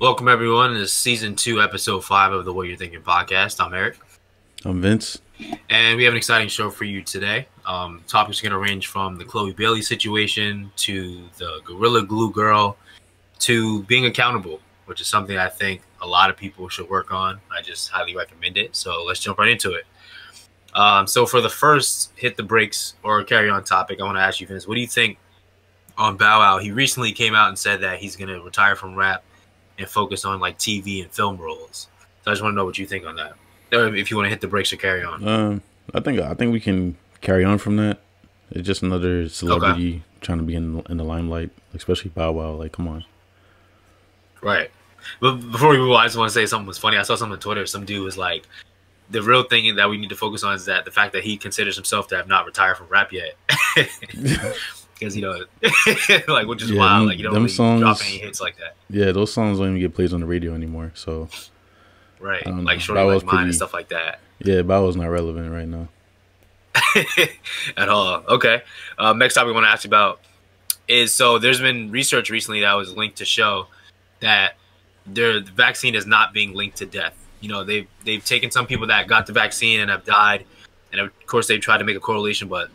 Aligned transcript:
Welcome 0.00 0.28
everyone 0.28 0.72
to 0.72 0.88
season 0.88 1.36
two, 1.36 1.60
episode 1.60 2.00
five 2.00 2.32
of 2.32 2.46
the 2.46 2.54
What 2.54 2.66
You're 2.66 2.78
Thinking 2.78 3.02
podcast. 3.02 3.62
I'm 3.62 3.74
Eric. 3.74 3.98
I'm 4.64 4.80
Vince. 4.80 5.20
And 5.68 5.98
we 5.98 6.04
have 6.04 6.14
an 6.14 6.16
exciting 6.16 6.48
show 6.48 6.70
for 6.70 6.84
you 6.84 7.02
today. 7.02 7.46
Um, 7.66 8.02
topics 8.08 8.40
are 8.40 8.48
going 8.48 8.52
to 8.52 8.58
range 8.66 8.86
from 8.86 9.16
the 9.16 9.26
Chloe 9.26 9.52
Bailey 9.52 9.82
situation 9.82 10.72
to 10.76 11.28
the 11.36 11.60
Gorilla 11.66 12.02
Glue 12.02 12.32
Girl 12.32 12.78
to 13.40 13.82
being 13.82 14.06
accountable, 14.06 14.60
which 14.86 15.02
is 15.02 15.06
something 15.06 15.36
I 15.36 15.50
think 15.50 15.82
a 16.00 16.06
lot 16.06 16.30
of 16.30 16.36
people 16.38 16.70
should 16.70 16.88
work 16.88 17.12
on. 17.12 17.38
I 17.54 17.60
just 17.60 17.90
highly 17.90 18.16
recommend 18.16 18.56
it. 18.56 18.74
So 18.74 19.04
let's 19.04 19.20
jump 19.20 19.38
right 19.38 19.50
into 19.50 19.74
it. 19.74 19.84
Um, 20.74 21.06
so 21.06 21.26
for 21.26 21.42
the 21.42 21.50
first 21.50 22.12
hit 22.16 22.38
the 22.38 22.42
brakes 22.42 22.94
or 23.02 23.22
carry 23.22 23.50
on 23.50 23.64
topic, 23.64 24.00
I 24.00 24.04
want 24.04 24.16
to 24.16 24.22
ask 24.22 24.40
you, 24.40 24.46
Vince, 24.46 24.66
what 24.66 24.76
do 24.76 24.80
you 24.80 24.88
think 24.88 25.18
on 25.98 26.16
Bow 26.16 26.38
Wow? 26.38 26.56
He 26.56 26.70
recently 26.70 27.12
came 27.12 27.34
out 27.34 27.48
and 27.48 27.58
said 27.58 27.82
that 27.82 27.98
he's 27.98 28.16
going 28.16 28.28
to 28.28 28.40
retire 28.40 28.76
from 28.76 28.94
rap 28.94 29.24
and 29.80 29.88
focus 29.88 30.24
on 30.24 30.40
like 30.40 30.58
TV 30.58 31.02
and 31.02 31.10
film 31.10 31.36
roles. 31.36 31.88
So 32.24 32.30
I 32.30 32.34
just 32.34 32.42
want 32.42 32.52
to 32.52 32.56
know 32.56 32.64
what 32.64 32.78
you 32.78 32.86
think 32.86 33.06
on 33.06 33.16
that. 33.16 33.32
Or 33.72 33.94
if 33.94 34.10
you 34.10 34.16
want 34.16 34.26
to 34.26 34.30
hit 34.30 34.40
the 34.40 34.48
brakes 34.48 34.72
or 34.72 34.76
carry 34.76 35.02
on. 35.02 35.26
Um, 35.26 35.62
I 35.94 36.00
think 36.00 36.20
I 36.20 36.34
think 36.34 36.52
we 36.52 36.60
can 36.60 36.96
carry 37.20 37.44
on 37.44 37.58
from 37.58 37.76
that. 37.76 37.98
It's 38.50 38.66
just 38.66 38.82
another 38.82 39.28
celebrity 39.28 39.94
okay. 39.94 40.02
trying 40.20 40.38
to 40.38 40.44
be 40.44 40.54
in 40.54 40.82
in 40.88 40.96
the 40.96 41.04
limelight, 41.04 41.50
especially 41.74 42.10
Bow 42.10 42.32
Wow. 42.32 42.52
Like, 42.52 42.72
come 42.72 42.88
on. 42.88 43.04
Right. 44.42 44.70
But 45.20 45.36
before 45.36 45.70
we 45.70 45.78
move 45.78 45.92
on, 45.92 46.00
I 46.00 46.06
just 46.06 46.16
want 46.16 46.28
to 46.28 46.34
say 46.34 46.46
something 46.46 46.66
was 46.66 46.78
funny. 46.78 46.96
I 46.96 47.02
saw 47.02 47.14
something 47.14 47.34
on 47.34 47.40
Twitter. 47.40 47.64
Some 47.66 47.84
dude 47.84 48.04
was 48.04 48.18
like, 48.18 48.44
the 49.08 49.22
real 49.22 49.42
thing 49.42 49.74
that 49.76 49.88
we 49.88 49.96
need 49.96 50.10
to 50.10 50.16
focus 50.16 50.44
on 50.44 50.54
is 50.54 50.66
that 50.66 50.84
the 50.84 50.90
fact 50.90 51.12
that 51.14 51.24
he 51.24 51.36
considers 51.36 51.76
himself 51.76 52.08
to 52.08 52.16
have 52.16 52.28
not 52.28 52.46
retired 52.46 52.76
from 52.76 52.86
rap 52.88 53.12
yet. 53.12 53.34
Because 55.00 55.16
you 55.16 55.22
know, 55.22 55.44
like 56.28 56.46
which 56.46 56.62
is 56.62 56.70
yeah, 56.70 56.78
wild. 56.78 57.08
Like 57.08 57.16
you 57.16 57.24
don't 57.24 57.34
really 57.34 57.48
songs, 57.48 57.80
drop 57.80 57.98
any 58.02 58.18
hits 58.18 58.40
like 58.40 58.58
that. 58.58 58.76
Yeah, 58.90 59.12
those 59.12 59.32
songs 59.32 59.58
don't 59.58 59.68
even 59.68 59.80
get 59.80 59.94
plays 59.94 60.12
on 60.12 60.20
the 60.20 60.26
radio 60.26 60.54
anymore. 60.54 60.92
So, 60.94 61.28
right, 62.20 62.46
like 62.46 62.78
Shortie 62.78 63.14
Like 63.14 63.24
Mine 63.24 63.44
and 63.44 63.54
stuff 63.54 63.72
like 63.72 63.88
that. 63.88 64.20
Yeah, 64.40 64.62
Bow's 64.62 64.96
not 64.96 65.06
relevant 65.06 65.50
right 65.50 65.66
now 65.66 65.88
at 67.76 67.88
all. 67.88 68.22
Okay. 68.28 68.62
Um, 68.98 69.18
next 69.18 69.34
topic 69.34 69.50
I 69.50 69.52
want 69.52 69.66
to 69.66 69.70
ask 69.70 69.84
you 69.84 69.88
about 69.88 70.20
is 70.88 71.12
so 71.12 71.38
there's 71.38 71.60
been 71.60 71.90
research 71.90 72.30
recently 72.30 72.60
that 72.60 72.72
was 72.74 72.96
linked 72.96 73.18
to 73.18 73.24
show 73.24 73.66
that 74.20 74.54
their 75.06 75.40
the 75.40 75.50
vaccine 75.52 75.94
is 75.94 76.06
not 76.06 76.32
being 76.32 76.54
linked 76.54 76.78
to 76.78 76.86
death. 76.86 77.16
You 77.40 77.48
know, 77.48 77.64
they've 77.64 77.86
they've 78.04 78.24
taken 78.24 78.50
some 78.50 78.66
people 78.66 78.86
that 78.88 79.06
got 79.06 79.26
the 79.26 79.32
vaccine 79.32 79.80
and 79.80 79.90
have 79.90 80.04
died, 80.04 80.44
and 80.92 81.00
of 81.00 81.26
course 81.26 81.48
they've 81.48 81.60
tried 81.60 81.78
to 81.78 81.84
make 81.84 81.96
a 81.96 82.00
correlation. 82.00 82.48
But 82.48 82.70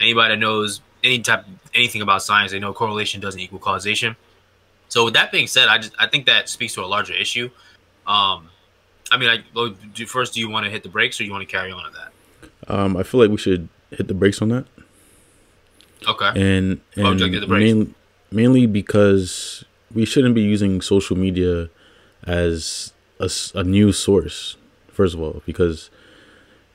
anybody 0.00 0.34
that 0.34 0.38
knows 0.38 0.80
any 1.02 1.20
type 1.20 1.44
anything 1.74 2.02
about 2.02 2.22
science, 2.22 2.52
they 2.52 2.58
know 2.58 2.72
correlation 2.72 3.20
doesn't 3.20 3.40
equal 3.40 3.58
causation. 3.58 4.16
So 4.88 5.04
with 5.04 5.14
that 5.14 5.30
being 5.30 5.46
said, 5.46 5.68
I 5.68 5.78
just 5.78 5.94
I 5.98 6.06
think 6.06 6.26
that 6.26 6.48
speaks 6.48 6.74
to 6.74 6.84
a 6.84 6.86
larger 6.86 7.14
issue. 7.14 7.50
Um, 8.06 8.48
I 9.12 9.18
mean, 9.18 9.28
like, 9.28 10.08
first, 10.08 10.34
do 10.34 10.40
you 10.40 10.48
want 10.48 10.64
to 10.64 10.70
hit 10.70 10.82
the 10.82 10.88
brakes 10.88 11.20
or 11.20 11.24
you 11.24 11.32
want 11.32 11.46
to 11.46 11.50
carry 11.50 11.72
on 11.72 11.84
on 11.84 11.92
that? 11.92 12.72
Um, 12.72 12.96
I 12.96 13.02
feel 13.02 13.20
like 13.20 13.30
we 13.30 13.36
should 13.36 13.68
hit 13.90 14.08
the 14.08 14.14
brakes 14.14 14.40
on 14.40 14.48
that. 14.50 14.66
Okay. 16.08 16.28
And 16.34 16.80
and 16.96 17.48
mainly, 17.48 17.94
mainly 18.30 18.66
because 18.66 19.64
we 19.92 20.04
shouldn't 20.04 20.34
be 20.34 20.42
using 20.42 20.80
social 20.80 21.16
media 21.16 21.68
as 22.24 22.92
a, 23.18 23.30
a 23.54 23.64
news 23.64 23.98
source. 23.98 24.56
First 24.88 25.14
of 25.14 25.20
all, 25.20 25.42
because 25.46 25.90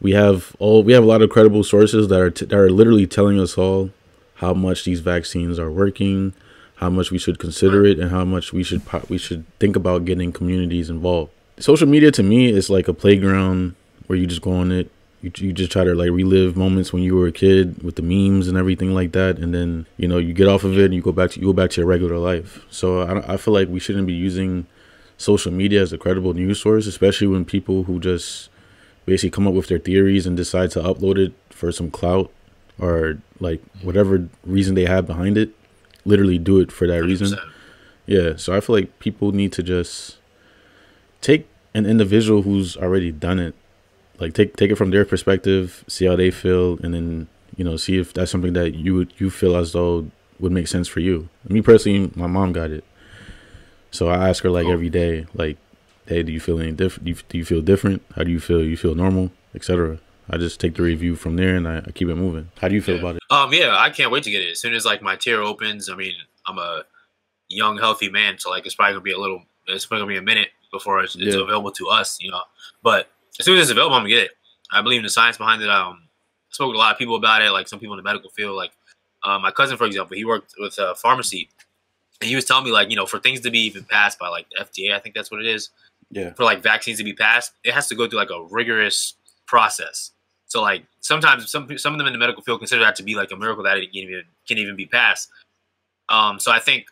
we 0.02 0.12
have 0.12 0.56
all 0.60 0.84
we 0.84 0.94
have 0.94 1.04
a 1.04 1.08
lot 1.08 1.22
of 1.22 1.30
credible 1.30 1.64
sources 1.64 2.08
that 2.10 2.20
are 2.20 2.30
t- 2.30 2.46
that 2.46 2.58
are 2.58 2.70
literally 2.70 3.08
telling 3.08 3.40
us 3.40 3.58
all 3.58 3.92
how 4.36 4.54
much 4.54 4.84
these 4.84 5.00
vaccines 5.00 5.60
are 5.60 5.72
working, 5.72 6.34
how 6.76 6.90
much 6.90 7.12
we 7.12 7.18
should 7.18 7.40
consider 7.40 7.86
it, 7.86 8.00
and 8.00 8.12
how 8.12 8.26
much 8.26 8.54
we 8.54 8.64
should 8.64 8.82
we 9.10 9.18
should 9.18 9.46
think 9.60 9.76
about 9.76 10.06
getting 10.06 10.32
communities 10.32 10.90
involved. 10.90 11.32
Social 11.58 11.88
media 11.88 12.12
to 12.12 12.24
me 12.24 12.50
is 12.50 12.70
like 12.70 12.88
a 12.88 12.94
playground 12.94 13.76
where 14.08 14.20
you 14.20 14.28
just 14.28 14.42
go 14.42 14.52
on 14.52 14.72
it, 14.72 14.92
you, 15.26 15.32
you 15.38 15.54
just 15.54 15.72
try 15.72 15.84
to 15.84 15.96
like 15.96 16.12
relive 16.12 16.56
moments 16.56 16.94
when 16.94 17.02
you 17.02 17.16
were 17.16 17.28
a 17.28 17.32
kid 17.32 17.82
with 17.82 17.96
the 17.96 18.04
memes 18.04 18.48
and 18.48 18.58
everything 18.58 18.94
like 18.94 19.12
that 19.14 19.40
and 19.40 19.54
then 19.54 19.88
you 19.98 20.08
know 20.08 20.20
you 20.20 20.34
get 20.34 20.48
off 20.48 20.64
of 20.64 20.78
it 20.78 20.86
and 20.86 20.94
you 20.94 21.02
go 21.02 21.12
back 21.12 21.32
to 21.32 21.40
you 21.40 21.48
go 21.48 21.54
back 21.54 21.72
to 21.72 21.82
your 21.82 21.88
regular 21.88 22.18
life. 22.18 22.64
So 22.70 23.02
i, 23.02 23.34
I 23.34 23.38
feel 23.38 23.54
like 23.54 23.68
we 23.68 23.80
shouldn't 23.80 24.06
be 24.06 24.14
using 24.14 24.68
social 25.18 25.52
media 25.52 25.82
as 25.82 25.92
a 25.92 25.98
credible 25.98 26.34
news 26.34 26.62
source 26.62 26.86
especially 26.86 27.26
when 27.28 27.44
people 27.44 27.84
who 27.84 28.00
just 28.00 28.50
basically 29.06 29.32
come 29.32 29.48
up 29.48 29.54
with 29.54 29.68
their 29.68 29.80
theories 29.80 30.28
and 30.28 30.38
decide 30.38 30.70
to 30.72 30.80
upload 30.80 31.18
it 31.18 31.34
for 31.50 31.72
some 31.72 31.90
clout 31.90 32.30
or 32.80 33.18
like 33.40 33.62
whatever 33.82 34.28
reason 34.46 34.76
they 34.76 34.86
have 34.86 35.06
behind 35.06 35.38
it 35.38 35.50
literally 36.06 36.38
do 36.38 36.60
it 36.60 36.72
for 36.72 36.88
that 36.88 37.02
100%. 37.02 37.06
reason 37.06 37.40
yeah 38.06 38.36
so 38.36 38.56
i 38.56 38.60
feel 38.60 38.76
like 38.76 39.00
people 39.00 39.32
need 39.32 39.52
to 39.52 39.64
just 39.64 40.18
take 41.22 41.48
an 41.74 41.86
individual 41.86 42.44
who's 42.44 42.78
already 42.78 43.12
done 43.12 43.40
it 43.40 43.56
like 44.20 44.34
take 44.34 44.56
take 44.56 44.72
it 44.72 44.76
from 44.76 44.92
their 44.92 45.06
perspective, 45.06 45.84
see 45.88 46.06
how 46.06 46.16
they 46.16 46.32
feel, 46.32 46.78
and 46.84 46.94
then 46.94 47.28
you 47.56 47.64
know 47.64 47.78
see 47.78 47.98
if 47.98 48.14
that's 48.14 48.32
something 48.32 48.54
that 48.54 48.76
you 48.76 48.96
would 48.96 49.14
you 49.18 49.30
feel 49.30 49.56
as 49.56 49.74
though 49.74 50.10
would 50.40 50.52
make 50.52 50.68
sense 50.68 50.88
for 50.88 51.00
you. 51.00 51.30
Me 51.48 51.62
personally, 51.62 52.12
my 52.16 52.28
mom 52.28 52.54
got 52.54 52.72
it, 52.72 52.84
so 53.92 54.10
I 54.10 54.30
ask 54.30 54.44
her 54.44 54.50
like 54.50 54.68
oh. 54.68 54.72
every 54.72 54.90
day, 54.90 55.26
like, 55.34 55.58
hey, 56.06 56.24
do 56.24 56.32
you 56.32 56.40
feel 56.40 56.60
any 56.60 56.72
different? 56.72 57.06
Do 57.06 57.16
do 57.30 57.38
you 57.38 57.46
feel 57.46 57.62
different? 57.62 58.04
How 58.16 58.24
do 58.24 58.32
you 58.32 58.40
feel? 58.40 58.64
You 58.64 58.78
feel 58.78 58.96
normal, 58.96 59.32
etc. 59.54 60.00
I 60.30 60.38
just 60.38 60.60
take 60.60 60.76
the 60.76 60.84
review 60.84 61.16
from 61.16 61.36
there 61.36 61.56
and 61.56 61.68
I, 61.68 61.78
I 61.78 61.92
keep 61.92 62.08
it 62.08 62.16
moving. 62.16 62.50
How 62.60 62.68
do 62.68 62.76
you 62.76 62.82
feel 62.82 62.96
yeah. 62.96 63.02
about 63.02 63.16
it? 63.16 63.22
Um, 63.30 63.54
yeah, 63.54 63.78
I 63.78 63.90
can't 63.90 64.12
wait 64.12 64.24
to 64.24 64.32
get 64.32 64.42
it. 64.42 64.52
As 64.52 64.60
soon 64.60 64.74
as 64.74 64.86
like 64.86 65.02
my 65.02 65.16
tier 65.16 65.42
opens, 65.42 65.90
I 65.90 65.96
mean, 65.96 66.14
I'm 66.48 66.58
a 66.58 66.84
young, 67.50 67.78
healthy 67.78 68.10
man, 68.10 68.40
so 68.40 68.50
like 68.50 68.66
it's 68.66 68.76
probably 68.76 68.94
gonna 68.94 69.04
be 69.04 69.12
a 69.12 69.20
little, 69.20 69.44
it's 69.68 69.86
probably 69.86 70.02
gonna 70.04 70.14
be 70.14 70.18
a 70.18 70.36
minute 70.36 70.50
before 70.72 71.02
it's, 71.02 71.16
it's 71.16 71.36
available 71.36 71.72
to 71.72 71.88
us, 71.90 72.20
you 72.20 72.32
know. 72.32 72.42
But 72.84 73.10
as 73.40 73.46
soon 73.46 73.58
as 73.58 73.64
it's 73.64 73.72
available, 73.72 73.96
I'm 73.96 74.02
gonna 74.02 74.10
get 74.10 74.24
it. 74.24 74.32
I 74.72 74.82
believe 74.82 75.00
in 75.00 75.04
the 75.04 75.10
science 75.10 75.38
behind 75.38 75.62
it. 75.62 75.70
Um, 75.70 76.04
I 76.04 76.54
spoke 76.54 76.74
to 76.74 76.78
a 76.78 76.80
lot 76.80 76.92
of 76.92 76.98
people 76.98 77.16
about 77.16 77.42
it, 77.42 77.52
like 77.52 77.68
some 77.68 77.80
people 77.80 77.94
in 77.94 77.98
the 77.98 78.04
medical 78.04 78.30
field. 78.32 78.56
Like 78.56 78.72
uh, 79.24 79.40
my 79.40 79.52
cousin, 79.52 79.78
for 79.78 79.86
example, 79.86 80.16
he 80.18 80.26
worked 80.26 80.56
with 80.58 80.78
a 80.80 80.96
pharmacy, 80.96 81.50
and 82.22 82.30
he 82.30 82.36
was 82.36 82.46
telling 82.46 82.66
me 82.66 82.72
like, 82.72 82.90
you 82.90 82.96
know, 82.96 83.06
for 83.06 83.20
things 83.20 83.42
to 83.42 83.52
be 83.52 83.60
even 83.60 83.84
passed 83.84 84.18
by 84.18 84.30
like 84.30 84.48
the 84.50 84.64
FDA, 84.64 84.94
I 84.94 85.00
think 85.00 85.16
that's 85.16 85.30
what 85.30 85.40
it 85.40 85.48
is. 85.48 85.70
Yeah. 86.12 86.34
For 86.34 86.44
like 86.44 86.62
vaccines 86.62 86.98
to 87.00 87.04
be 87.04 87.14
passed, 87.14 87.54
it 87.64 87.74
has 87.74 87.88
to 87.88 87.96
go 87.96 88.08
through 88.08 88.20
like 88.20 88.30
a 88.30 88.44
rigorous 88.50 89.16
process. 89.46 90.12
So 90.48 90.62
like 90.62 90.84
sometimes 91.02 91.50
some 91.52 91.78
some 91.78 91.94
of 91.94 91.98
them 91.98 92.08
in 92.08 92.14
the 92.14 92.20
medical 92.20 92.44
field 92.44 92.60
consider 92.60 92.82
that 92.84 92.96
to 92.98 93.04
be 93.04 93.16
like 93.16 93.32
a 93.32 93.36
miracle 93.36 93.64
that 93.64 93.78
it 93.78 93.92
can 93.92 93.96
even 93.96 94.24
can 94.48 94.58
even 94.58 94.76
be 94.76 94.86
passed. 94.86 95.30
Um, 96.10 96.40
so 96.40 96.52
I 96.52 96.60
think 96.60 96.86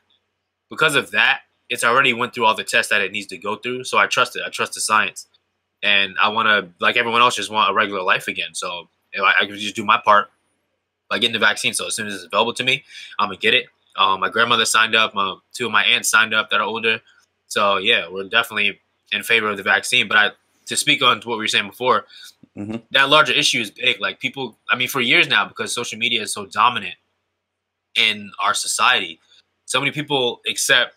because 0.69 0.95
of 0.95 1.11
that, 1.11 1.41
it's 1.69 1.83
already 1.83 2.13
went 2.13 2.33
through 2.33 2.45
all 2.45 2.55
the 2.55 2.63
tests 2.63 2.89
that 2.91 3.01
it 3.01 3.11
needs 3.11 3.27
to 3.27 3.37
go 3.37 3.55
through. 3.55 3.83
So 3.83 3.97
I 3.97 4.07
trust 4.07 4.35
it. 4.35 4.41
I 4.45 4.49
trust 4.49 4.73
the 4.73 4.81
science 4.81 5.27
and 5.81 6.15
I 6.21 6.29
want 6.29 6.47
to, 6.47 6.69
like 6.83 6.97
everyone 6.97 7.21
else, 7.21 7.35
just 7.35 7.51
want 7.51 7.69
a 7.69 7.73
regular 7.73 8.01
life 8.01 8.27
again. 8.27 8.53
So 8.53 8.87
I, 9.17 9.33
I 9.41 9.45
just 9.45 9.75
do 9.75 9.83
my 9.85 9.99
part 10.03 10.29
by 11.09 11.19
getting 11.19 11.33
the 11.33 11.39
vaccine. 11.39 11.73
So 11.73 11.87
as 11.87 11.95
soon 11.95 12.07
as 12.07 12.15
it's 12.15 12.23
available 12.25 12.53
to 12.53 12.63
me, 12.63 12.83
I'm 13.19 13.27
gonna 13.27 13.37
get 13.37 13.53
it. 13.53 13.67
Um, 13.95 14.19
my 14.21 14.29
grandmother 14.29 14.65
signed 14.65 14.95
up. 14.95 15.13
My, 15.13 15.35
two 15.53 15.67
of 15.67 15.71
my 15.71 15.83
aunts 15.83 16.09
signed 16.09 16.33
up 16.33 16.49
that 16.49 16.59
are 16.59 16.63
older. 16.63 17.01
So 17.47 17.77
yeah, 17.77 18.07
we're 18.09 18.29
definitely 18.29 18.79
in 19.11 19.23
favor 19.23 19.49
of 19.49 19.57
the 19.57 19.63
vaccine. 19.63 20.07
But 20.07 20.17
I, 20.17 20.29
to 20.67 20.75
speak 20.75 21.03
on 21.03 21.21
to 21.21 21.27
what 21.27 21.37
we 21.37 21.43
were 21.43 21.47
saying 21.47 21.67
before, 21.67 22.05
mm-hmm. 22.57 22.77
that 22.91 23.09
larger 23.09 23.33
issue 23.33 23.61
is 23.61 23.71
big. 23.71 23.99
Like 23.99 24.19
people, 24.19 24.57
I 24.69 24.75
mean, 24.75 24.87
for 24.87 25.01
years 25.01 25.27
now, 25.27 25.47
because 25.47 25.73
social 25.73 25.97
media 25.97 26.21
is 26.21 26.33
so 26.33 26.45
dominant 26.45 26.95
in 27.95 28.31
our 28.43 28.53
society, 28.53 29.19
so 29.65 29.79
many 29.79 29.91
people 29.91 30.41
accept 30.49 30.95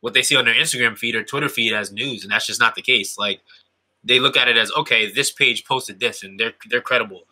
what 0.00 0.14
they 0.14 0.22
see 0.22 0.36
on 0.36 0.44
their 0.44 0.54
Instagram 0.54 0.96
feed 0.98 1.14
or 1.14 1.24
Twitter 1.24 1.48
feed 1.48 1.72
as 1.72 1.92
news, 1.92 2.22
and 2.22 2.32
that's 2.32 2.46
just 2.46 2.60
not 2.60 2.74
the 2.74 2.82
case. 2.82 3.16
Like 3.16 3.40
they 4.04 4.20
look 4.20 4.36
at 4.36 4.48
it 4.48 4.56
as 4.56 4.70
okay, 4.72 5.10
this 5.10 5.30
page 5.30 5.64
posted 5.64 5.98
this 5.98 6.22
and 6.22 6.38
they're 6.38 6.52
they're 6.68 6.80
credible. 6.80 7.22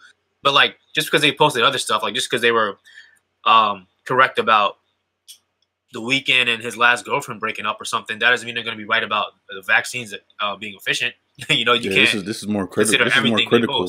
But 0.42 0.54
like 0.54 0.78
just 0.94 1.08
because 1.08 1.22
they 1.22 1.32
posted 1.32 1.62
other 1.62 1.78
stuff, 1.78 2.02
like 2.02 2.14
just 2.14 2.30
because 2.30 2.42
they 2.42 2.52
were 2.52 2.78
um, 3.44 3.86
correct 4.06 4.38
about 4.38 4.78
the 5.92 6.00
Weeknd 6.00 6.48
and 6.48 6.62
his 6.62 6.76
last 6.76 7.04
girlfriend 7.04 7.40
breaking 7.40 7.66
up 7.66 7.80
or 7.80 7.84
something, 7.84 8.18
that 8.18 8.30
doesn't 8.30 8.46
mean 8.46 8.54
they're 8.54 8.64
going 8.64 8.76
to 8.76 8.82
be 8.82 8.88
right 8.88 9.04
about 9.04 9.32
the 9.48 9.62
vaccines 9.62 10.14
uh, 10.40 10.56
being 10.56 10.74
efficient. 10.74 11.14
you 11.50 11.64
know, 11.64 11.72
you 11.72 11.90
yeah, 11.90 11.96
can't. 11.96 12.06
This 12.06 12.14
is 12.14 12.24
this 12.24 12.42
is 12.42 12.48
more 12.48 12.66
critical. 12.66 13.04
This 13.04 13.16
is 13.16 13.24
more 13.24 13.40
critical. 13.46 13.88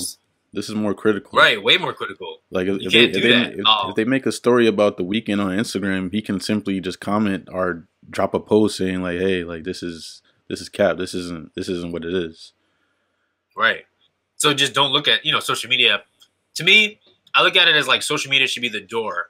This 0.54 0.70
is 0.70 0.76
more 0.76 0.94
critical. 0.94 1.38
Right, 1.38 1.62
way 1.62 1.78
more 1.78 1.94
critical. 1.94 2.38
Like 2.52 2.68
if, 2.68 2.92
they, 2.92 3.06
if, 3.06 3.14
they, 3.14 3.60
if, 3.60 3.66
um, 3.66 3.90
if, 3.90 3.96
they 3.96 4.06
make 4.06 4.28
a 4.28 4.32
story 4.32 4.68
about 4.68 4.98
the 4.98 5.04
Weeknd 5.04 5.44
on 5.44 5.58
Instagram, 5.58 6.12
he 6.12 6.22
can 6.22 6.40
simply 6.40 6.80
just 6.80 7.00
comment 7.00 7.50
or 7.52 7.88
drop 8.08 8.36
a 8.36 8.40
post 8.40 8.78
saying 8.78 9.02
like, 9.02 9.20
"Hey, 9.20 9.44
like 9.44 9.64
this 9.64 9.82
is 9.82 10.22
this 10.48 10.62
is 10.62 10.70
cap. 10.70 10.98
This 10.98 11.16
isn't 11.16 11.56
this 11.56 11.70
isn't 11.70 11.92
what 11.92 12.06
it 12.06 12.14
is." 12.14 12.54
Right. 13.58 13.86
So 14.36 14.54
just 14.54 14.74
don't 14.74 14.92
look 14.92 15.08
at, 15.08 15.26
you 15.26 15.32
know, 15.32 15.40
social 15.40 15.70
media. 15.70 16.04
To 16.56 16.64
me, 16.64 17.00
I 17.34 17.44
look 17.44 17.56
at 17.56 17.68
it 17.68 17.76
as 17.76 17.88
like 17.88 18.04
social 18.04 18.30
media 18.30 18.48
should 18.48 18.62
be 18.62 18.70
the 18.70 18.82
door 18.82 19.28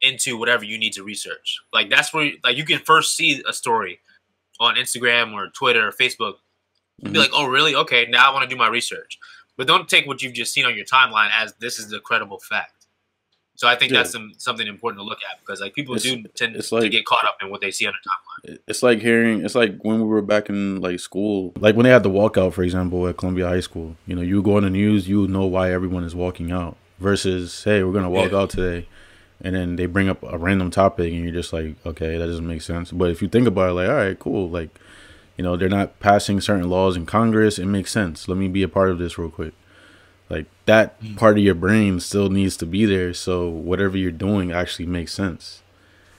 into 0.00 0.36
whatever 0.36 0.64
you 0.64 0.78
need 0.78 0.92
to 0.94 1.04
research. 1.04 1.60
Like 1.72 1.88
that's 1.88 2.12
where 2.12 2.32
like 2.44 2.56
you 2.56 2.64
can 2.64 2.80
first 2.80 3.16
see 3.16 3.42
a 3.48 3.52
story 3.52 4.00
on 4.60 4.74
Instagram 4.74 5.32
or 5.32 5.48
Twitter 5.48 5.88
or 5.88 5.92
Facebook 5.92 6.34
mm-hmm. 7.00 7.12
be 7.12 7.18
like, 7.18 7.30
"Oh, 7.32 7.46
really? 7.46 7.74
Okay, 7.74 8.06
now 8.08 8.30
I 8.30 8.34
want 8.34 8.48
to 8.48 8.54
do 8.54 8.58
my 8.58 8.68
research." 8.68 9.18
But 9.56 9.66
don't 9.66 9.88
take 9.88 10.06
what 10.06 10.22
you've 10.22 10.32
just 10.32 10.52
seen 10.52 10.64
on 10.64 10.74
your 10.74 10.86
timeline 10.86 11.30
as 11.34 11.52
this 11.54 11.78
is 11.78 11.88
the 11.88 12.00
credible 12.00 12.38
fact. 12.38 12.82
So 13.54 13.68
I 13.68 13.76
think 13.76 13.92
that's 13.92 14.10
some, 14.10 14.32
something 14.38 14.66
important 14.66 14.98
to 14.98 15.04
look 15.04 15.18
at 15.30 15.38
because 15.38 15.60
like 15.60 15.74
people 15.74 15.94
do 15.94 16.22
tend 16.34 16.56
it's 16.56 16.72
like, 16.72 16.82
to 16.82 16.88
get 16.88 17.04
caught 17.04 17.24
up 17.24 17.36
in 17.42 17.50
what 17.50 17.60
they 17.60 17.70
see 17.70 17.86
on 17.86 17.92
the 17.92 18.50
timeline. 18.50 18.58
It's 18.66 18.82
like 18.82 19.00
hearing 19.00 19.44
it's 19.44 19.54
like 19.54 19.80
when 19.82 19.98
we 19.98 20.06
were 20.06 20.22
back 20.22 20.48
in 20.48 20.80
like 20.80 20.98
school, 21.00 21.52
like 21.60 21.76
when 21.76 21.84
they 21.84 21.90
had 21.90 22.02
the 22.02 22.10
walkout, 22.10 22.54
for 22.54 22.62
example, 22.62 23.06
at 23.06 23.18
Columbia 23.18 23.46
High 23.46 23.60
School. 23.60 23.94
You 24.06 24.16
know, 24.16 24.22
you 24.22 24.42
go 24.42 24.56
on 24.56 24.64
the 24.64 24.70
news, 24.70 25.06
you 25.06 25.28
know 25.28 25.44
why 25.44 25.70
everyone 25.70 26.02
is 26.02 26.14
walking 26.14 26.50
out. 26.50 26.76
Versus, 26.98 27.64
hey, 27.64 27.82
we're 27.82 27.92
gonna 27.92 28.10
walk 28.10 28.30
yeah. 28.30 28.38
out 28.38 28.50
today, 28.50 28.86
and 29.40 29.56
then 29.56 29.74
they 29.76 29.86
bring 29.86 30.08
up 30.08 30.22
a 30.22 30.38
random 30.38 30.70
topic, 30.70 31.12
and 31.12 31.24
you're 31.24 31.32
just 31.32 31.52
like, 31.52 31.74
okay, 31.84 32.16
that 32.16 32.26
doesn't 32.26 32.46
make 32.46 32.62
sense. 32.62 32.92
But 32.92 33.10
if 33.10 33.20
you 33.20 33.28
think 33.28 33.48
about 33.48 33.70
it, 33.70 33.72
like, 33.72 33.88
all 33.88 33.96
right, 33.96 34.18
cool, 34.18 34.48
like, 34.48 34.70
you 35.36 35.44
know, 35.44 35.56
they're 35.56 35.68
not 35.68 35.98
passing 36.00 36.40
certain 36.40 36.68
laws 36.68 36.96
in 36.96 37.06
Congress. 37.06 37.58
It 37.58 37.66
makes 37.66 37.90
sense. 37.90 38.28
Let 38.28 38.38
me 38.38 38.48
be 38.48 38.62
a 38.62 38.68
part 38.68 38.90
of 38.90 38.98
this 38.98 39.18
real 39.18 39.30
quick. 39.30 39.54
Like 40.28 40.46
that 40.66 41.00
mm. 41.00 41.16
part 41.16 41.36
of 41.36 41.44
your 41.44 41.54
brain 41.54 42.00
still 42.00 42.30
needs 42.30 42.56
to 42.58 42.66
be 42.66 42.84
there, 42.86 43.12
so 43.12 43.48
whatever 43.48 43.96
you're 43.96 44.10
doing 44.10 44.50
actually 44.50 44.86
makes 44.86 45.12
sense. 45.12 45.62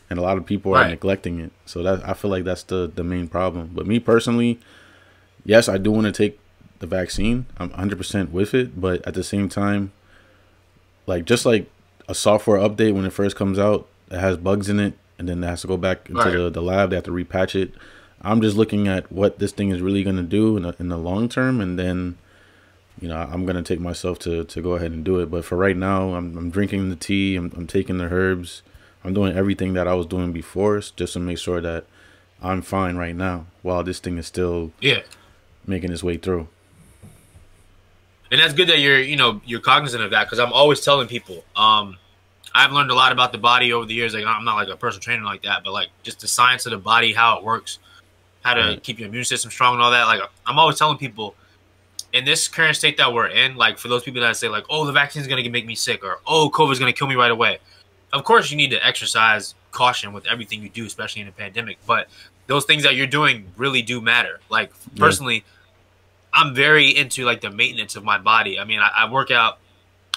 And 0.10 0.20
a 0.20 0.22
lot 0.22 0.38
of 0.38 0.46
people 0.46 0.76
are 0.76 0.88
neglecting 0.88 1.40
it. 1.40 1.52
So 1.66 1.82
that 1.82 2.08
I 2.08 2.14
feel 2.14 2.30
like 2.30 2.44
that's 2.44 2.64
the 2.64 2.92
the 2.94 3.04
main 3.04 3.28
problem. 3.28 3.72
But 3.74 3.88
me 3.88 4.00
personally, 4.00 4.60
yes, 5.44 5.68
I 5.68 5.78
do 5.80 5.90
want 5.90 6.06
to 6.06 6.12
take 6.12 6.40
the 6.78 6.86
vaccine. 6.86 7.46
I'm 7.58 7.72
100% 7.72 8.30
with 8.30 8.54
it, 8.54 8.80
but 8.80 9.06
at 9.08 9.16
the 9.16 9.24
same 9.24 9.50
time, 9.50 9.94
like 11.08 11.26
just 11.26 11.46
like 11.46 11.70
a 12.08 12.14
software 12.14 12.60
update 12.60 12.94
when 12.94 13.06
it 13.06 13.14
first 13.14 13.36
comes 13.36 13.58
out, 13.58 13.88
it 14.12 14.20
has 14.20 14.38
bugs 14.38 14.70
in 14.70 14.80
it, 14.80 14.94
and 15.18 15.28
then 15.28 15.44
it 15.44 15.48
has 15.48 15.62
to 15.62 15.68
go 15.68 15.78
back 15.78 16.10
into 16.10 16.22
right. 16.22 16.34
the, 16.34 16.50
the 16.50 16.62
lab. 16.62 16.92
They 16.92 16.98
have 16.98 17.06
to 17.06 17.12
repatch 17.12 17.56
it. 17.60 17.74
I'm 18.24 18.42
just 18.42 18.56
looking 18.56 18.88
at 18.88 19.12
what 19.12 19.40
this 19.40 19.52
thing 19.52 19.70
is 19.70 19.82
really 19.82 20.04
going 20.04 20.16
to 20.16 20.24
do 20.24 20.56
in, 20.58 20.66
in 20.80 20.90
the 20.90 20.98
long 20.98 21.28
term, 21.30 21.60
and 21.60 21.78
then 21.78 22.18
you 23.02 23.08
know, 23.08 23.18
I'm 23.18 23.46
gonna 23.46 23.64
take 23.64 23.80
myself 23.80 24.20
to 24.20 24.44
to 24.46 24.62
go 24.62 24.74
ahead 24.74 24.92
and 24.92 25.04
do 25.04 25.20
it. 25.20 25.32
But 25.32 25.46
for 25.46 25.58
right 25.58 25.76
now, 25.76 26.14
I'm 26.14 26.38
I'm 26.38 26.50
drinking 26.50 26.90
the 26.90 26.96
tea. 26.96 27.36
I'm 27.36 27.52
I'm 27.56 27.68
taking 27.68 27.98
the 27.98 28.06
herbs. 28.06 28.62
I'm 29.04 29.14
doing 29.14 29.36
everything 29.36 29.74
that 29.74 29.88
I 29.88 29.94
was 29.94 30.06
doing 30.06 30.32
before, 30.32 30.80
just 30.80 31.14
to 31.14 31.20
make 31.20 31.38
sure 31.38 31.60
that 31.60 31.86
I'm 32.42 32.62
fine 32.62 32.96
right 32.96 33.16
now, 33.16 33.48
while 33.62 33.84
this 33.84 34.00
thing 34.00 34.18
is 34.18 34.28
still 34.28 34.72
yeah 34.80 35.02
making 35.66 35.92
its 35.92 36.04
way 36.04 36.18
through. 36.18 36.48
And 38.32 38.40
that's 38.40 38.54
good 38.54 38.70
that 38.70 38.80
you're 38.80 39.00
you 39.00 39.16
know 39.16 39.42
you're 39.46 39.60
cognizant 39.60 40.04
of 40.04 40.12
that 40.12 40.26
because 40.26 40.40
I'm 40.40 40.54
always 40.54 40.82
telling 40.82 41.08
people. 41.08 41.44
Um, 41.56 41.98
I've 42.56 42.72
learned 42.72 42.92
a 42.92 42.96
lot 42.96 43.12
about 43.12 43.32
the 43.32 43.40
body 43.40 43.74
over 43.74 43.86
the 43.86 43.96
years. 43.96 44.14
Like 44.14 44.26
I'm 44.26 44.46
not 44.46 44.56
like 44.56 44.68
a 44.70 44.78
personal 44.78 45.02
trainer 45.02 45.24
like 45.24 45.42
that, 45.44 45.64
but 45.64 45.74
like 45.74 45.90
just 46.04 46.20
the 46.20 46.28
science 46.28 46.66
of 46.66 46.72
the 46.72 46.78
body, 46.78 47.14
how 47.14 47.40
it 47.40 47.44
works, 47.44 47.80
how 48.44 48.54
to 48.54 48.62
right. 48.62 48.84
keep 48.84 49.00
your 49.00 49.10
immune 49.10 49.24
system 49.24 49.52
strong, 49.52 49.74
and 49.74 49.82
all 49.82 49.92
that. 49.92 50.06
Like 50.06 50.22
I'm 50.46 50.60
always 50.60 50.78
telling 50.78 50.98
people 50.98 51.36
in 52.12 52.26
this 52.26 52.48
current 52.48 52.76
state 52.76 52.98
that 52.98 53.12
we're 53.12 53.28
in, 53.28 53.56
like 53.56 53.78
for 53.78 53.88
those 53.88 54.04
people 54.04 54.22
that 54.22 54.38
say 54.38 54.48
like, 54.48 54.66
"Oh, 54.70 54.86
the 54.86 54.92
vaccine 54.92 55.22
is 55.22 55.28
gonna 55.28 55.48
make 55.50 55.66
me 55.66 55.76
sick," 55.76 56.04
or 56.04 56.20
"Oh, 56.28 56.50
COVID 56.54 56.72
is 56.72 56.80
gonna 56.80 56.94
kill 56.94 57.08
me 57.08 57.16
right 57.16 57.32
away," 57.32 57.60
of 58.12 58.24
course 58.24 58.52
you 58.52 58.58
need 58.58 58.72
to 58.72 58.86
exercise 58.86 59.56
caution 59.72 60.14
with 60.14 60.28
everything 60.28 60.62
you 60.62 60.70
do, 60.70 60.86
especially 60.86 61.22
in 61.22 61.28
a 61.28 61.32
pandemic. 61.32 61.78
But 61.86 62.08
those 62.48 62.66
things 62.66 62.84
that 62.84 62.96
you're 62.96 63.08
doing 63.08 63.46
really 63.58 63.82
do 63.82 64.02
matter. 64.02 64.40
Like 64.50 64.72
personally, 64.96 65.38
yeah. 65.38 65.42
I'm 66.34 66.56
very 66.56 66.96
into 66.96 67.26
like 67.26 67.42
the 67.42 67.50
maintenance 67.50 67.96
of 67.96 68.04
my 68.04 68.18
body. 68.18 68.60
I 68.60 68.66
mean, 68.66 68.80
I, 68.80 68.90
I 68.96 69.12
work 69.12 69.32
out 69.32 69.60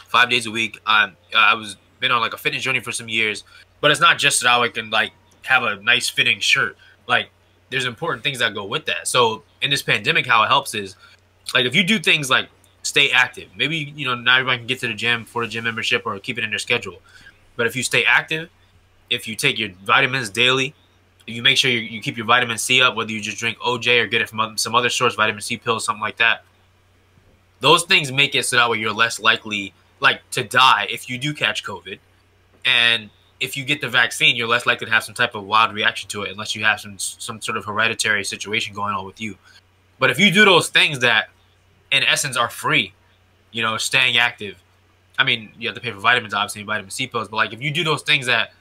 five 0.09 0.31
days 0.31 0.47
a 0.47 0.51
week. 0.51 0.81
I'm, 0.87 1.17
I 1.35 1.55
was 1.55 1.77
been 2.01 2.11
on 2.11 2.21
like 2.21 2.35
a 2.35 2.39
fitness 2.39 2.63
journey 2.63 2.81
for 2.81 2.93
some 2.93 3.09
years, 3.09 3.45
but 3.81 3.91
it's 3.91 4.01
not 4.01 4.19
just 4.19 4.43
that 4.43 4.51
I 4.51 4.69
can 4.69 4.91
like 4.91 5.13
have 5.43 5.63
a 5.63 5.77
nice 5.77 6.09
fitting 6.09 6.41
shirt. 6.41 6.77
Like 7.07 7.31
there's 7.71 7.85
important 7.85 8.23
things 8.23 8.39
that 8.39 8.55
go 8.55 8.65
with 8.65 8.87
that. 8.87 9.09
So 9.09 9.43
in 9.61 9.71
this 9.71 9.83
pandemic, 9.83 10.27
how 10.27 10.43
it 10.43 10.49
helps 10.49 10.75
is 10.75 10.97
like 11.55 11.67
if 11.67 11.75
you 11.75 11.85
do 11.85 11.99
things 11.99 12.31
like 12.31 12.49
stay 12.83 13.11
active, 13.11 13.49
maybe 13.57 13.93
you 13.97 14.07
know 14.07 14.15
not 14.15 14.41
everybody 14.41 14.59
can 14.59 14.67
get 14.67 14.81
to 14.81 14.89
the 14.89 14.95
gym 14.95 15.25
for 15.25 15.45
the 15.45 15.51
gym 15.51 15.65
membership 15.65 16.03
or 16.07 16.19
keep 16.19 16.39
it 16.39 16.45
in 16.45 16.51
their 16.51 16.59
schedule. 16.59 17.01
But 17.57 17.67
if 17.67 17.75
you 17.75 17.83
stay 17.83 18.05
active, 18.05 18.51
if 19.11 19.27
you 19.27 19.35
take 19.35 19.59
your 19.59 19.71
vitamins 19.71 20.31
daily, 20.31 20.75
if 21.27 21.35
you 21.35 21.43
make 21.43 21.57
sure 21.57 21.71
you, 21.71 21.81
you 21.81 22.01
keep 22.01 22.17
your 22.17 22.27
vitamin 22.27 22.59
C 22.59 22.83
up, 22.83 22.95
whether 22.95 23.11
you 23.11 23.21
just 23.21 23.39
drink 23.39 23.59
OJ 23.59 24.03
or 24.03 24.07
get 24.07 24.21
it 24.21 24.29
from 24.29 24.57
some 24.59 24.75
other 24.75 24.91
source, 24.91 25.15
vitamin 25.15 25.41
C 25.41 25.57
pills, 25.57 25.85
something 25.85 26.03
like 26.03 26.19
that. 26.19 26.45
Those 27.61 27.85
things 27.85 28.13
make 28.13 28.35
it 28.35 28.45
so 28.45 28.57
that 28.57 28.71
way 28.71 28.79
you're 28.79 28.93
less 28.93 29.19
likely 29.19 29.73
like 29.99 30.29
to 30.31 30.45
die 30.45 30.87
if 30.91 31.09
you 31.09 31.19
do 31.19 31.33
catch 31.33 31.65
COVID, 31.65 31.99
and 32.65 33.11
if 33.41 33.57
you 33.57 33.65
get 33.65 33.81
the 33.81 33.89
vaccine, 33.89 34.37
you're 34.37 34.49
less 34.49 34.67
likely 34.67 34.87
to 34.87 34.93
have 34.93 35.05
some 35.05 35.15
type 35.15 35.35
of 35.35 35.45
wild 35.45 35.75
reaction 35.75 36.09
to 36.11 36.23
it, 36.23 36.31
unless 36.31 36.55
you 36.55 36.65
have 36.65 36.81
some 36.81 36.99
some 36.99 37.41
sort 37.41 37.57
of 37.57 37.65
hereditary 37.65 38.25
situation 38.25 38.75
going 38.75 38.95
on 38.95 39.05
with 39.05 39.21
you. 39.21 39.37
But 39.99 40.11
if 40.11 40.19
you 40.19 40.31
do 40.31 40.45
those 40.45 40.69
things 40.69 40.99
that 41.01 41.29
in 41.91 42.03
essence 42.05 42.37
are 42.37 42.51
free. 42.51 42.93
You 43.53 43.63
know, 43.63 43.77
staying 43.77 44.19
active. 44.19 44.63
I 45.19 45.25
mean, 45.25 45.51
you 45.59 45.69
have 45.69 45.75
to 45.75 45.81
pay 45.81 45.91
for 45.91 45.99
vitamins, 45.99 46.35
obviously, 46.35 46.63
vitamin 46.63 46.91
C 46.91 47.07
pills, 47.07 47.29
but 47.29 47.37
like 47.37 47.53
if 47.53 47.63
you 47.63 47.71
do 47.71 47.85
those 47.85 48.03
things 48.03 48.27
that 48.27 48.53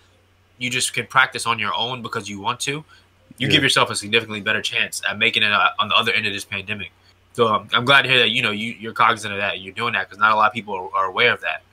you 0.57 0.69
just 0.69 0.93
can 0.93 1.05
practice 1.05 1.45
on 1.45 1.59
your 1.59 1.73
own 1.75 2.01
because 2.01 2.29
you 2.29 2.39
want 2.39 2.61
to, 2.61 2.71
you 2.71 3.47
yeah. 3.47 3.49
give 3.49 3.61
yourself 3.61 3.89
a 3.89 3.95
significantly 3.95 4.39
better 4.39 4.61
chance 4.61 5.01
at 5.09 5.17
making 5.17 5.43
it 5.43 5.51
uh, 5.51 5.69
on 5.79 5.89
the 5.89 5.95
other 5.95 6.13
end 6.13 6.25
of 6.25 6.31
this 6.31 6.45
pandemic. 6.45 6.91
So 7.33 7.47
um, 7.47 7.67
I'm 7.73 7.83
glad 7.83 8.03
to 8.03 8.09
hear 8.09 8.19
that 8.19 8.29
you 8.29 8.41
know 8.41 8.51
you, 8.51 8.71
you're 8.79 8.93
cognizant 8.93 9.33
of 9.33 9.39
that. 9.39 9.59
You're 9.59 9.73
doing 9.73 9.93
that 9.93 10.07
because 10.07 10.19
not 10.19 10.31
a 10.31 10.35
lot 10.35 10.47
of 10.47 10.53
people 10.53 10.75
are, 10.75 10.89
are, 10.95 11.05
aware 11.07 11.33
of 11.33 11.41
that. 11.41 11.63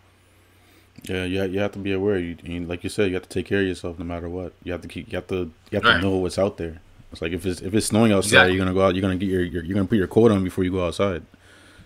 Yeah, 1.05 1.25
you 1.25 1.43
you 1.45 1.61
have 1.61 1.73
to 1.73 1.79
be 1.79 1.93
aware. 1.93 2.19
You, 2.19 2.37
you, 2.45 2.65
like 2.67 2.85
you 2.85 2.91
said, 2.91 3.09
you 3.09 3.15
have 3.15 3.25
to 3.25 3.29
take 3.29 3.47
care 3.47 3.61
of 3.61 3.67
yourself 3.67 3.99
no 3.99 4.05
matter 4.05 4.29
what. 4.29 4.53
You 4.63 4.73
have 4.73 4.83
to 4.83 4.89
keep 4.89 5.11
you 5.11 5.17
have 5.17 5.27
to 5.29 5.51
you 5.71 5.77
have 5.77 5.85
right. 5.85 5.97
to 5.97 6.01
know 6.01 6.17
what's 6.17 6.39
out 6.39 6.59
there. 6.59 6.81
It's 7.11 7.21
like 7.21 7.33
if 7.33 7.45
it's 7.45 7.61
if 7.61 7.75
it's 7.75 7.87
snowing 7.87 8.13
outside, 8.13 8.29
exactly. 8.29 8.55
you're 8.55 8.65
gonna 8.65 8.75
go 8.75 8.83
out. 8.83 8.95
You're 8.95 9.03
gonna 9.03 9.17
get 9.17 9.29
your, 9.29 9.43
your 9.43 9.65
you're 9.65 9.75
gonna 9.75 9.87
put 9.87 9.99
your 9.99 10.07
coat 10.07 10.31
on 10.31 10.45
before 10.45 10.65
you 10.65 10.71
go 10.71 10.87
outside. 10.87 11.23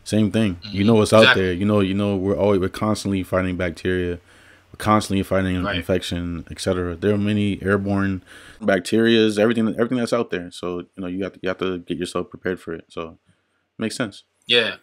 Same 0.04 0.30
thing. 0.30 0.56
Mm-hmm. 0.56 0.76
You 0.76 0.84
know 0.84 0.94
what's 0.94 1.12
out 1.12 1.34
there. 1.34 1.52
You 1.52 1.64
know, 1.64 1.80
you 1.80 1.94
know 1.94 2.14
we're 2.14 2.36
always 2.36 2.60
we're 2.60 2.68
constantly 2.68 3.24
fighting 3.24 3.56
bacteria, 3.56 4.20
we're 4.72 4.78
constantly 4.78 5.22
fighting 5.24 5.64
right. 5.64 5.76
infection, 5.76 6.46
etc. 6.50 6.94
There 6.94 7.12
are 7.12 7.18
many 7.18 7.60
airborne 7.60 8.22
bacterias, 8.60 9.38
everything 9.38 9.66
everything 9.68 9.98
that's 9.98 10.12
out 10.12 10.30
there. 10.30 10.50
So 10.52 10.78
you 10.78 10.86
know 10.98 11.06
you 11.06 11.24
have 11.24 11.32
to 11.32 11.38
you 11.42 11.48
have 11.48 11.58
to 11.58 11.78
get 11.78 11.98
yourself 11.98 12.30
prepared 12.30 12.60
for 12.60 12.72
it. 12.74 12.84
So 12.88 13.18
makes 13.78 13.96
sense. 13.96 14.22
Yeah, 14.46 14.76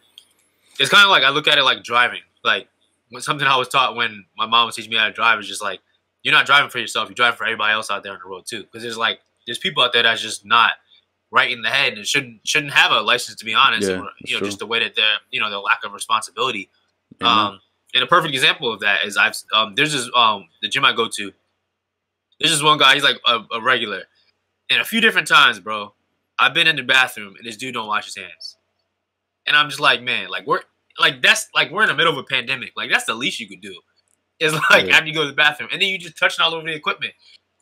it's 0.77 0.89
kind 0.89 1.05
of 1.05 1.09
like 1.09 1.23
I 1.23 1.29
look 1.29 1.47
at 1.47 1.57
it 1.57 1.63
like 1.63 1.83
driving. 1.83 2.21
Like 2.43 2.67
when 3.13 3.21
something 3.21 3.47
I 3.47 3.57
was 3.57 3.67
taught 3.67 3.95
when 3.95 4.25
my 4.35 4.47
mom 4.47 4.65
was 4.65 4.75
teaching 4.75 4.91
me 4.91 4.97
how 4.97 5.05
to 5.05 5.13
drive 5.13 5.39
is 5.39 5.47
just 5.47 5.61
like 5.61 5.79
you're 6.23 6.33
not 6.33 6.45
driving 6.45 6.69
for 6.69 6.79
yourself. 6.79 7.09
You're 7.09 7.15
driving 7.15 7.37
for 7.37 7.43
everybody 7.43 7.73
else 7.73 7.91
out 7.91 8.01
there 8.01 8.13
on 8.13 8.19
the 8.23 8.29
road 8.29 8.45
too. 8.47 8.63
Because 8.63 8.81
there's 8.81 8.97
like 8.97 9.19
there's 9.45 9.59
people 9.59 9.83
out 9.83 9.93
there 9.93 10.03
that's 10.03 10.21
just 10.21 10.45
not 10.45 10.73
right 11.31 11.51
in 11.51 11.61
the 11.61 11.69
head 11.69 11.93
and 11.93 12.05
shouldn't 12.07 12.47
shouldn't 12.47 12.73
have 12.73 12.91
a 12.91 13.01
license 13.01 13.37
to 13.37 13.45
be 13.45 13.53
honest. 13.53 13.89
Yeah, 13.89 14.01
you 14.25 14.33
know, 14.33 14.39
true. 14.39 14.47
just 14.47 14.59
the 14.59 14.65
way 14.65 14.79
that 14.79 14.95
they're 14.95 15.17
you 15.29 15.39
know 15.39 15.49
their 15.49 15.59
lack 15.59 15.83
of 15.83 15.93
responsibility. 15.93 16.69
Mm-hmm. 17.15 17.25
Um, 17.27 17.59
and 17.93 18.03
a 18.03 18.07
perfect 18.07 18.33
example 18.33 18.73
of 18.73 18.79
that 18.79 19.05
is 19.05 19.15
I've 19.15 19.35
um, 19.53 19.75
there's 19.75 19.93
this 19.93 20.09
um 20.15 20.47
the 20.61 20.69
gym 20.69 20.83
I 20.83 20.93
go 20.93 21.07
to. 21.07 21.31
There's 22.39 22.51
this 22.51 22.63
one 22.63 22.79
guy. 22.79 22.95
He's 22.95 23.03
like 23.03 23.19
a, 23.27 23.41
a 23.51 23.61
regular, 23.61 24.03
and 24.69 24.81
a 24.81 24.85
few 24.85 25.01
different 25.01 25.27
times, 25.27 25.59
bro. 25.59 25.93
I've 26.39 26.55
been 26.55 26.65
in 26.65 26.75
the 26.75 26.83
bathroom 26.83 27.35
and 27.37 27.45
this 27.45 27.57
dude 27.57 27.75
don't 27.75 27.87
wash 27.87 28.05
his 28.05 28.15
hands, 28.15 28.57
and 29.45 29.55
I'm 29.55 29.69
just 29.69 29.79
like, 29.79 30.01
man, 30.01 30.29
like 30.29 30.47
we're 30.47 30.61
like 30.99 31.21
that's 31.21 31.47
like 31.55 31.71
we're 31.71 31.83
in 31.83 31.89
the 31.89 31.95
middle 31.95 32.11
of 32.11 32.17
a 32.17 32.23
pandemic. 32.23 32.73
Like 32.75 32.89
that's 32.89 33.05
the 33.05 33.13
least 33.15 33.39
you 33.39 33.47
could 33.47 33.61
do. 33.61 33.75
Is 34.39 34.53
like 34.69 34.87
yeah. 34.87 34.95
after 34.95 35.07
you 35.07 35.13
go 35.13 35.21
to 35.23 35.29
the 35.29 35.35
bathroom 35.35 35.69
and 35.71 35.81
then 35.81 35.89
you 35.89 35.97
just 35.97 36.17
touching 36.17 36.43
all 36.43 36.53
over 36.53 36.65
the 36.65 36.73
equipment. 36.73 37.13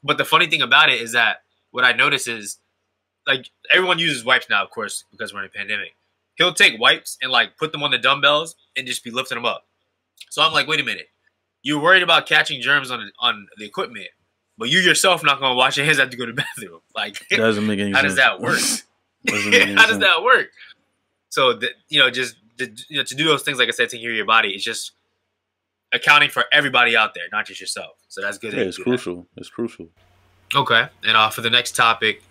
But 0.03 0.17
the 0.17 0.25
funny 0.25 0.47
thing 0.47 0.61
about 0.61 0.89
it 0.89 1.01
is 1.01 1.11
that 1.11 1.43
what 1.71 1.83
I 1.83 1.93
notice 1.93 2.27
is 2.27 2.57
like 3.27 3.49
everyone 3.73 3.99
uses 3.99 4.25
wipes 4.25 4.47
now, 4.49 4.63
of 4.63 4.69
course, 4.71 5.03
because 5.11 5.33
we're 5.33 5.41
in 5.41 5.45
a 5.47 5.49
pandemic. 5.49 5.95
He'll 6.35 6.53
take 6.53 6.79
wipes 6.79 7.17
and 7.21 7.31
like 7.31 7.57
put 7.57 7.71
them 7.71 7.83
on 7.83 7.91
the 7.91 7.97
dumbbells 7.97 8.55
and 8.75 8.87
just 8.87 9.03
be 9.03 9.11
lifting 9.11 9.35
them 9.35 9.45
up. 9.45 9.65
So 10.29 10.41
I'm 10.41 10.53
like, 10.53 10.67
wait 10.67 10.79
a 10.79 10.83
minute, 10.83 11.09
you're 11.61 11.81
worried 11.81 12.03
about 12.03 12.25
catching 12.25 12.61
germs 12.61 12.89
on 12.89 13.11
on 13.19 13.47
the 13.57 13.65
equipment, 13.65 14.07
but 14.57 14.69
you 14.69 14.79
yourself 14.79 15.23
not 15.23 15.39
gonna 15.39 15.55
wash 15.55 15.77
your 15.77 15.85
hands 15.85 15.99
after 15.99 16.15
you 16.15 16.17
go 16.17 16.25
to 16.25 16.31
the 16.31 16.43
bathroom. 16.57 16.81
Like, 16.95 17.23
doesn't 17.29 17.67
make 17.67 17.79
any 17.79 17.91
how 17.93 18.01
sense. 18.01 18.15
does 18.15 18.17
that 18.17 18.41
work? 18.41 18.59
how 19.77 19.87
does 19.87 19.99
that 19.99 20.23
work? 20.23 20.49
So 21.29 21.53
the, 21.53 21.69
you 21.87 21.99
know, 21.99 22.09
just 22.09 22.35
the, 22.65 22.83
you 22.89 22.97
know, 22.97 23.03
to 23.03 23.15
do 23.15 23.25
those 23.25 23.43
things, 23.43 23.59
like 23.59 23.67
I 23.67 23.71
said, 23.71 23.89
take 23.89 24.01
care 24.01 24.09
of 24.09 24.15
your 24.15 24.25
body 24.25 24.49
is 24.49 24.63
just 24.63 24.91
accounting 25.93 26.29
for 26.29 26.45
everybody 26.51 26.95
out 26.95 27.13
there, 27.13 27.23
not 27.31 27.45
just 27.45 27.59
yourself. 27.59 27.97
So 28.07 28.21
that's 28.21 28.37
good. 28.37 28.53
Yeah, 28.53 28.61
it's 28.61 28.77
crucial. 28.77 29.15
That. 29.15 29.41
It's 29.41 29.49
crucial. 29.49 29.89
Okay, 30.55 30.87
and 31.03 31.17
uh, 31.17 31.29
for 31.29 31.41
the 31.41 31.49
next 31.49 31.75
topic, 31.75 32.23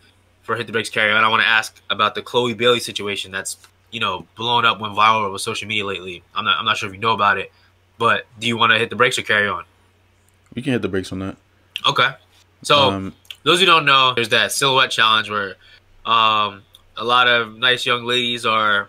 for 0.43 0.57
Hit 0.57 0.67
the 0.67 0.73
Brakes 0.73 0.91
Carry 0.91 1.13
On, 1.13 1.25
I 1.25 1.29
want 1.29 1.43
to 1.43 1.49
ask 1.49 1.81
about 1.91 2.15
the 2.15 2.23
Chloe 2.23 2.55
Bailey 2.55 2.81
situation 2.81 3.31
that's 3.31 3.57
you 3.91 4.01
know 4.01 4.27
blown 4.37 4.65
up, 4.65 4.81
went 4.81 4.95
viral 4.95 5.25
over 5.25 5.39
social 5.39 5.69
media 5.69 5.85
lately. 5.85 6.23
I'm 6.35 6.45
not 6.45 6.59
I'm 6.59 6.65
not 6.65 6.77
sure 6.77 6.89
if 6.89 6.95
you 6.95 7.01
know 7.01 7.13
about 7.13 7.39
it, 7.39 7.53
but 7.99 8.27
do 8.39 8.47
you 8.47 8.57
want 8.57 8.73
to 8.73 8.79
hit 8.79 8.91
the 8.91 8.97
brakes 8.97 9.19
or 9.19 9.23
carry 9.23 9.49
on? 9.49 9.65
We 10.55 10.63
can 10.63 10.73
hit 10.73 10.83
the 10.83 10.89
brakes 10.89 11.13
on 11.13 11.21
that. 11.21 11.37
Okay. 11.87 12.11
So 12.63 12.91
um, 12.91 13.15
those 13.43 13.61
who 13.61 13.67
don't 13.67 13.87
know, 13.87 14.13
there's 14.15 14.31
that 14.31 14.53
silhouette 14.53 14.91
challenge 14.91 15.31
where 15.31 15.55
um, 16.05 16.63
a 16.97 17.05
lot 17.05 17.29
of 17.29 17.57
nice 17.57 17.87
young 17.87 18.05
ladies 18.05 18.45
are 18.45 18.89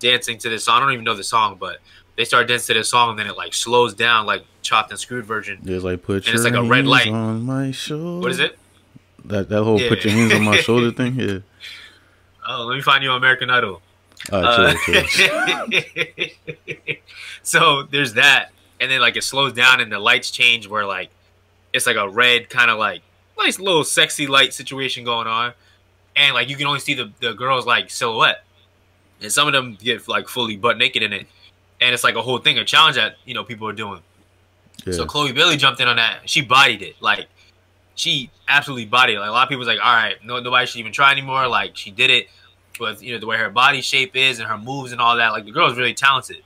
dancing 0.00 0.38
to 0.38 0.48
this 0.48 0.64
song. 0.64 0.78
I 0.78 0.80
don't 0.80 0.92
even 0.92 1.04
know 1.04 1.14
the 1.14 1.22
song, 1.22 1.56
but 1.60 1.78
they 2.16 2.24
start 2.24 2.48
dancing 2.48 2.74
to 2.74 2.80
this 2.80 2.88
song 2.88 3.10
and 3.10 3.18
then 3.18 3.26
it 3.26 3.36
like 3.36 3.54
slows 3.54 3.94
down 3.94 4.26
like 4.26 4.44
chopped 4.62 4.90
and 4.90 4.98
screwed 4.98 5.24
version. 5.24 5.58
There's 5.62 5.84
like 5.84 6.02
put 6.02 6.26
and 6.26 6.34
it's 6.34 6.44
like 6.44 6.54
a 6.54 6.62
red 6.62 6.86
light 6.86 7.08
on 7.08 7.42
my 7.42 7.70
shoulder. 7.70 8.20
What 8.20 8.30
is 8.30 8.40
it? 8.40 8.58
That 9.24 9.48
that 9.48 9.62
whole 9.62 9.80
yeah. 9.80 9.88
put 9.88 10.04
your 10.04 10.12
hands 10.12 10.32
on 10.32 10.42
my 10.42 10.56
shoulder 10.56 10.90
thing. 10.96 11.14
Yeah. 11.14 11.38
Oh, 12.46 12.64
let 12.64 12.74
me 12.74 12.82
find 12.82 13.04
you 13.04 13.10
on 13.10 13.16
American 13.16 13.48
Idol. 13.50 13.80
uh, 14.30 14.74
chill, 14.84 15.02
chill. 15.04 15.46
so 17.42 17.84
there's 17.84 18.14
that, 18.14 18.50
and 18.80 18.90
then 18.90 19.00
like 19.00 19.16
it 19.16 19.24
slows 19.24 19.52
down 19.52 19.80
and 19.80 19.90
the 19.90 19.98
lights 19.98 20.30
change 20.30 20.66
where 20.66 20.84
like 20.84 21.10
it's 21.72 21.86
like 21.86 21.96
a 21.96 22.08
red 22.08 22.50
kind 22.50 22.70
of 22.70 22.78
like 22.78 23.02
nice 23.38 23.58
little 23.58 23.84
sexy 23.84 24.26
light 24.26 24.52
situation 24.52 25.04
going 25.04 25.26
on, 25.26 25.52
and 26.16 26.34
like 26.34 26.48
you 26.48 26.56
can 26.56 26.66
only 26.66 26.80
see 26.80 26.94
the 26.94 27.10
the 27.20 27.32
girl's 27.32 27.66
like 27.66 27.90
silhouette, 27.90 28.44
and 29.22 29.32
some 29.32 29.46
of 29.46 29.52
them 29.52 29.76
get 29.80 30.06
like 30.08 30.28
fully 30.28 30.56
butt 30.56 30.78
naked 30.78 31.02
in 31.02 31.12
it, 31.12 31.26
and 31.80 31.94
it's 31.94 32.04
like 32.04 32.14
a 32.14 32.22
whole 32.22 32.38
thing, 32.38 32.58
a 32.58 32.64
challenge 32.64 32.96
that 32.96 33.16
you 33.24 33.34
know 33.34 33.44
people 33.44 33.68
are 33.68 33.72
doing. 33.72 34.00
Yeah. 34.86 34.94
So 34.94 35.06
Chloe 35.06 35.32
Bailey 35.32 35.56
jumped 35.56 35.80
in 35.80 35.88
on 35.88 35.96
that. 35.96 36.28
She 36.28 36.40
bodied 36.42 36.82
it. 36.82 36.96
Like 37.00 37.26
she 37.94 38.30
absolutely 38.48 38.86
bodied 38.86 39.16
it. 39.16 39.20
Like 39.20 39.28
a 39.28 39.32
lot 39.32 39.42
of 39.42 39.48
people's 39.48 39.68
like, 39.68 39.80
all 39.80 39.94
right, 39.94 40.16
no, 40.24 40.40
nobody 40.40 40.66
should 40.66 40.78
even 40.78 40.92
try 40.92 41.12
anymore. 41.12 41.46
Like 41.48 41.76
she 41.76 41.90
did 41.90 42.10
it 42.10 42.28
with 42.78 43.02
you 43.02 43.12
know 43.12 43.20
the 43.20 43.26
way 43.26 43.36
her 43.36 43.50
body 43.50 43.80
shape 43.80 44.16
is 44.16 44.38
and 44.38 44.48
her 44.48 44.58
moves 44.58 44.92
and 44.92 45.00
all 45.00 45.16
that. 45.16 45.28
Like 45.28 45.44
the 45.44 45.52
girl 45.52 45.70
is 45.70 45.76
really 45.76 45.94
talented. 45.94 46.42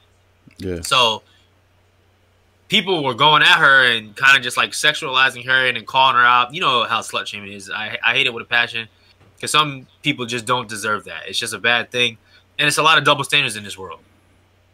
Yeah. 0.59 0.81
So 0.83 1.23
people 2.69 3.04
were 3.04 3.14
going 3.14 3.43
at 3.43 3.59
her 3.59 3.85
and 3.85 4.16
kind 4.16 4.37
of 4.37 4.43
just 4.43 4.57
like 4.57 4.71
sexualizing 4.71 5.45
her 5.47 5.66
and, 5.66 5.76
and 5.76 5.87
calling 5.87 6.16
her 6.16 6.25
out. 6.25 6.52
You 6.52 6.61
know 6.61 6.85
how 6.85 7.00
slut 7.00 7.26
shaming 7.26 7.52
is. 7.52 7.71
I 7.71 7.99
I 8.04 8.14
hate 8.14 8.26
it 8.26 8.35
with 8.35 8.43
a 8.43 8.49
passion 8.49 8.88
because 9.37 9.50
some 9.50 9.87
people 10.02 10.26
just 10.26 10.47
don't 10.47 10.69
deserve 10.69 11.04
that. 11.04 11.28
It's 11.28 11.38
just 11.38 11.54
a 11.54 11.59
bad 11.59 11.90
thing, 11.90 12.19
and 12.58 12.68
it's 12.68 12.78
a 12.78 12.82
lot 12.82 12.99
of 12.99 13.04
double 13.04 13.25
standards 13.25 13.56
in 13.56 13.64
this 13.64 13.76
world. 13.76 14.00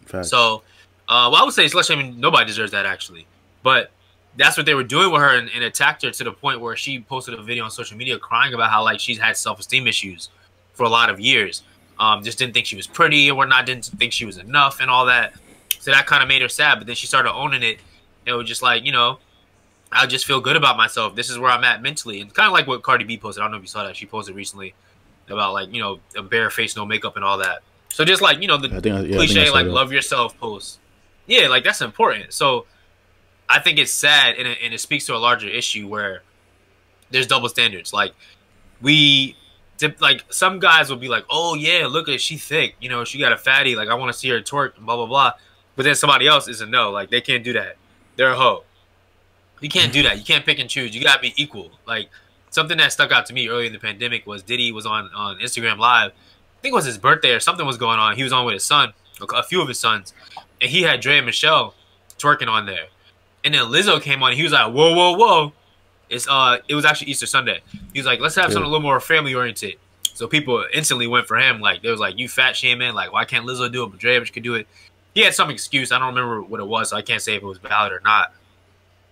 Fact. 0.06 0.26
So, 0.26 0.62
uh, 1.08 1.28
well, 1.32 1.36
I 1.36 1.44
would 1.44 1.54
say 1.54 1.64
slut 1.66 1.86
shaming. 1.86 2.18
Nobody 2.18 2.46
deserves 2.46 2.72
that 2.72 2.86
actually, 2.86 3.26
but 3.62 3.90
that's 4.36 4.56
what 4.56 4.66
they 4.66 4.74
were 4.74 4.84
doing 4.84 5.10
with 5.10 5.20
her 5.20 5.36
and, 5.36 5.50
and, 5.54 5.64
attacked 5.64 6.02
her 6.02 6.10
to 6.10 6.24
the 6.24 6.32
point 6.32 6.60
where 6.60 6.76
she 6.76 7.00
posted 7.00 7.34
a 7.34 7.42
video 7.42 7.64
on 7.64 7.70
social 7.70 7.96
media 7.96 8.16
crying 8.18 8.54
about 8.54 8.70
how 8.70 8.82
like 8.84 9.00
she's 9.00 9.18
had 9.18 9.36
self-esteem 9.36 9.86
issues 9.86 10.28
for 10.72 10.84
a 10.84 10.88
lot 10.88 11.10
of 11.10 11.18
years. 11.18 11.62
Um, 11.98 12.22
just 12.22 12.38
didn't 12.38 12.54
think 12.54 12.66
she 12.66 12.76
was 12.76 12.86
pretty 12.86 13.30
or 13.30 13.34
whatnot 13.34 13.66
didn't 13.66 13.86
think 13.86 14.12
she 14.12 14.24
was 14.24 14.38
enough 14.38 14.80
and 14.80 14.90
all 14.90 15.06
that. 15.06 15.34
So 15.80 15.90
that 15.90 16.06
kind 16.06 16.22
of 16.22 16.28
made 16.28 16.42
her 16.42 16.48
sad 16.48 16.76
but 16.78 16.86
then 16.86 16.96
she 16.96 17.06
started 17.06 17.32
owning 17.32 17.62
it 17.62 17.78
and 18.26 18.34
it 18.34 18.36
was 18.36 18.46
just 18.46 18.62
like 18.62 18.84
you 18.84 18.92
know 18.92 19.18
i 19.90 20.06
just 20.06 20.26
feel 20.26 20.40
good 20.40 20.56
about 20.56 20.76
myself. 20.76 21.14
This 21.16 21.28
is 21.28 21.38
where 21.38 21.50
i'm 21.50 21.64
at 21.64 21.82
mentally. 21.82 22.20
And 22.20 22.32
kind 22.32 22.46
of 22.46 22.52
like 22.52 22.66
what 22.66 22.82
cardi 22.82 23.04
b 23.04 23.18
posted. 23.18 23.42
I 23.42 23.44
don't 23.44 23.52
know 23.52 23.56
if 23.58 23.64
you 23.64 23.68
saw 23.68 23.84
that. 23.84 23.96
She 23.96 24.06
posted 24.06 24.36
recently 24.36 24.74
about 25.28 25.52
like 25.52 25.72
you 25.72 25.80
know 25.80 25.98
a 26.16 26.22
bare 26.22 26.50
face 26.50 26.76
no 26.76 26.86
makeup 26.86 27.16
and 27.16 27.24
all 27.24 27.38
that 27.38 27.62
so 27.90 28.04
just 28.04 28.22
like 28.22 28.40
you 28.40 28.48
know 28.48 28.56
the 28.56 28.68
I 28.68 28.80
think, 28.80 29.08
yeah, 29.08 29.16
cliche 29.16 29.50
like 29.50 29.66
that. 29.66 29.72
love 29.72 29.92
yourself 29.92 30.38
post 30.38 30.78
yeah 31.26 31.48
like 31.48 31.64
that's 31.64 31.80
important 31.80 32.32
so 32.32 32.66
I 33.50 33.58
think 33.58 33.78
it's 33.80 33.90
sad 33.90 34.36
and 34.36 34.46
it, 34.46 34.58
and 34.62 34.72
it 34.72 34.78
speaks 34.78 35.06
to 35.06 35.16
a 35.16 35.18
larger 35.18 35.48
issue 35.48 35.88
where 35.88 36.22
there's 37.10 37.26
double 37.26 37.48
standards. 37.48 37.92
Like 37.92 38.14
we, 38.80 39.36
like 39.98 40.24
some 40.30 40.60
guys 40.60 40.88
will 40.88 40.98
be 40.98 41.08
like, 41.08 41.24
"Oh 41.28 41.56
yeah, 41.56 41.88
look 41.88 42.08
at 42.08 42.20
she 42.20 42.36
thick. 42.36 42.76
You 42.80 42.88
know, 42.88 43.04
she 43.04 43.18
got 43.18 43.32
a 43.32 43.36
fatty. 43.36 43.74
Like 43.74 43.88
I 43.88 43.94
want 43.94 44.12
to 44.12 44.18
see 44.18 44.28
her 44.28 44.40
twerk." 44.40 44.76
And 44.76 44.86
blah 44.86 44.94
blah 44.96 45.06
blah. 45.06 45.32
But 45.74 45.82
then 45.82 45.96
somebody 45.96 46.28
else 46.28 46.46
is 46.46 46.60
a 46.60 46.66
no. 46.66 46.90
Like 46.92 47.10
they 47.10 47.20
can't 47.20 47.42
do 47.42 47.52
that. 47.54 47.76
They're 48.14 48.30
a 48.30 48.36
hoe. 48.36 48.62
You 49.60 49.68
can't 49.68 49.92
do 49.92 50.04
that. 50.04 50.16
You 50.16 50.24
can't 50.24 50.46
pick 50.46 50.60
and 50.60 50.70
choose. 50.70 50.94
You 50.94 51.02
gotta 51.02 51.20
be 51.20 51.34
equal. 51.36 51.72
Like 51.86 52.08
something 52.50 52.78
that 52.78 52.92
stuck 52.92 53.10
out 53.10 53.26
to 53.26 53.34
me 53.34 53.48
early 53.48 53.66
in 53.66 53.72
the 53.72 53.80
pandemic 53.80 54.26
was 54.26 54.44
Diddy 54.44 54.70
was 54.70 54.86
on 54.86 55.10
on 55.12 55.38
Instagram 55.40 55.78
Live. 55.78 56.12
I 56.60 56.62
think 56.62 56.74
it 56.74 56.76
was 56.76 56.84
his 56.84 56.98
birthday 56.98 57.30
or 57.30 57.40
something 57.40 57.64
was 57.64 57.78
going 57.78 57.98
on. 57.98 58.16
He 58.16 58.22
was 58.22 58.34
on 58.34 58.44
with 58.44 58.52
his 58.52 58.64
son, 58.64 58.92
a 59.34 59.42
few 59.42 59.62
of 59.62 59.68
his 59.68 59.78
sons, 59.78 60.12
and 60.60 60.70
he 60.70 60.82
had 60.82 61.00
Draya 61.00 61.24
Michele 61.24 61.72
twerking 62.18 62.48
on 62.48 62.66
there. 62.66 62.88
And 63.42 63.54
then 63.54 63.62
Lizzo 63.64 64.00
came 64.00 64.22
on. 64.22 64.34
he 64.34 64.42
was 64.42 64.52
like, 64.52 64.70
"Whoa, 64.70 64.94
whoa, 64.94 65.16
whoa!" 65.16 65.52
It's 66.10 66.28
uh, 66.28 66.58
it 66.68 66.74
was 66.74 66.84
actually 66.84 67.12
Easter 67.12 67.24
Sunday. 67.24 67.60
He 67.94 67.98
was 67.98 68.04
like, 68.04 68.20
"Let's 68.20 68.34
have 68.34 68.50
yeah. 68.50 68.52
something 68.52 68.66
a 68.66 68.68
little 68.68 68.82
more 68.82 69.00
family 69.00 69.34
oriented." 69.34 69.76
So 70.12 70.28
people 70.28 70.62
instantly 70.74 71.06
went 71.06 71.26
for 71.26 71.38
him. 71.38 71.62
Like 71.62 71.80
they 71.80 71.90
was 71.90 71.98
like, 71.98 72.18
"You 72.18 72.28
fat 72.28 72.56
shaming! 72.56 72.92
Like 72.92 73.10
why 73.10 73.24
can't 73.24 73.46
Lizzo 73.46 73.72
do 73.72 73.84
it, 73.84 73.86
but 73.86 73.98
Draya 73.98 74.30
could 74.30 74.42
do 74.42 74.54
it?" 74.54 74.66
He 75.14 75.22
had 75.22 75.34
some 75.34 75.48
excuse. 75.48 75.92
I 75.92 75.98
don't 75.98 76.08
remember 76.08 76.42
what 76.42 76.60
it 76.60 76.66
was, 76.66 76.90
so 76.90 76.96
I 76.98 77.02
can't 77.02 77.22
say 77.22 77.36
if 77.36 77.42
it 77.42 77.46
was 77.46 77.56
valid 77.56 77.92
or 77.92 78.02
not. 78.04 78.34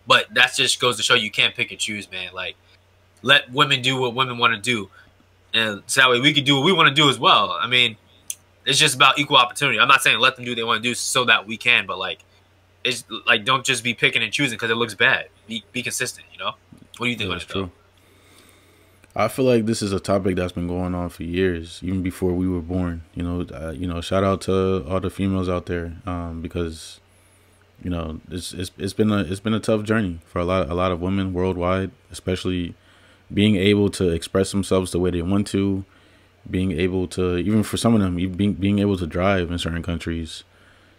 But 0.07 0.27
that 0.35 0.55
just 0.55 0.79
goes 0.81 0.99
to 0.99 1.03
show 1.03 1.15
you 1.15 1.31
can't 1.31 1.55
pick 1.55 1.71
and 1.71 1.81
choose, 1.81 2.11
man. 2.11 2.35
Like 2.35 2.57
let 3.23 3.51
women 3.51 3.81
do 3.81 3.99
what 3.99 4.15
women 4.15 4.37
want 4.37 4.55
to 4.55 4.61
do, 4.61 4.91
and 5.55 5.83
so 5.87 6.01
that 6.01 6.11
way 6.11 6.21
we 6.21 6.33
can 6.33 6.45
do 6.45 6.57
what 6.57 6.65
we 6.65 6.73
want 6.73 6.89
to 6.89 6.95
do 6.95 7.09
as 7.09 7.19
well. 7.19 7.53
I 7.53 7.67
mean, 7.67 7.97
it's 8.67 8.79
just 8.79 8.95
about 8.95 9.19
equal 9.19 9.37
opportunity. 9.37 9.79
I'm 9.81 9.89
not 9.89 10.03
saying 10.03 10.19
let 10.19 10.37
them 10.37 10.45
do 10.45 10.53
what 10.53 10.57
they 10.57 10.65
want 10.65 10.83
to 10.83 10.89
do 10.89 10.95
so 10.95 11.25
that 11.25 11.47
we 11.47 11.57
can, 11.57 11.87
but 11.87 11.99
like 11.99 12.25
it's 12.85 13.05
like 13.27 13.45
don't 13.45 13.65
just 13.65 13.83
be 13.83 13.95
picking 13.95 14.23
and 14.23 14.33
choosing 14.33 14.57
because 14.57 14.71
it 14.71 14.77
looks 14.77 14.95
bad. 14.95 15.29
Be 15.47 15.65
be 15.73 15.83
consistent. 15.83 16.27
You 16.33 16.39
know. 16.39 16.53
What 16.99 17.07
do 17.07 17.11
you 17.11 17.17
think? 17.17 17.29
Yeah, 17.29 17.35
that's 17.35 17.45
true. 17.45 17.71
I 19.17 19.27
feel 19.29 19.47
like 19.47 19.67
this 19.67 19.83
is 19.83 19.93
a 19.93 19.99
topic 19.99 20.37
that's 20.37 20.53
been 20.53 20.69
going 20.69 20.95
on 20.95 21.09
for 21.09 21.25
years, 21.25 21.81
even 21.83 22.03
before 22.03 22.33
we 22.35 22.49
were 22.49 22.61
born. 22.61 23.03
You 23.15 23.23
know, 23.23 23.47
uh, 23.53 23.71
you 23.71 23.87
know, 23.87 24.01
shout 24.01 24.23
out 24.23 24.43
to 24.43 24.85
all 24.89 25.01
the 25.01 25.11
females 25.11 25.49
out 25.49 25.67
there 25.67 25.97
um, 26.07 26.41
because, 26.41 27.01
you 27.83 27.91
know, 27.91 28.21
it's, 28.31 28.53
it's 28.53 28.71
it's 28.79 28.93
been 28.93 29.11
a 29.11 29.19
it's 29.19 29.41
been 29.41 29.55
a 29.55 29.61
tough 29.61 29.83
journey 29.83 30.21
for 30.27 30.39
a 30.39 30.45
lot 30.45 30.69
a 30.69 30.75
lot 30.75 30.93
of 30.93 31.01
women 31.01 31.33
worldwide, 31.33 31.91
especially 32.13 32.75
being 33.33 33.57
able 33.57 33.91
to 33.91 34.09
express 34.09 34.51
themselves 34.51 34.91
the 34.91 34.99
way 34.99 35.11
they 35.11 35.23
want 35.23 35.47
to, 35.49 35.85
being 36.51 36.73
able 36.73 37.07
to 37.09 37.37
even 37.37 37.63
for 37.63 37.77
some 37.77 37.95
of 37.95 38.01
them 38.01 38.17
being 38.33 38.55
being 38.55 38.79
able 38.79 38.97
to 38.97 39.07
drive 39.07 39.51
in 39.51 39.59
certain 39.59 39.83
countries, 39.83 40.45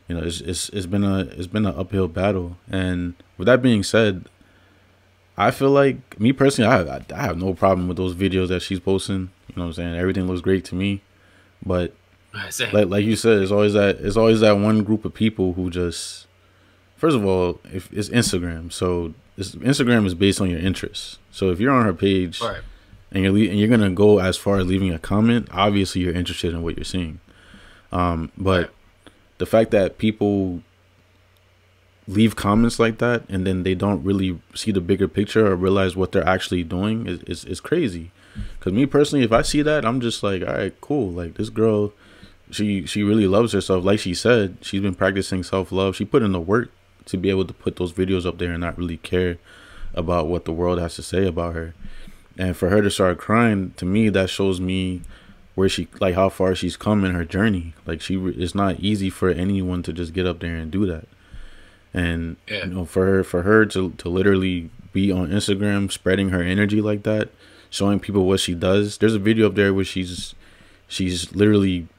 you 0.07 0.15
know, 0.15 0.23
it's 0.23 0.41
it's 0.41 0.69
it's 0.69 0.85
been 0.85 1.03
a 1.03 1.19
it's 1.19 1.47
been 1.47 1.65
an 1.65 1.75
uphill 1.75 2.07
battle. 2.07 2.57
And 2.69 3.15
with 3.37 3.47
that 3.47 3.61
being 3.61 3.83
said, 3.83 4.25
I 5.37 5.51
feel 5.51 5.71
like 5.71 6.19
me 6.19 6.33
personally, 6.33 6.69
I 6.69 6.77
have, 6.77 7.11
I 7.11 7.21
have 7.21 7.37
no 7.37 7.53
problem 7.53 7.87
with 7.87 7.97
those 7.97 8.15
videos 8.15 8.49
that 8.49 8.61
she's 8.61 8.79
posting. 8.79 9.31
You 9.47 9.55
know 9.55 9.63
what 9.63 9.67
I'm 9.67 9.73
saying? 9.73 9.95
Everything 9.95 10.27
looks 10.27 10.41
great 10.41 10.65
to 10.65 10.75
me, 10.75 11.01
but 11.65 11.93
like 12.73 12.89
like 12.89 13.05
you 13.05 13.15
said, 13.15 13.41
it's 13.41 13.51
always 13.51 13.73
that 13.73 13.97
it's 13.99 14.17
always 14.17 14.41
that 14.41 14.57
one 14.57 14.83
group 14.83 15.05
of 15.05 15.13
people 15.13 15.53
who 15.53 15.69
just 15.69 16.27
first 16.97 17.15
of 17.15 17.25
all, 17.25 17.59
if 17.71 17.91
it's 17.91 18.09
Instagram, 18.09 18.71
so 18.71 19.13
Instagram 19.39 20.05
is 20.05 20.13
based 20.13 20.41
on 20.41 20.49
your 20.49 20.59
interests. 20.59 21.17
So 21.31 21.51
if 21.51 21.59
you're 21.59 21.71
on 21.71 21.85
her 21.85 21.93
page 21.93 22.41
right. 22.41 22.61
and 23.11 23.23
you're 23.23 23.35
and 23.35 23.59
you're 23.59 23.69
gonna 23.69 23.89
go 23.89 24.19
as 24.19 24.37
far 24.37 24.57
as 24.57 24.67
leaving 24.67 24.93
a 24.93 24.99
comment, 24.99 25.47
obviously 25.51 26.01
you're 26.01 26.13
interested 26.13 26.53
in 26.53 26.61
what 26.61 26.77
you're 26.77 26.83
seeing. 26.83 27.19
Um, 27.91 28.31
but 28.37 28.61
right 28.61 28.69
the 29.39 29.45
fact 29.45 29.71
that 29.71 29.97
people 29.97 30.61
leave 32.07 32.35
comments 32.35 32.77
like 32.79 32.99
that 32.99 33.23
and 33.29 33.47
then 33.47 33.63
they 33.63 33.73
don't 33.73 34.03
really 34.03 34.39
see 34.53 34.71
the 34.71 34.81
bigger 34.81 35.07
picture 35.07 35.47
or 35.47 35.55
realize 35.55 35.95
what 35.95 36.11
they're 36.11 36.27
actually 36.27 36.63
doing 36.63 37.07
is, 37.07 37.21
is, 37.23 37.45
is 37.45 37.59
crazy 37.59 38.11
because 38.57 38.73
me 38.73 38.85
personally 38.85 39.23
if 39.23 39.31
i 39.31 39.41
see 39.41 39.61
that 39.61 39.85
i'm 39.85 40.01
just 40.01 40.21
like 40.23 40.41
all 40.41 40.53
right 40.53 40.79
cool 40.81 41.11
like 41.11 41.35
this 41.35 41.49
girl 41.49 41.93
she 42.51 42.85
she 42.85 43.03
really 43.03 43.27
loves 43.27 43.53
herself 43.53 43.83
like 43.85 43.99
she 43.99 44.13
said 44.13 44.57
she's 44.61 44.81
been 44.81 44.95
practicing 44.95 45.43
self-love 45.43 45.95
she 45.95 46.03
put 46.03 46.23
in 46.23 46.31
the 46.31 46.39
work 46.39 46.71
to 47.09 47.17
be 47.17 47.29
able 47.29 47.45
to 47.45 47.53
put 47.53 47.75
those 47.75 47.93
videos 47.93 48.25
up 48.25 48.37
there 48.37 48.51
and 48.51 48.61
not 48.61 48.77
really 48.77 48.97
care 48.97 49.37
about 49.93 50.27
what 50.27 50.45
the 50.45 50.51
world 50.51 50.79
has 50.79 50.95
to 50.95 51.03
say 51.03 51.25
about 51.25 51.55
her 51.55 51.73
and 52.39 52.55
for 52.55 52.69
her 52.69 52.81
to 52.81 52.89
start 52.89 53.17
crying 53.17 53.73
to 53.75 53.85
me 53.85 54.07
that 54.09 54.29
shows 54.29 54.61
me 54.61 55.01
where 55.55 55.67
she 55.67 55.89
like 55.99 56.15
how 56.15 56.29
far 56.29 56.55
she's 56.55 56.77
come 56.77 57.03
in 57.03 57.13
her 57.13 57.25
journey. 57.25 57.73
Like 57.85 57.99
she, 57.99 58.15
it's 58.15 58.55
not 58.55 58.79
easy 58.79 59.09
for 59.09 59.29
anyone 59.29 59.83
to 59.83 59.91
just 59.91 60.13
get 60.13 60.25
up 60.25 60.39
there 60.39 60.55
and 60.55 60.71
do 60.71 60.85
that. 60.85 61.05
And 61.93 62.37
yeah. 62.47 62.65
you 62.65 62.73
know, 62.73 62.85
for 62.85 63.05
her, 63.05 63.23
for 63.25 63.41
her 63.41 63.65
to 63.65 63.91
to 63.91 64.09
literally 64.09 64.69
be 64.93 65.11
on 65.11 65.27
Instagram 65.29 65.91
spreading 65.91 66.29
her 66.29 66.41
energy 66.41 66.79
like 66.79 67.03
that, 67.03 67.29
showing 67.69 67.99
people 67.99 68.25
what 68.25 68.39
she 68.39 68.55
does. 68.55 68.97
There's 68.97 69.15
a 69.15 69.19
video 69.19 69.47
up 69.47 69.55
there 69.55 69.73
where 69.73 69.83
she's 69.83 70.33
she's 70.87 71.35
literally 71.35 71.89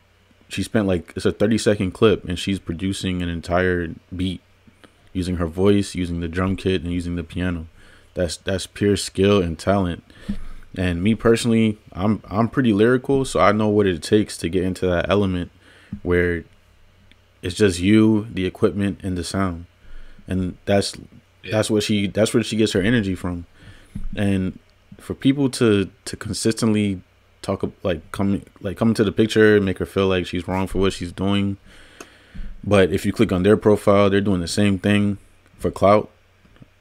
she 0.48 0.62
spent 0.62 0.86
like 0.86 1.12
it's 1.14 1.26
a 1.26 1.32
30 1.32 1.58
second 1.58 1.90
clip 1.90 2.24
and 2.24 2.38
she's 2.38 2.58
producing 2.58 3.20
an 3.20 3.28
entire 3.28 3.88
beat 4.16 4.40
using 5.12 5.36
her 5.36 5.46
voice, 5.46 5.94
using 5.94 6.20
the 6.20 6.28
drum 6.28 6.56
kit 6.56 6.82
and 6.82 6.92
using 6.92 7.16
the 7.16 7.24
piano. 7.24 7.66
That's 8.14 8.36
that's 8.36 8.66
pure 8.66 8.96
skill 8.96 9.42
and 9.42 9.58
talent. 9.58 10.04
And 10.76 11.02
me 11.02 11.14
personally, 11.14 11.78
I'm 11.92 12.22
I'm 12.28 12.48
pretty 12.48 12.72
lyrical, 12.72 13.24
so 13.24 13.40
I 13.40 13.52
know 13.52 13.68
what 13.68 13.86
it 13.86 14.02
takes 14.02 14.36
to 14.38 14.48
get 14.48 14.64
into 14.64 14.86
that 14.86 15.08
element 15.08 15.50
where 16.02 16.44
it's 17.42 17.56
just 17.56 17.80
you, 17.80 18.26
the 18.30 18.46
equipment, 18.46 19.00
and 19.02 19.16
the 19.16 19.24
sound, 19.24 19.66
and 20.28 20.56
that's 20.66 20.96
that's 21.50 21.70
what 21.70 21.82
she 21.82 22.06
that's 22.06 22.34
where 22.34 22.42
she 22.42 22.56
gets 22.56 22.72
her 22.72 22.82
energy 22.82 23.14
from, 23.14 23.46
and 24.14 24.58
for 24.98 25.14
people 25.14 25.50
to 25.50 25.90
to 26.04 26.16
consistently 26.16 27.00
talk 27.42 27.64
like 27.82 28.12
come 28.12 28.42
like 28.60 28.76
come 28.76 28.88
into 28.88 29.04
the 29.04 29.12
picture 29.12 29.56
and 29.56 29.64
make 29.64 29.78
her 29.78 29.86
feel 29.86 30.06
like 30.06 30.26
she's 30.26 30.46
wrong 30.46 30.66
for 30.66 30.78
what 30.78 30.92
she's 30.92 31.12
doing, 31.12 31.56
but 32.62 32.92
if 32.92 33.06
you 33.06 33.12
click 33.12 33.32
on 33.32 33.42
their 33.42 33.56
profile, 33.56 34.10
they're 34.10 34.20
doing 34.20 34.40
the 34.40 34.48
same 34.48 34.78
thing 34.78 35.18
for 35.58 35.70
clout. 35.70 36.10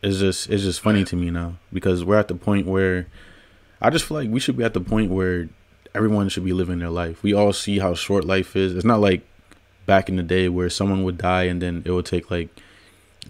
It's 0.01 0.19
just 0.19 0.49
it's 0.49 0.63
just 0.63 0.79
funny 0.79 1.03
to 1.05 1.15
me 1.15 1.29
now 1.29 1.55
because 1.73 2.05
we're 2.05 2.19
at 2.19 2.29
the 2.29 2.35
point 2.35 2.67
where 2.67 3.07
I 3.81 3.89
just 3.89 4.05
feel 4.05 4.17
like 4.17 4.29
we 4.29 4.39
should 4.39 4.57
be 4.57 4.63
at 4.63 4.73
the 4.73 4.81
point 4.81 5.11
where 5.11 5.49
everyone 5.93 6.29
should 6.29 6.45
be 6.45 6.53
living 6.53 6.79
their 6.79 6.89
life. 6.89 7.21
We 7.23 7.33
all 7.33 7.53
see 7.53 7.79
how 7.79 7.93
short 7.95 8.23
life 8.25 8.55
is. 8.55 8.75
It's 8.75 8.85
not 8.85 9.01
like 9.01 9.21
back 9.85 10.07
in 10.07 10.15
the 10.15 10.23
day 10.23 10.47
where 10.49 10.69
someone 10.69 11.03
would 11.03 11.17
die 11.17 11.43
and 11.43 11.61
then 11.61 11.81
it 11.85 11.91
would 11.91 12.05
take 12.05 12.29
like 12.29 12.49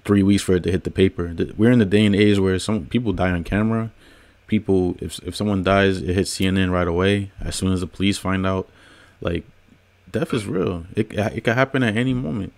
three 0.06 0.24
weeks 0.24 0.44
for 0.44 0.56
it 0.56 0.63
to 0.63 0.72
hit 0.72 0.84
the 0.84 0.91
paper. 0.91 1.34
We're 1.58 1.72
in 1.72 1.79
the 1.79 1.86
day 1.86 2.06
and 2.06 2.15
age 2.15 2.39
where 2.39 2.60
some 2.60 2.86
people 2.86 3.13
die 3.13 3.32
on 3.32 3.44
camera. 3.44 3.91
People, 4.48 4.96
if 5.00 5.20
if 5.20 5.36
someone 5.36 5.63
dies, 5.63 6.01
it 6.01 6.13
hits 6.15 6.36
CNN 6.36 6.72
right 6.72 6.88
away. 6.88 7.32
As 7.39 7.56
soon 7.56 7.72
as 7.72 7.82
the 7.82 7.88
police 7.88 8.18
find 8.18 8.46
out, 8.46 8.68
like 9.22 9.44
death 10.12 10.34
is 10.34 10.46
real. 10.46 10.86
It 10.96 11.13
it 11.13 11.44
could 11.44 11.56
happen 11.56 11.84
at 11.84 11.96
any 11.96 12.13
moment. 12.13 12.54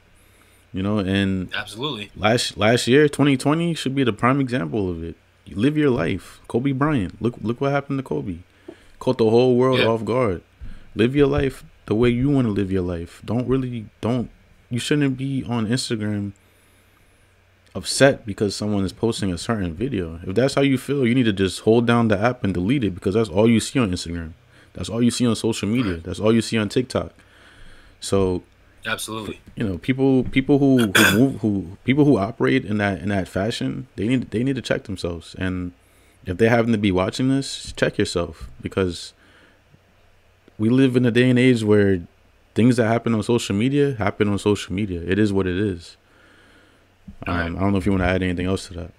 You 0.73 0.83
know, 0.83 0.99
and 0.99 1.53
absolutely 1.53 2.11
last 2.15 2.57
last 2.57 2.87
year, 2.87 3.09
2020 3.09 3.73
should 3.73 3.93
be 3.93 4.03
the 4.03 4.13
prime 4.13 4.39
example 4.39 4.89
of 4.89 5.03
it. 5.03 5.15
You 5.45 5.57
live 5.57 5.77
your 5.77 5.89
life. 5.89 6.39
Kobe 6.47 6.71
Bryant. 6.71 7.21
Look 7.21 7.35
look 7.41 7.59
what 7.59 7.71
happened 7.71 7.99
to 7.99 8.03
Kobe. 8.03 8.37
Caught 8.99 9.17
the 9.17 9.29
whole 9.29 9.57
world 9.57 9.79
yeah. 9.79 9.87
off 9.87 10.05
guard. 10.05 10.41
Live 10.95 11.15
your 11.15 11.27
life 11.27 11.63
the 11.87 11.95
way 11.95 12.09
you 12.09 12.29
want 12.29 12.47
to 12.47 12.51
live 12.51 12.71
your 12.71 12.83
life. 12.83 13.21
Don't 13.25 13.47
really 13.47 13.87
don't 13.99 14.29
you 14.69 14.79
shouldn't 14.79 15.17
be 15.17 15.43
on 15.43 15.67
Instagram 15.67 16.31
upset 17.75 18.25
because 18.25 18.55
someone 18.55 18.85
is 18.85 18.93
posting 18.93 19.31
a 19.33 19.37
certain 19.37 19.73
video. 19.73 20.19
If 20.25 20.35
that's 20.35 20.55
how 20.55 20.61
you 20.61 20.77
feel, 20.77 21.05
you 21.05 21.15
need 21.15 21.23
to 21.25 21.33
just 21.33 21.61
hold 21.61 21.85
down 21.85 22.07
the 22.07 22.17
app 22.17 22.43
and 22.43 22.53
delete 22.53 22.83
it 22.83 22.91
because 22.91 23.15
that's 23.15 23.29
all 23.29 23.49
you 23.49 23.59
see 23.59 23.79
on 23.79 23.91
Instagram. 23.91 24.33
That's 24.73 24.89
all 24.89 25.01
you 25.01 25.11
see 25.11 25.27
on 25.27 25.35
social 25.35 25.67
media. 25.67 25.95
That's 25.95 26.19
all 26.19 26.33
you 26.33 26.41
see 26.41 26.57
on 26.57 26.69
TikTok. 26.69 27.13
So 28.01 28.43
absolutely, 28.85 29.39
you 29.55 29.67
know, 29.67 29.77
people 29.77 30.23
people 30.25 30.59
who 30.59 30.91
who, 30.91 31.11
move, 31.17 31.41
who 31.41 31.77
people 31.85 32.03
who 32.03 32.17
operate 32.17 32.65
in 32.65 32.77
that 32.79 32.99
in 32.99 33.09
that 33.09 33.27
fashion, 33.27 33.87
they 33.95 34.07
need 34.07 34.31
they 34.31 34.43
need 34.43 34.55
to 34.57 34.61
check 34.61 34.83
themselves. 34.83 35.35
And 35.37 35.71
if 36.25 36.37
they 36.37 36.49
happen 36.49 36.71
to 36.73 36.77
be 36.77 36.91
watching 36.91 37.29
this, 37.29 37.73
check 37.77 37.97
yourself 37.97 38.49
because 38.61 39.13
we 40.57 40.69
live 40.69 40.95
in 40.95 41.05
a 41.05 41.11
day 41.11 41.29
and 41.29 41.39
age 41.39 41.63
where 41.63 42.01
things 42.53 42.75
that 42.77 42.87
happen 42.87 43.13
on 43.13 43.23
social 43.23 43.55
media 43.55 43.95
happen 43.95 44.27
on 44.27 44.37
social 44.37 44.73
media. 44.73 45.01
It 45.01 45.17
is 45.17 45.31
what 45.31 45.47
it 45.47 45.57
is. 45.57 45.95
Um, 47.25 47.35
right. 47.35 47.45
I 47.45 47.59
don't 47.59 47.71
know 47.71 47.77
if 47.77 47.85
you 47.85 47.91
want 47.91 48.03
to 48.03 48.07
add 48.07 48.23
anything 48.23 48.45
else 48.45 48.67
to 48.67 48.73
that. 48.75 48.91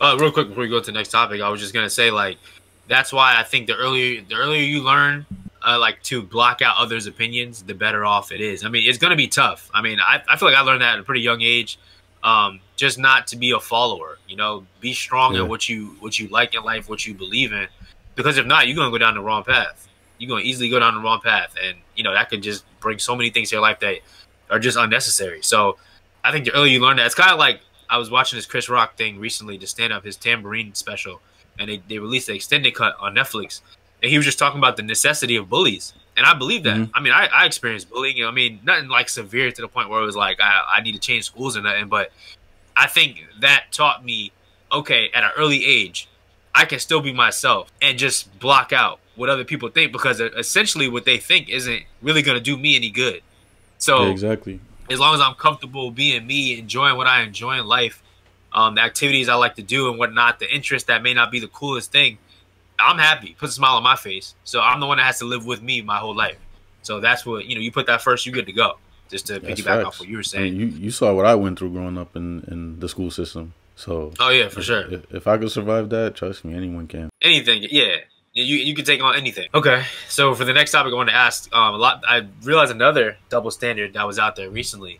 Uh, 0.00 0.16
real 0.20 0.32
quick 0.32 0.48
before 0.48 0.62
we 0.62 0.68
go 0.68 0.80
to 0.80 0.86
the 0.86 0.92
next 0.92 1.10
topic, 1.10 1.40
I 1.40 1.48
was 1.48 1.60
just 1.60 1.72
gonna 1.72 1.88
say 1.88 2.10
like 2.10 2.38
that's 2.88 3.12
why 3.12 3.36
I 3.38 3.42
think 3.42 3.68
the 3.68 3.74
earlier 3.74 4.22
the 4.22 4.34
earlier 4.34 4.62
you 4.62 4.82
learn 4.82 5.24
uh, 5.66 5.78
like 5.78 6.02
to 6.04 6.22
block 6.22 6.62
out 6.62 6.76
others' 6.78 7.06
opinions, 7.06 7.62
the 7.62 7.74
better 7.74 8.04
off 8.04 8.32
it 8.32 8.40
is. 8.40 8.64
I 8.64 8.68
mean, 8.68 8.88
it's 8.88 8.98
gonna 8.98 9.16
be 9.16 9.28
tough. 9.28 9.70
I 9.72 9.82
mean, 9.82 9.98
I, 10.00 10.22
I 10.28 10.36
feel 10.36 10.48
like 10.48 10.56
I 10.56 10.62
learned 10.62 10.82
that 10.82 10.94
at 10.94 11.00
a 11.00 11.02
pretty 11.02 11.20
young 11.20 11.40
age. 11.40 11.78
Um, 12.22 12.60
just 12.76 12.98
not 12.98 13.26
to 13.28 13.36
be 13.36 13.50
a 13.50 13.60
follower. 13.60 14.18
You 14.26 14.36
know, 14.36 14.66
be 14.80 14.94
strong 14.94 15.34
yeah. 15.34 15.42
in 15.42 15.48
what 15.48 15.68
you 15.68 15.96
what 16.00 16.18
you 16.18 16.28
like 16.28 16.54
in 16.54 16.62
life, 16.62 16.88
what 16.88 17.06
you 17.06 17.14
believe 17.14 17.52
in. 17.52 17.68
Because 18.14 18.38
if 18.38 18.46
not, 18.46 18.66
you're 18.66 18.76
gonna 18.76 18.90
go 18.90 18.98
down 18.98 19.14
the 19.14 19.20
wrong 19.20 19.44
path. 19.44 19.88
You're 20.18 20.28
gonna 20.28 20.42
easily 20.42 20.68
go 20.68 20.78
down 20.78 20.94
the 20.94 21.00
wrong 21.00 21.20
path, 21.20 21.54
and 21.62 21.76
you 21.96 22.04
know 22.04 22.12
that 22.12 22.30
could 22.30 22.42
just 22.42 22.64
bring 22.80 22.98
so 22.98 23.14
many 23.14 23.30
things 23.30 23.50
to 23.50 23.56
your 23.56 23.62
life 23.62 23.80
that 23.80 23.98
are 24.50 24.58
just 24.58 24.76
unnecessary. 24.76 25.42
So, 25.42 25.78
I 26.22 26.32
think 26.32 26.44
the 26.44 26.52
earlier 26.52 26.72
you 26.72 26.80
learn 26.80 26.96
that, 26.98 27.06
it's 27.06 27.14
kind 27.14 27.30
of 27.30 27.38
like 27.38 27.60
I 27.88 27.98
was 27.98 28.10
watching 28.10 28.38
this 28.38 28.46
Chris 28.46 28.68
Rock 28.68 28.96
thing 28.96 29.18
recently 29.18 29.58
to 29.58 29.66
stand 29.66 29.92
up 29.92 30.04
his 30.04 30.16
Tamborine 30.16 30.76
special 30.76 31.20
and 31.58 31.70
they, 31.70 31.82
they 31.88 31.98
released 31.98 32.26
the 32.26 32.34
extended 32.34 32.74
cut 32.74 32.96
on 33.00 33.14
Netflix. 33.14 33.60
And 34.04 34.10
he 34.10 34.18
was 34.18 34.26
just 34.26 34.38
talking 34.38 34.58
about 34.58 34.76
the 34.76 34.82
necessity 34.82 35.34
of 35.36 35.48
bullies. 35.48 35.94
And 36.14 36.26
I 36.26 36.34
believe 36.34 36.64
that. 36.64 36.76
Mm-hmm. 36.76 36.94
I 36.94 37.00
mean, 37.00 37.14
I, 37.14 37.26
I 37.32 37.46
experienced 37.46 37.88
bullying. 37.88 38.22
I 38.22 38.30
mean, 38.32 38.60
nothing 38.62 38.90
like 38.90 39.08
severe 39.08 39.50
to 39.50 39.62
the 39.62 39.66
point 39.66 39.88
where 39.88 40.02
it 40.02 40.04
was 40.04 40.14
like 40.14 40.42
I, 40.42 40.76
I 40.76 40.82
need 40.82 40.92
to 40.92 40.98
change 40.98 41.24
schools 41.24 41.56
or 41.56 41.62
nothing. 41.62 41.88
But 41.88 42.12
I 42.76 42.86
think 42.86 43.24
that 43.40 43.72
taught 43.72 44.04
me, 44.04 44.30
okay, 44.70 45.08
at 45.14 45.24
an 45.24 45.30
early 45.38 45.64
age, 45.64 46.06
I 46.54 46.66
can 46.66 46.80
still 46.80 47.00
be 47.00 47.14
myself 47.14 47.72
and 47.80 47.98
just 47.98 48.38
block 48.38 48.74
out 48.74 49.00
what 49.16 49.30
other 49.30 49.42
people 49.42 49.70
think 49.70 49.90
because 49.90 50.20
essentially 50.20 50.86
what 50.86 51.06
they 51.06 51.16
think 51.16 51.48
isn't 51.48 51.84
really 52.02 52.20
going 52.20 52.36
to 52.36 52.44
do 52.44 52.58
me 52.58 52.76
any 52.76 52.90
good. 52.90 53.22
So 53.78 54.02
yeah, 54.02 54.10
exactly. 54.10 54.60
As 54.90 55.00
long 55.00 55.14
as 55.14 55.22
I'm 55.22 55.34
comfortable 55.34 55.90
being 55.90 56.26
me, 56.26 56.58
enjoying 56.58 56.98
what 56.98 57.06
I 57.06 57.22
enjoy 57.22 57.58
in 57.58 57.66
life, 57.66 58.02
um, 58.52 58.74
the 58.74 58.82
activities 58.82 59.30
I 59.30 59.36
like 59.36 59.54
to 59.54 59.62
do 59.62 59.88
and 59.88 59.98
whatnot, 59.98 60.40
the 60.40 60.54
interest 60.54 60.88
that 60.88 61.02
may 61.02 61.14
not 61.14 61.30
be 61.30 61.40
the 61.40 61.48
coolest 61.48 61.90
thing, 61.90 62.18
I'm 62.84 62.98
happy. 62.98 63.34
Puts 63.38 63.52
a 63.52 63.56
smile 63.56 63.76
on 63.76 63.82
my 63.82 63.96
face. 63.96 64.34
So 64.44 64.60
I'm 64.60 64.80
the 64.80 64.86
one 64.86 64.98
that 64.98 65.04
has 65.04 65.18
to 65.18 65.24
live 65.24 65.46
with 65.46 65.62
me 65.62 65.82
my 65.82 65.98
whole 65.98 66.14
life. 66.14 66.38
So 66.82 67.00
that's 67.00 67.24
what 67.24 67.46
you 67.46 67.54
know. 67.54 67.60
You 67.60 67.72
put 67.72 67.86
that 67.86 68.02
first, 68.02 68.26
you're 68.26 68.34
good 68.34 68.46
to 68.46 68.52
go. 68.52 68.78
Just 69.08 69.26
to 69.26 69.38
that's 69.38 69.60
piggyback 69.60 69.64
facts. 69.64 69.86
off 69.86 70.00
what 70.00 70.08
you 70.08 70.16
were 70.16 70.22
saying. 70.22 70.44
I 70.44 70.50
mean, 70.50 70.60
you 70.60 70.66
you 70.66 70.90
saw 70.90 71.14
what 71.14 71.26
I 71.26 71.34
went 71.34 71.58
through 71.58 71.70
growing 71.70 71.98
up 71.98 72.14
in 72.16 72.44
in 72.48 72.80
the 72.80 72.88
school 72.88 73.10
system. 73.10 73.54
So 73.76 74.12
oh 74.20 74.30
yeah, 74.30 74.48
for 74.48 74.60
if, 74.60 74.66
sure. 74.66 74.92
If, 74.92 75.14
if 75.14 75.26
I 75.26 75.38
could 75.38 75.50
survive 75.50 75.88
that, 75.90 76.14
trust 76.14 76.44
me, 76.44 76.54
anyone 76.54 76.86
can. 76.86 77.10
Anything, 77.22 77.66
yeah. 77.70 77.96
You, 78.36 78.56
you 78.56 78.74
can 78.74 78.84
take 78.84 79.00
on 79.00 79.14
anything. 79.14 79.48
Okay, 79.54 79.84
so 80.08 80.34
for 80.34 80.44
the 80.44 80.52
next 80.52 80.72
topic, 80.72 80.92
I 80.92 80.96
want 80.96 81.08
to 81.08 81.14
ask 81.14 81.54
um, 81.54 81.74
a 81.74 81.78
lot. 81.78 82.02
I 82.06 82.26
realized 82.42 82.72
another 82.72 83.16
double 83.28 83.52
standard 83.52 83.92
that 83.92 84.04
was 84.04 84.18
out 84.18 84.34
there 84.34 84.50
recently. 84.50 84.98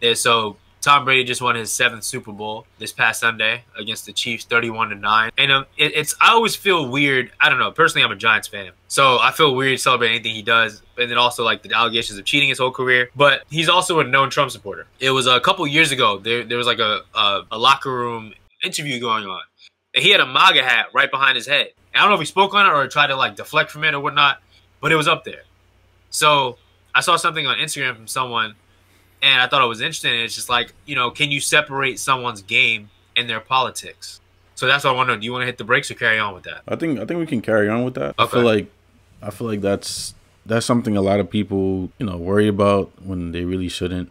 Is 0.00 0.20
so 0.20 0.56
Tom 0.82 1.04
Brady 1.04 1.22
just 1.22 1.40
won 1.40 1.54
his 1.54 1.72
seventh 1.72 2.02
Super 2.02 2.32
Bowl 2.32 2.66
this 2.78 2.92
past 2.92 3.20
Sunday 3.20 3.64
against 3.78 4.04
the 4.04 4.12
Chiefs, 4.12 4.44
thirty-one 4.44 4.88
to 4.90 4.96
nine. 4.96 5.30
And 5.38 5.52
um, 5.52 5.66
it, 5.78 5.92
it's 5.94 6.14
I 6.20 6.32
always 6.32 6.56
feel 6.56 6.88
weird. 6.88 7.30
I 7.40 7.48
don't 7.48 7.60
know. 7.60 7.70
Personally, 7.70 8.04
I'm 8.04 8.10
a 8.10 8.16
Giants 8.16 8.48
fan, 8.48 8.72
so 8.88 9.18
I 9.20 9.30
feel 9.30 9.54
weird 9.54 9.78
celebrating 9.78 10.16
anything 10.16 10.34
he 10.34 10.42
does. 10.42 10.82
And 10.98 11.10
then 11.10 11.18
also 11.18 11.44
like 11.44 11.62
the 11.62 11.72
allegations 11.72 12.18
of 12.18 12.24
cheating 12.24 12.48
his 12.48 12.58
whole 12.58 12.72
career. 12.72 13.10
But 13.16 13.44
he's 13.48 13.68
also 13.68 14.00
a 14.00 14.04
known 14.04 14.28
Trump 14.28 14.50
supporter. 14.50 14.86
It 15.00 15.10
was 15.10 15.26
a 15.26 15.40
couple 15.40 15.66
years 15.66 15.92
ago. 15.92 16.18
There, 16.18 16.44
there 16.44 16.58
was 16.58 16.66
like 16.66 16.80
a, 16.80 17.00
a, 17.14 17.42
a 17.52 17.58
locker 17.58 17.90
room 17.90 18.34
interview 18.62 19.00
going 19.00 19.24
on, 19.24 19.40
and 19.94 20.04
he 20.04 20.10
had 20.10 20.20
a 20.20 20.26
MAGA 20.26 20.62
hat 20.62 20.86
right 20.92 21.10
behind 21.10 21.36
his 21.36 21.46
head. 21.46 21.68
And 21.94 22.00
I 22.00 22.00
don't 22.00 22.10
know 22.10 22.14
if 22.14 22.20
he 22.20 22.26
spoke 22.26 22.54
on 22.54 22.66
it 22.66 22.70
or 22.70 22.86
tried 22.88 23.06
to 23.06 23.16
like 23.16 23.36
deflect 23.36 23.70
from 23.70 23.84
it 23.84 23.94
or 23.94 24.00
whatnot, 24.00 24.42
but 24.80 24.90
it 24.90 24.96
was 24.96 25.06
up 25.06 25.24
there. 25.24 25.42
So 26.10 26.58
I 26.94 27.00
saw 27.00 27.16
something 27.16 27.46
on 27.46 27.58
Instagram 27.58 27.96
from 27.96 28.06
someone 28.06 28.54
and 29.22 29.40
I 29.40 29.46
thought 29.46 29.62
it 29.62 29.68
was 29.68 29.80
interesting. 29.80 30.14
It's 30.14 30.34
just 30.34 30.48
like 30.48 30.72
you 30.86 30.94
know, 30.94 31.10
can 31.10 31.30
you 31.30 31.40
separate 31.40 31.98
someone's 31.98 32.42
game 32.42 32.90
and 33.16 33.28
their 33.28 33.40
politics? 33.40 34.20
So 34.54 34.66
that's 34.66 34.84
what 34.84 34.90
I 34.90 34.92
want 34.94 35.08
wonder. 35.08 35.20
Do 35.20 35.24
you 35.24 35.32
want 35.32 35.42
to 35.42 35.46
hit 35.46 35.58
the 35.58 35.64
brakes 35.64 35.90
or 35.90 35.94
carry 35.94 36.18
on 36.18 36.34
with 36.34 36.44
that? 36.44 36.62
I 36.68 36.76
think 36.76 36.98
I 37.00 37.04
think 37.04 37.18
we 37.18 37.26
can 37.26 37.40
carry 37.40 37.68
on 37.68 37.84
with 37.84 37.94
that. 37.94 38.14
Okay. 38.18 38.24
I 38.24 38.26
feel 38.26 38.42
like 38.42 38.66
I 39.22 39.30
feel 39.30 39.46
like 39.46 39.60
that's 39.60 40.14
that's 40.44 40.66
something 40.66 40.96
a 40.96 41.02
lot 41.02 41.20
of 41.20 41.30
people 41.30 41.90
you 41.98 42.06
know 42.06 42.16
worry 42.16 42.48
about 42.48 42.90
when 43.02 43.32
they 43.32 43.44
really 43.44 43.68
shouldn't. 43.68 44.10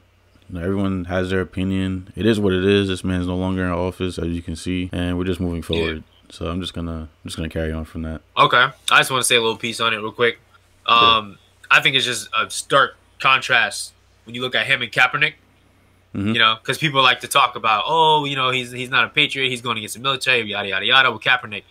You 0.49 0.59
know, 0.59 0.65
everyone 0.65 1.05
has 1.05 1.29
their 1.29 1.41
opinion. 1.41 2.11
It 2.15 2.25
is 2.25 2.39
what 2.39 2.53
it 2.53 2.65
is. 2.65 2.87
This 2.87 3.03
man's 3.03 3.27
no 3.27 3.37
longer 3.37 3.63
in 3.63 3.71
office, 3.71 4.17
as 4.17 4.27
you 4.27 4.41
can 4.41 4.55
see, 4.55 4.89
and 4.91 5.17
we're 5.17 5.25
just 5.25 5.39
moving 5.39 5.61
forward. 5.61 5.97
Yeah. 5.97 6.31
So 6.31 6.49
I'm 6.49 6.61
just 6.61 6.73
gonna 6.73 7.09
I'm 7.09 7.25
just 7.25 7.37
gonna 7.37 7.49
carry 7.49 7.71
on 7.71 7.85
from 7.85 8.01
that. 8.03 8.21
Okay, 8.37 8.67
I 8.91 8.97
just 8.97 9.11
want 9.11 9.21
to 9.21 9.27
say 9.27 9.35
a 9.35 9.41
little 9.41 9.57
piece 9.57 9.79
on 9.79 9.93
it 9.93 9.97
real 9.97 10.11
quick. 10.11 10.39
Um. 10.85 11.37
I 11.71 11.79
think 11.79 11.95
it's 11.95 12.05
just 12.05 12.27
a 12.37 12.49
stark 12.49 12.97
contrast 13.19 13.93
when 14.25 14.35
you 14.35 14.41
look 14.41 14.55
at 14.55 14.65
him 14.65 14.81
and 14.81 14.91
Kaepernick. 14.91 15.33
Mm-hmm. 16.13 16.33
You 16.33 16.39
know, 16.39 16.57
because 16.61 16.77
people 16.77 17.01
like 17.01 17.21
to 17.21 17.27
talk 17.29 17.55
about, 17.55 17.85
oh, 17.87 18.25
you 18.25 18.35
know, 18.35 18.51
he's 18.51 18.69
he's 18.69 18.89
not 18.89 19.05
a 19.05 19.09
patriot. 19.09 19.49
He's 19.49 19.61
going 19.61 19.77
against 19.77 19.95
the 19.95 20.01
military, 20.01 20.41
yada 20.41 20.67
yada 20.67 20.85
yada, 20.85 21.09
with 21.09 21.21
Kaepernick, 21.21 21.63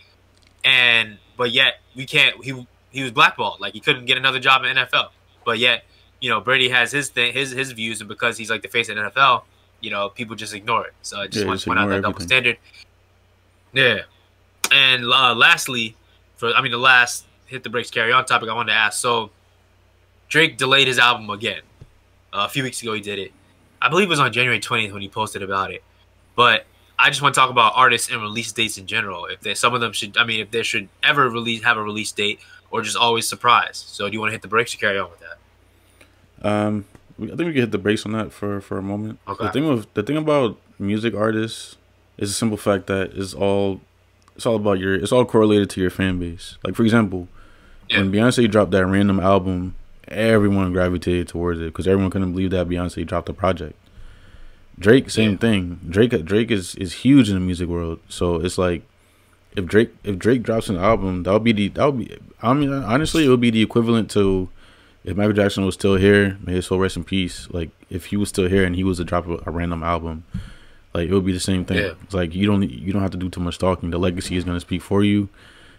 and 0.63 1.19
but 1.37 1.51
yet 1.51 1.75
we 1.95 2.07
can't. 2.07 2.43
He 2.43 2.67
he 2.89 3.03
was 3.03 3.11
blackballed, 3.11 3.59
like 3.59 3.73
he 3.73 3.79
couldn't 3.79 4.05
get 4.05 4.17
another 4.17 4.39
job 4.39 4.63
in 4.63 4.75
NFL. 4.75 5.09
But 5.45 5.59
yet, 5.59 5.83
you 6.19 6.29
know, 6.29 6.41
Brady 6.41 6.69
has 6.69 6.91
his 6.91 7.09
thing, 7.09 7.33
his 7.33 7.51
his 7.51 7.71
views, 7.71 8.01
and 8.01 8.07
because 8.07 8.35
he's 8.35 8.49
like 8.49 8.63
the 8.63 8.67
face 8.67 8.89
of 8.89 8.95
the 8.95 9.03
NFL, 9.03 9.43
you 9.79 9.91
know, 9.91 10.09
people 10.09 10.35
just 10.35 10.55
ignore 10.55 10.87
it. 10.87 10.93
So 11.03 11.19
I 11.19 11.27
just 11.27 11.43
yeah, 11.43 11.47
want 11.47 11.59
to 11.59 11.65
point 11.67 11.79
out 11.79 11.89
that 11.89 11.95
everything. 11.97 12.11
double 12.11 12.21
standard. 12.21 12.57
Yeah, 13.73 13.99
and 14.71 15.05
uh, 15.05 15.35
lastly, 15.35 15.95
for 16.35 16.51
I 16.53 16.61
mean 16.61 16.71
the 16.71 16.77
last 16.77 17.25
hit 17.45 17.63
the 17.63 17.69
brakes 17.69 17.91
carry 17.91 18.11
on 18.11 18.25
topic 18.25 18.49
I 18.49 18.53
wanted 18.53 18.71
to 18.71 18.77
ask. 18.77 18.99
So 18.99 19.31
Drake 20.29 20.57
delayed 20.57 20.87
his 20.87 20.97
album 20.99 21.29
again. 21.29 21.61
Uh, 22.33 22.45
a 22.45 22.49
few 22.49 22.63
weeks 22.63 22.81
ago, 22.81 22.93
he 22.93 23.01
did 23.01 23.19
it. 23.19 23.31
I 23.81 23.89
believe 23.89 24.07
it 24.07 24.09
was 24.09 24.19
on 24.19 24.31
January 24.31 24.59
20th 24.59 24.93
when 24.93 25.01
he 25.01 25.09
posted 25.09 25.41
about 25.41 25.71
it. 25.71 25.83
But 26.35 26.65
I 26.97 27.09
just 27.09 27.21
want 27.21 27.33
to 27.33 27.39
talk 27.41 27.49
about 27.49 27.73
artists 27.75 28.09
and 28.11 28.21
release 28.21 28.51
dates 28.51 28.77
in 28.77 28.85
general. 28.85 29.25
If 29.25 29.41
they, 29.41 29.55
some 29.55 29.73
of 29.73 29.81
them 29.81 29.91
should, 29.91 30.17
I 30.17 30.23
mean, 30.23 30.39
if 30.39 30.51
they 30.51 30.63
should 30.63 30.87
ever 31.03 31.29
release 31.29 31.63
have 31.63 31.77
a 31.77 31.83
release 31.83 32.11
date 32.11 32.39
or 32.69 32.81
just 32.81 32.95
always 32.95 33.27
surprise. 33.27 33.83
So, 33.87 34.07
do 34.07 34.13
you 34.13 34.19
want 34.19 34.29
to 34.29 34.33
hit 34.33 34.41
the 34.41 34.47
brakes 34.47 34.73
or 34.75 34.77
carry 34.77 34.99
on 34.99 35.09
with 35.09 35.19
that? 35.19 36.47
Um, 36.47 36.85
I 37.21 37.25
think 37.25 37.39
we 37.39 37.45
can 37.53 37.61
hit 37.61 37.71
the 37.71 37.77
brakes 37.77 38.05
on 38.05 38.13
that 38.13 38.31
for 38.31 38.61
for 38.61 38.77
a 38.77 38.81
moment. 38.81 39.19
Okay. 39.27 39.45
The 39.45 39.51
thing 39.51 39.67
with 39.67 39.93
the 39.93 40.03
thing 40.03 40.17
about 40.17 40.57
music 40.79 41.13
artists 41.13 41.75
is 42.17 42.29
a 42.29 42.33
simple 42.33 42.57
fact 42.57 42.87
that 42.87 43.11
it's 43.13 43.33
all 43.33 43.81
it's 44.35 44.45
all 44.45 44.55
about 44.55 44.79
your 44.79 44.95
it's 44.95 45.11
all 45.11 45.25
correlated 45.25 45.69
to 45.71 45.81
your 45.81 45.89
fan 45.89 46.19
base. 46.19 46.57
Like 46.63 46.75
for 46.75 46.83
example, 46.83 47.27
yeah. 47.89 47.97
when 47.97 48.11
Beyonce 48.11 48.49
dropped 48.49 48.71
that 48.71 48.85
random 48.85 49.19
album 49.19 49.75
everyone 50.11 50.71
gravitated 50.73 51.27
towards 51.27 51.59
it 51.59 51.65
because 51.65 51.87
everyone 51.87 52.11
couldn't 52.11 52.31
believe 52.31 52.51
that 52.51 52.67
Beyonce 52.67 53.05
dropped 53.05 53.29
a 53.29 53.33
project. 53.33 53.75
Drake, 54.77 55.09
same 55.09 55.31
yeah. 55.31 55.37
thing. 55.37 55.79
Drake, 55.89 56.25
Drake 56.25 56.51
is 56.51 56.75
is 56.75 56.93
huge 56.93 57.29
in 57.29 57.35
the 57.35 57.41
music 57.41 57.67
world, 57.67 57.99
so 58.09 58.35
it's 58.35 58.57
like 58.57 58.83
if 59.55 59.65
Drake 59.65 59.93
if 60.03 60.17
Drake 60.17 60.43
drops 60.43 60.69
an 60.69 60.77
album, 60.77 61.23
that'll 61.23 61.39
be 61.39 61.51
the 61.51 61.67
that'll 61.69 61.91
be. 61.91 62.17
I 62.41 62.53
mean, 62.53 62.71
honestly, 62.71 63.25
it 63.25 63.29
would 63.29 63.41
be 63.41 63.51
the 63.51 63.61
equivalent 63.61 64.09
to 64.11 64.49
if 65.03 65.17
Michael 65.17 65.33
Jackson 65.33 65.65
was 65.65 65.75
still 65.75 65.95
here, 65.95 66.37
may 66.43 66.53
his 66.53 66.67
soul 66.67 66.79
rest 66.79 66.97
in 66.97 67.03
peace. 67.03 67.47
Like 67.51 67.69
if 67.89 68.07
he 68.07 68.17
was 68.17 68.29
still 68.29 68.47
here 68.47 68.63
and 68.63 68.75
he 68.75 68.83
was 68.83 68.97
to 68.97 69.03
drop 69.03 69.27
a, 69.27 69.41
a 69.45 69.51
random 69.51 69.83
album, 69.83 70.23
like 70.93 71.09
it 71.09 71.13
would 71.13 71.25
be 71.25 71.33
the 71.33 71.39
same 71.39 71.65
thing. 71.65 71.77
Yeah. 71.77 71.93
It's 72.03 72.13
like 72.13 72.33
you 72.33 72.47
don't 72.47 72.63
you 72.63 72.93
don't 72.93 73.01
have 73.01 73.11
to 73.11 73.17
do 73.17 73.29
too 73.29 73.41
much 73.41 73.57
talking. 73.57 73.91
The 73.91 73.99
legacy 73.99 74.35
is 74.35 74.43
gonna 74.43 74.59
speak 74.59 74.81
for 74.81 75.03
you 75.03 75.29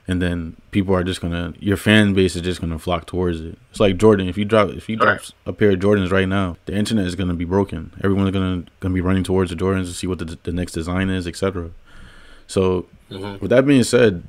and 0.09 0.21
then 0.21 0.57
people 0.71 0.95
are 0.95 1.05
just 1.05 1.21
gonna 1.21 1.55
your 1.59 1.77
fan 1.77 2.13
base 2.15 2.35
is 2.35 2.43
just 2.43 2.61
gonna 2.61 2.79
flock 2.79 3.07
towards 3.07 3.41
it. 3.41 3.59
It's 3.71 3.81
like 3.81 3.97
Jordan. 3.97 4.29
If 4.29 4.37
you 4.37 4.45
drop 4.45 4.71
if 4.71 4.89
you 4.89 4.97
drop 4.97 5.21
a 5.47 5.53
pair 5.53 5.71
of 5.71 5.79
Jordans 5.79 6.11
right 6.11 6.29
now, 6.29 6.57
the 6.67 6.75
internet 6.75 7.07
is 7.07 7.15
gonna 7.15 7.35
be 7.35 7.45
broken. 7.45 7.93
Everyone's 8.03 8.31
gonna 8.31 8.65
gonna 8.81 8.95
be 8.95 9.01
running 9.01 9.25
towards 9.25 9.51
the 9.51 9.57
Jordans 9.57 9.87
to 9.87 9.95
see 9.95 10.07
what 10.07 10.19
the, 10.19 10.39
the 10.43 10.53
next 10.53 10.73
design 10.73 11.09
is, 11.11 11.27
etc. 11.27 11.71
So, 12.47 12.87
mm-hmm. 13.11 13.39
with 13.41 13.51
that 13.51 13.67
being 13.67 13.85
said, 13.85 14.25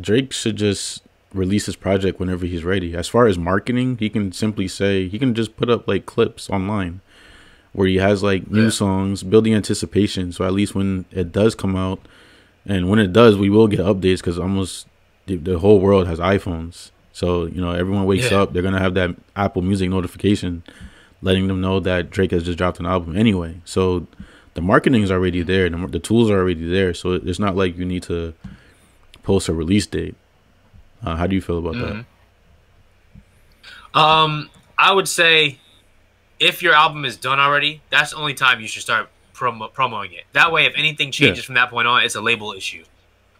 Drake 0.00 0.32
should 0.32 0.56
just 0.56 1.02
release 1.34 1.66
his 1.66 1.76
project 1.76 2.18
whenever 2.20 2.46
he's 2.46 2.64
ready. 2.64 2.94
As 2.94 3.08
far 3.08 3.26
as 3.26 3.36
marketing, 3.36 3.98
he 3.98 4.08
can 4.08 4.32
simply 4.32 4.68
say 4.68 5.08
he 5.08 5.18
can 5.18 5.34
just 5.34 5.56
put 5.56 5.68
up 5.68 5.86
like 5.86 6.06
clips 6.06 6.48
online 6.48 7.00
where 7.72 7.86
he 7.86 7.96
has 7.96 8.22
like 8.22 8.50
new 8.50 8.64
yeah. 8.64 8.70
songs, 8.70 9.22
building 9.22 9.54
anticipation. 9.54 10.32
So 10.32 10.46
at 10.46 10.54
least 10.54 10.74
when 10.74 11.04
it 11.10 11.30
does 11.30 11.54
come 11.54 11.76
out, 11.76 12.00
and 12.64 12.88
when 12.88 12.98
it 12.98 13.12
does, 13.12 13.36
we 13.36 13.50
will 13.50 13.68
get 13.68 13.80
updates 13.80 14.18
because 14.18 14.38
almost 14.38 14.86
the, 15.26 15.36
the, 15.36 15.58
whole 15.58 15.80
world 15.80 16.06
has 16.06 16.18
iPhones. 16.18 16.90
So 17.12 17.46
you 17.46 17.60
know, 17.60 17.72
everyone 17.72 18.04
wakes 18.06 18.30
yeah. 18.30 18.42
up, 18.42 18.52
they're 18.52 18.62
gonna 18.62 18.80
have 18.80 18.94
that 18.94 19.16
Apple 19.34 19.62
Music 19.62 19.90
notification, 19.90 20.62
letting 21.22 21.48
them 21.48 21.60
know 21.60 21.80
that 21.80 22.10
Drake 22.10 22.30
has 22.30 22.44
just 22.44 22.58
dropped 22.58 22.78
an 22.78 22.86
album 22.86 23.16
anyway. 23.16 23.60
So 23.64 24.06
the 24.54 24.62
marketing 24.62 25.02
is 25.02 25.10
already 25.10 25.42
there, 25.42 25.68
the, 25.68 25.86
the 25.86 25.98
tools 25.98 26.30
are 26.30 26.38
already 26.38 26.68
there. 26.68 26.94
So 26.94 27.12
it's 27.12 27.38
not 27.38 27.56
like 27.56 27.76
you 27.76 27.84
need 27.84 28.02
to 28.04 28.34
post 29.22 29.48
a 29.48 29.54
release 29.54 29.86
date. 29.86 30.14
Uh, 31.04 31.16
how 31.16 31.26
do 31.26 31.34
you 31.34 31.42
feel 31.42 31.58
about 31.58 31.74
mm-hmm. 31.74 32.02
that? 33.94 34.00
Um, 34.00 34.50
I 34.78 34.92
would 34.92 35.08
say 35.08 35.58
if 36.38 36.62
your 36.62 36.74
album 36.74 37.04
is 37.04 37.16
done 37.16 37.38
already, 37.38 37.82
that's 37.90 38.10
the 38.10 38.16
only 38.16 38.34
time 38.34 38.60
you 38.60 38.68
should 38.68 38.82
start 38.82 39.08
promo- 39.34 39.72
promoting 39.72 40.12
it. 40.12 40.24
That 40.32 40.52
way, 40.52 40.66
if 40.66 40.74
anything 40.76 41.10
changes 41.10 41.44
yeah. 41.44 41.46
from 41.46 41.54
that 41.56 41.70
point 41.70 41.88
on, 41.88 42.02
it's 42.02 42.14
a 42.14 42.20
label 42.20 42.52
issue. 42.52 42.84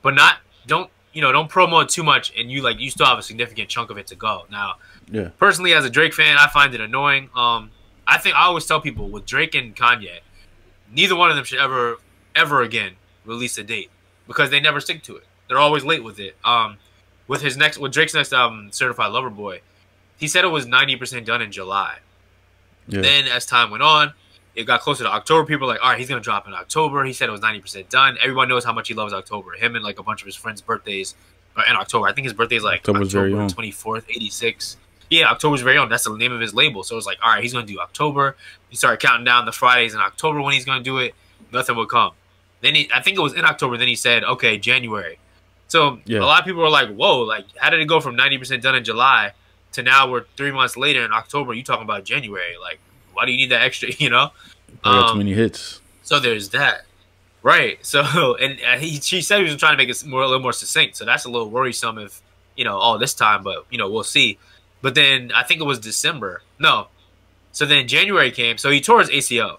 But 0.03 0.15
not 0.15 0.39
don't 0.67 0.91
you 1.17 1.23
know 1.23 1.33
don't 1.33 1.49
promote 1.49 1.89
too 1.89 2.03
much, 2.03 2.31
and 2.39 2.51
you 2.51 2.61
like 2.61 2.79
you 2.79 2.91
still 2.91 3.07
have 3.07 3.19
a 3.19 3.23
significant 3.23 3.71
chunk 3.71 3.89
of 3.89 3.97
it 3.97 4.07
to 4.09 4.15
go. 4.15 4.43
Now, 4.51 4.75
yeah. 5.11 5.31
Personally, 5.39 5.73
as 5.73 5.87
a 5.87 5.91
Drake 5.91 6.13
fan, 6.13 6.37
I 6.39 6.47
find 6.49 6.75
it 6.75 6.81
annoying. 6.83 7.31
Um, 7.35 7.71
I 8.07 8.19
think 8.19 8.37
I 8.37 8.45
always 8.45 8.67
tell 8.67 8.83
people 8.83 9.09
with 9.09 9.25
Drake 9.25 9.55
and 9.55 9.75
Kanye, 9.75 10.19
neither 10.93 11.17
one 11.17 11.31
of 11.31 11.37
them 11.37 11.47
should 11.47 11.59
ever 11.59 11.97
ever 12.35 12.61
again 12.61 12.97
release 13.25 13.57
a 13.57 13.65
date 13.65 13.91
because 14.29 14.51
they 14.51 14.61
never 14.61 14.79
stick 14.79 15.03
to 15.05 15.17
it. 15.17 15.25
They're 15.49 15.59
always 15.59 15.85
late 15.85 16.05
with 16.05 16.21
it. 16.21 16.37
Um, 16.45 16.77
with 17.27 17.41
his 17.41 17.57
next 17.57 17.79
with 17.79 17.93
Drake's 17.93 18.13
next 18.13 18.35
album, 18.35 18.69
Certified 18.71 19.11
Lover 19.11 19.31
Boy, 19.31 19.63
he 20.19 20.29
said 20.29 20.45
it 20.45 20.49
was 20.49 20.67
ninety 20.67 20.97
percent 20.97 21.25
done 21.25 21.41
in 21.41 21.51
July. 21.51 22.01
Yeah. 22.89 23.01
Then 23.01 23.27
as 23.27 23.47
time 23.47 23.71
went 23.71 23.83
on, 23.83 24.13
it 24.57 24.65
got 24.65 24.81
closer 24.81 25.05
to 25.05 25.11
October. 25.11 25.47
People 25.47 25.67
were 25.67 25.75
like, 25.75 25.83
all 25.83 25.91
right, 25.91 25.99
he's 25.99 26.09
gonna 26.09 26.21
drop 26.21 26.49
in 26.49 26.55
October. 26.55 27.05
He 27.05 27.13
said 27.13 27.29
it 27.29 27.33
was 27.33 27.43
ninety 27.43 27.61
percent 27.61 27.91
done. 27.91 28.17
Everyone 28.21 28.49
knows 28.49 28.65
how 28.65 28.73
much 28.73 28.89
he 28.89 28.95
loves 28.95 29.13
October. 29.13 29.53
Him 29.53 29.77
and 29.77 29.85
like 29.85 29.99
a 29.99 30.03
bunch 30.03 30.23
of 30.23 30.27
his 30.27 30.35
friends' 30.35 30.61
birthdays 30.63 31.15
are 31.57 31.67
in 31.67 31.77
October. 31.77 32.09
I 32.09 32.13
think 32.13 32.25
his 32.25 32.33
birthday 32.33 32.57
is 32.57 32.65
like 32.65 32.81
October's 32.81 33.15
October 33.15 33.49
twenty 33.49 33.71
fourth, 33.71 34.07
eighty 34.09 34.31
six. 34.31 34.77
Yeah, 35.09 35.31
October's 35.31 35.61
very 35.61 35.79
own. 35.79 35.89
That's 35.89 36.05
the 36.05 36.17
name 36.17 36.33
of 36.33 36.41
his 36.41 36.53
label. 36.53 36.83
So 36.83 36.97
it's 36.97 37.07
like, 37.07 37.19
all 37.23 37.33
right, 37.33 37.43
he's 37.43 37.53
gonna 37.53 37.67
do 37.67 37.79
October. 37.79 38.37
He 38.69 38.77
started 38.77 38.99
counting 38.99 39.25
down 39.25 39.45
the 39.45 39.53
Fridays 39.53 39.95
in 39.95 40.01
October 40.01 40.43
when 40.43 40.55
he's 40.55 40.65
gonna 40.65 40.83
do 40.83 40.99
it. 40.99 41.15
Nothing 41.53 41.77
would 41.77 41.89
come. 41.89 42.13
Then 42.61 42.75
he, 42.75 42.91
I 42.93 43.03
think 43.03 43.19
it 43.19 43.21
was 43.21 43.35
in 43.35 43.45
October. 43.45 43.77
Then 43.77 43.87
he 43.87 43.95
said, 43.95 44.25
okay, 44.25 44.59
January. 44.59 45.19
So 45.69 46.01
yeah. 46.07 46.21
a 46.21 46.27
lot 46.27 46.41
of 46.41 46.47
people 46.47 46.63
were 46.63 46.71
like, 46.71 46.89
whoa, 46.89 47.21
like 47.21 47.45
how 47.57 47.71
did 47.71 47.81
it 47.81 47.87
go 47.87 48.01
from 48.01 48.17
ninety 48.17 48.39
percent 48.39 48.63
done 48.63 48.75
in 48.75 48.85
July 48.85 49.33
to 49.73 49.83
now 49.83 50.11
we're 50.11 50.25
three 50.37 50.51
months 50.51 50.77
later 50.77 51.05
in 51.05 51.13
October? 51.13 51.53
You 51.53 51.63
talking 51.63 51.85
about 51.85 52.05
January? 52.05 52.57
Like, 52.61 52.81
why 53.17 53.25
do 53.25 53.33
you 53.33 53.39
need 53.39 53.51
that 53.51 53.63
extra? 53.63 53.89
You 53.99 54.11
know, 54.11 54.31
I 54.85 54.93
got 54.93 55.09
um, 55.09 55.15
too 55.15 55.19
many 55.19 55.33
hits. 55.33 55.81
So 56.03 56.21
there's 56.21 56.51
that, 56.51 56.83
right? 57.43 57.85
So 57.85 58.37
and 58.41 58.61
he, 58.81 59.01
she 59.01 59.23
said 59.23 59.39
he 59.39 59.45
was 59.45 59.57
trying 59.57 59.73
to 59.73 59.79
make 59.79 59.89
it 59.89 60.07
more 60.07 60.23
a 60.23 60.27
little 60.27 60.43
more 60.43 60.53
succinct. 60.53 60.97
So 60.97 61.05
that's 61.05 61.25
a 61.25 61.31
little 61.31 61.51
worrisome 61.51 61.99
if 61.99 62.21
you 62.57 62.65
know 62.65 62.77
all 62.77 62.99
this 62.99 63.15
time, 63.15 63.43
but 63.43 63.67
you 63.71 63.79
know 63.79 63.91
we'll 63.91 64.05
see. 64.05 64.39
But 64.83 64.95
then 64.95 65.33
I 65.35 65.43
think 65.43 65.61
it 65.61 65.65
was 65.65 65.79
December. 65.79 66.43
No, 66.59 66.89
so 67.53 67.65
then 67.65 67.89
January 67.89 68.31
came. 68.31 68.59
So 68.59 68.71
he 68.71 68.83
tore 68.83 69.01
his 69.01 69.09
ACL, 69.09 69.59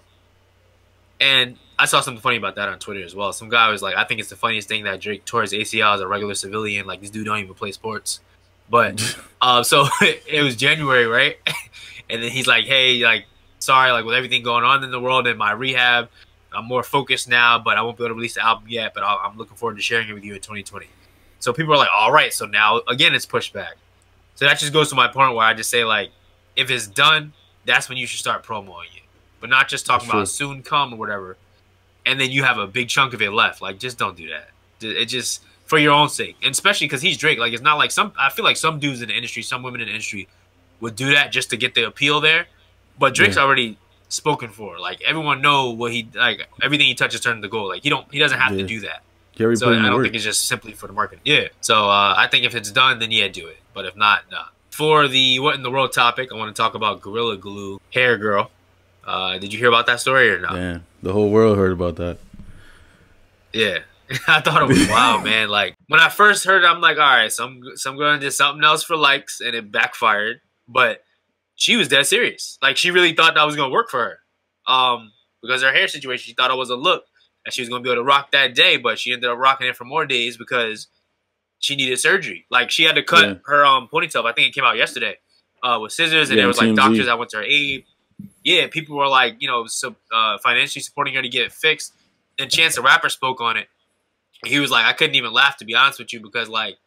and 1.20 1.56
I 1.78 1.86
saw 1.86 2.00
something 2.00 2.20
funny 2.20 2.36
about 2.36 2.54
that 2.54 2.68
on 2.68 2.78
Twitter 2.78 3.04
as 3.04 3.14
well. 3.14 3.32
Some 3.32 3.48
guy 3.48 3.70
was 3.70 3.82
like, 3.82 3.96
"I 3.96 4.04
think 4.04 4.20
it's 4.20 4.30
the 4.30 4.36
funniest 4.36 4.68
thing 4.68 4.84
that 4.84 5.00
Drake 5.00 5.24
tore 5.24 5.42
his 5.42 5.52
ACL 5.52 5.94
as 5.94 6.00
a 6.00 6.06
regular 6.06 6.34
civilian. 6.34 6.86
Like 6.86 7.00
this 7.00 7.10
dude 7.10 7.26
don't 7.26 7.38
even 7.38 7.54
play 7.54 7.72
sports." 7.72 8.20
But 8.70 9.16
uh, 9.40 9.62
so 9.62 9.86
it 10.00 10.42
was 10.42 10.56
January, 10.56 11.06
right? 11.06 11.36
and 12.10 12.22
then 12.22 12.30
he's 12.30 12.46
like, 12.46 12.64
"Hey, 12.64 13.04
like, 13.04 13.26
sorry, 13.68 13.92
like 13.92 14.04
with 14.04 14.14
everything 14.14 14.42
going 14.42 14.64
on 14.64 14.82
in 14.82 14.90
the 14.90 15.00
world 15.00 15.26
and 15.26 15.38
my 15.38 15.52
rehab, 15.52 16.08
I'm 16.52 16.64
more 16.64 16.82
focused 16.82 17.28
now, 17.28 17.58
but 17.58 17.76
I 17.76 17.82
won't 17.82 17.96
be 17.96 18.04
able 18.04 18.10
to 18.10 18.14
release 18.14 18.34
the 18.34 18.44
album 18.44 18.64
yet. 18.68 18.94
But 18.94 19.02
i 19.04 19.26
am 19.26 19.36
looking 19.36 19.56
forward 19.56 19.76
to 19.76 19.82
sharing 19.82 20.08
it 20.08 20.14
with 20.14 20.24
you 20.24 20.34
in 20.34 20.40
2020." 20.40 20.86
So 21.40 21.52
people 21.52 21.72
are 21.74 21.76
like, 21.76 21.90
"All 21.94 22.12
right, 22.12 22.32
so 22.32 22.46
now 22.46 22.80
again, 22.88 23.14
it's 23.14 23.26
pushed 23.26 23.52
back." 23.52 23.76
So 24.34 24.44
that 24.46 24.58
just 24.58 24.72
goes 24.72 24.88
to 24.90 24.94
my 24.94 25.08
point 25.08 25.34
where 25.34 25.46
I 25.46 25.54
just 25.54 25.70
say 25.70 25.84
like, 25.84 26.10
if 26.56 26.70
it's 26.70 26.86
done, 26.86 27.32
that's 27.64 27.88
when 27.88 27.98
you 27.98 28.06
should 28.06 28.20
start 28.20 28.42
promoting 28.42 28.90
it, 28.96 29.02
but 29.40 29.50
not 29.50 29.68
just 29.68 29.86
talking 29.86 30.08
about 30.08 30.28
soon 30.28 30.62
come 30.62 30.94
or 30.94 30.96
whatever 30.96 31.36
and 32.08 32.18
then 32.18 32.30
you 32.30 32.42
have 32.42 32.58
a 32.58 32.66
big 32.66 32.88
chunk 32.88 33.12
of 33.12 33.20
it 33.20 33.32
left. 33.32 33.60
Like, 33.60 33.78
just 33.78 33.98
don't 33.98 34.16
do 34.16 34.30
that. 34.30 34.48
It 34.80 35.06
just 35.06 35.42
for 35.66 35.78
your 35.78 35.92
own 35.92 36.08
sake, 36.08 36.36
and 36.42 36.52
especially 36.52 36.86
because 36.86 37.02
he's 37.02 37.18
Drake. 37.18 37.38
Like, 37.38 37.52
it's 37.52 37.62
not 37.62 37.76
like 37.76 37.90
some. 37.90 38.12
I 38.18 38.30
feel 38.30 38.44
like 38.44 38.56
some 38.56 38.78
dudes 38.78 39.02
in 39.02 39.08
the 39.08 39.14
industry, 39.14 39.42
some 39.42 39.62
women 39.62 39.82
in 39.82 39.88
the 39.88 39.92
industry, 39.92 40.26
would 40.80 40.96
do 40.96 41.12
that 41.12 41.32
just 41.32 41.50
to 41.50 41.56
get 41.56 41.74
the 41.74 41.86
appeal 41.86 42.20
there. 42.20 42.46
But 42.98 43.14
Drake's 43.14 43.36
yeah. 43.36 43.42
already 43.42 43.78
spoken 44.08 44.50
for. 44.50 44.78
Like, 44.78 45.00
everyone 45.02 45.42
know 45.42 45.70
what 45.70 45.92
he 45.92 46.08
like. 46.14 46.48
Everything 46.62 46.86
he 46.86 46.94
touches 46.94 47.20
turns 47.20 47.42
to 47.42 47.48
gold. 47.48 47.68
Like, 47.68 47.82
he 47.82 47.90
don't. 47.90 48.10
He 48.12 48.18
doesn't 48.18 48.38
have 48.38 48.52
yeah. 48.52 48.58
to 48.58 48.66
do 48.66 48.80
that. 48.80 49.02
So 49.38 49.72
I 49.72 49.82
don't 49.82 49.94
work. 49.94 50.02
think 50.02 50.16
it's 50.16 50.24
just 50.24 50.46
simply 50.46 50.72
for 50.72 50.88
the 50.88 50.92
market. 50.92 51.20
Yeah. 51.24 51.48
So 51.60 51.88
uh, 51.88 52.14
I 52.16 52.26
think 52.28 52.44
if 52.44 52.56
it's 52.56 52.72
done, 52.72 52.98
then 52.98 53.12
yeah, 53.12 53.28
do 53.28 53.46
it. 53.46 53.58
But 53.72 53.86
if 53.86 53.96
not, 53.96 54.22
nah. 54.32 54.46
For 54.70 55.06
the 55.06 55.38
what 55.38 55.54
in 55.54 55.62
the 55.62 55.70
world 55.70 55.92
topic, 55.92 56.30
I 56.32 56.36
want 56.36 56.54
to 56.54 56.60
talk 56.60 56.74
about 56.74 57.00
Gorilla 57.00 57.36
Glue 57.36 57.80
Hair 57.92 58.18
Girl. 58.18 58.50
Uh, 59.04 59.38
did 59.38 59.52
you 59.52 59.58
hear 59.58 59.68
about 59.68 59.86
that 59.86 60.00
story 60.00 60.30
or 60.30 60.40
not? 60.40 60.54
Yeah, 60.56 60.78
the 61.02 61.12
whole 61.12 61.30
world 61.30 61.56
heard 61.56 61.72
about 61.72 61.96
that. 61.96 62.18
Yeah, 63.52 63.78
I 64.28 64.40
thought 64.40 64.62
it 64.62 64.68
was 64.68 64.88
wow, 64.90 65.20
man. 65.22 65.48
Like 65.48 65.74
when 65.86 66.00
I 66.00 66.08
first 66.08 66.44
heard 66.44 66.64
it, 66.64 66.66
I'm 66.66 66.80
like, 66.80 66.96
all 66.96 67.02
right, 67.02 67.32
so 67.32 67.46
I'm, 67.46 67.62
so 67.76 67.90
I'm 67.90 67.96
going 67.96 68.18
to 68.18 68.26
do 68.26 68.30
something 68.30 68.64
else 68.64 68.82
for 68.82 68.96
likes, 68.96 69.40
and 69.40 69.54
it 69.54 69.70
backfired. 69.70 70.40
But 70.66 71.04
she 71.58 71.76
was 71.76 71.88
dead 71.88 72.06
serious. 72.06 72.58
Like 72.62 72.78
she 72.78 72.90
really 72.90 73.12
thought 73.12 73.34
that 73.34 73.44
was 73.44 73.54
going 73.54 73.68
to 73.68 73.72
work 73.72 73.90
for 73.90 74.00
her. 74.00 74.72
Um, 74.72 75.12
because 75.42 75.62
her 75.62 75.72
hair 75.72 75.86
situation, 75.86 76.24
she 76.24 76.32
thought 76.32 76.50
it 76.50 76.56
was 76.56 76.70
a 76.70 76.76
look 76.76 77.04
and 77.44 77.52
she 77.52 77.60
was 77.60 77.68
going 77.68 77.82
to 77.82 77.84
be 77.86 77.92
able 77.92 78.02
to 78.02 78.06
rock 78.06 78.30
that 78.32 78.54
day, 78.54 78.76
but 78.76 78.98
she 78.98 79.12
ended 79.12 79.28
up 79.28 79.38
rocking 79.38 79.66
it 79.66 79.76
for 79.76 79.84
more 79.84 80.06
days 80.06 80.36
because 80.36 80.88
she 81.58 81.76
needed 81.76 81.98
surgery. 81.98 82.46
Like 82.50 82.70
she 82.70 82.84
had 82.84 82.94
to 82.94 83.02
cut 83.02 83.24
yeah. 83.24 83.34
her 83.44 83.66
um 83.66 83.88
ponytail. 83.92 84.24
I 84.24 84.32
think 84.32 84.48
it 84.48 84.54
came 84.54 84.64
out 84.64 84.76
yesterday 84.76 85.18
uh, 85.62 85.78
with 85.82 85.92
scissors, 85.92 86.30
and 86.30 86.36
yeah, 86.36 86.42
there 86.42 86.48
was 86.48 86.58
like 86.58 86.70
TMZ. 86.70 86.76
doctors 86.76 87.06
that 87.06 87.18
went 87.18 87.30
to 87.32 87.38
her 87.38 87.42
aid 87.42 87.84
yeah, 88.44 88.66
people 88.66 88.96
were 88.96 89.08
like, 89.08 89.36
you 89.40 89.48
know, 89.48 89.66
so, 89.66 89.94
uh, 90.12 90.38
financially 90.38 90.82
supporting 90.82 91.14
her 91.14 91.22
to 91.22 91.28
get 91.28 91.42
it 91.42 91.52
fixed. 91.52 91.92
And 92.38 92.50
Chance 92.50 92.76
the 92.76 92.82
Rapper 92.82 93.08
spoke 93.08 93.40
on 93.40 93.56
it. 93.56 93.68
He 94.44 94.58
was 94.58 94.70
like, 94.70 94.86
I 94.86 94.92
couldn't 94.92 95.16
even 95.16 95.32
laugh 95.32 95.56
to 95.58 95.64
be 95.64 95.74
honest 95.74 95.98
with 95.98 96.12
you 96.12 96.20
because 96.20 96.48
like, 96.48 96.78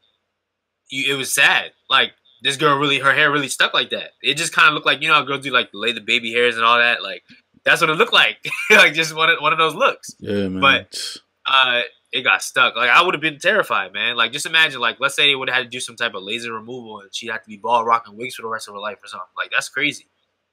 you, 0.90 1.14
it 1.14 1.18
was 1.18 1.34
sad. 1.34 1.72
Like 1.90 2.14
this 2.42 2.58
girl 2.58 2.78
really, 2.78 3.00
her 3.00 3.14
hair 3.14 3.32
really 3.32 3.48
stuck 3.48 3.74
like 3.74 3.92
that. 3.92 4.12
It 4.22 4.36
just 4.36 4.54
kind 4.54 4.68
of 4.68 4.74
looked 4.74 4.86
like 4.86 5.02
you 5.02 5.08
know 5.08 5.14
how 5.16 5.24
girls 5.24 5.44
do 5.44 5.52
like 5.52 5.70
lay 5.74 5.92
the 5.92 6.02
baby 6.02 6.34
hairs 6.34 6.56
and 6.56 6.66
all 6.66 6.78
that. 6.78 7.04
Like 7.04 7.24
that's 7.64 7.82
what 7.82 7.90
it 7.90 7.96
looked 7.96 8.14
like, 8.14 8.38
like 8.70 8.94
just 8.94 9.16
one 9.16 9.30
of 9.30 9.40
one 9.40 9.54
of 9.54 9.60
those 9.60 9.76
looks. 9.76 10.16
Yeah, 10.20 10.48
man. 10.48 10.62
But 10.62 11.18
uh, 11.46 11.82
it 12.12 12.24
got 12.24 12.44
stuck. 12.44 12.76
Like 12.76 12.90
I 12.90 13.04
would 13.04 13.14
have 13.14 13.22
been 13.22 13.40
terrified, 13.40 13.94
man. 13.94 14.16
Like 14.16 14.32
just 14.32 14.46
imagine, 14.46 14.82
like 14.82 15.00
let's 15.00 15.16
say 15.16 15.28
they 15.28 15.36
would 15.36 15.50
have 15.50 15.58
had 15.58 15.64
to 15.64 15.70
do 15.70 15.80
some 15.80 15.96
type 15.96 16.14
of 16.14 16.24
laser 16.24 16.54
removal 16.54 17.00
and 17.00 17.14
she'd 17.14 17.30
have 17.30 17.44
to 17.44 17.50
be 17.50 17.58
ball 17.58 17.86
rocking 17.86 18.18
wigs 18.18 18.36
for 18.36 18.42
the 18.42 18.50
rest 18.50 18.68
of 18.68 18.74
her 18.74 18.80
life 18.80 18.98
or 19.04 19.08
something. 19.08 19.28
Like 19.38 19.52
that's 19.52 19.70
crazy. 19.70 20.08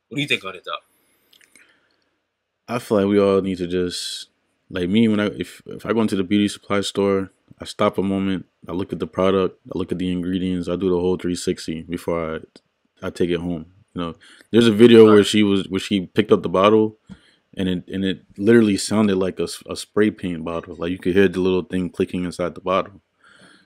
What 0.08 0.16
do 0.16 0.22
you 0.22 0.28
think 0.28 0.44
on 0.44 0.54
it, 0.54 0.64
though? 0.64 1.62
I 2.66 2.78
feel 2.78 2.98
like 2.98 3.06
we 3.06 3.18
all 3.18 3.40
need 3.40 3.58
to 3.58 3.66
just 3.66 4.28
like 4.70 4.88
me 4.88 5.08
when 5.08 5.20
I 5.20 5.26
if 5.26 5.62
if 5.66 5.86
I 5.86 5.92
go 5.92 6.02
into 6.02 6.16
the 6.16 6.24
beauty 6.24 6.48
supply 6.48 6.80
store, 6.82 7.30
I 7.60 7.64
stop 7.64 7.98
a 7.98 8.02
moment, 8.02 8.46
I 8.68 8.72
look 8.72 8.92
at 8.92 8.98
the 8.98 9.06
product, 9.06 9.60
I 9.74 9.78
look 9.78 9.92
at 9.92 9.98
the 9.98 10.12
ingredients, 10.12 10.68
I 10.68 10.76
do 10.76 10.90
the 10.90 11.00
whole 11.00 11.16
360 11.16 11.82
before 11.82 12.36
I 12.36 13.06
I 13.06 13.10
take 13.10 13.30
it 13.30 13.40
home. 13.40 13.66
You 13.94 14.00
know, 14.00 14.14
there's 14.50 14.66
a 14.66 14.72
video 14.72 15.04
where 15.04 15.24
she 15.24 15.42
was 15.42 15.68
where 15.68 15.80
she 15.80 16.06
picked 16.06 16.32
up 16.32 16.42
the 16.42 16.48
bottle 16.48 16.98
and 17.56 17.68
it 17.68 17.88
and 17.88 18.04
it 18.04 18.24
literally 18.36 18.76
sounded 18.76 19.16
like 19.16 19.40
a, 19.40 19.48
a 19.68 19.76
spray 19.76 20.10
paint 20.10 20.44
bottle. 20.44 20.76
Like 20.76 20.90
you 20.90 20.98
could 20.98 21.14
hear 21.14 21.28
the 21.28 21.40
little 21.40 21.62
thing 21.62 21.90
clicking 21.90 22.24
inside 22.24 22.54
the 22.54 22.60
bottle. 22.60 23.00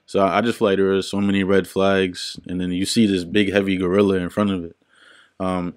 So 0.06 0.20
I, 0.20 0.38
I 0.38 0.40
just 0.40 0.58
feel 0.58 0.68
like 0.68 0.78
there 0.78 0.92
are 0.92 1.02
so 1.02 1.20
many 1.20 1.44
red 1.44 1.68
flags, 1.68 2.38
and 2.46 2.60
then 2.60 2.72
you 2.72 2.86
see 2.86 3.06
this 3.06 3.24
big 3.24 3.52
heavy 3.52 3.76
gorilla 3.76 4.16
in 4.16 4.30
front 4.30 4.50
of 4.50 4.64
it. 4.64 4.76
Um, 5.38 5.74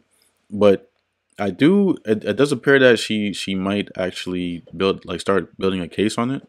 but 0.49 0.91
I 1.38 1.49
do. 1.49 1.97
It, 2.06 2.23
it, 2.23 2.38
does 2.38 2.51
appear 2.51 2.80
that 2.80 2.99
she 2.99 3.34
she 3.34 3.56
might 3.56 3.89
actually 3.97 4.63
build 4.75 5.06
like 5.06 5.19
start 5.19 5.58
building 5.58 5.82
a 5.82 5.88
case 5.88 6.17
on 6.17 6.32
it. 6.32 6.47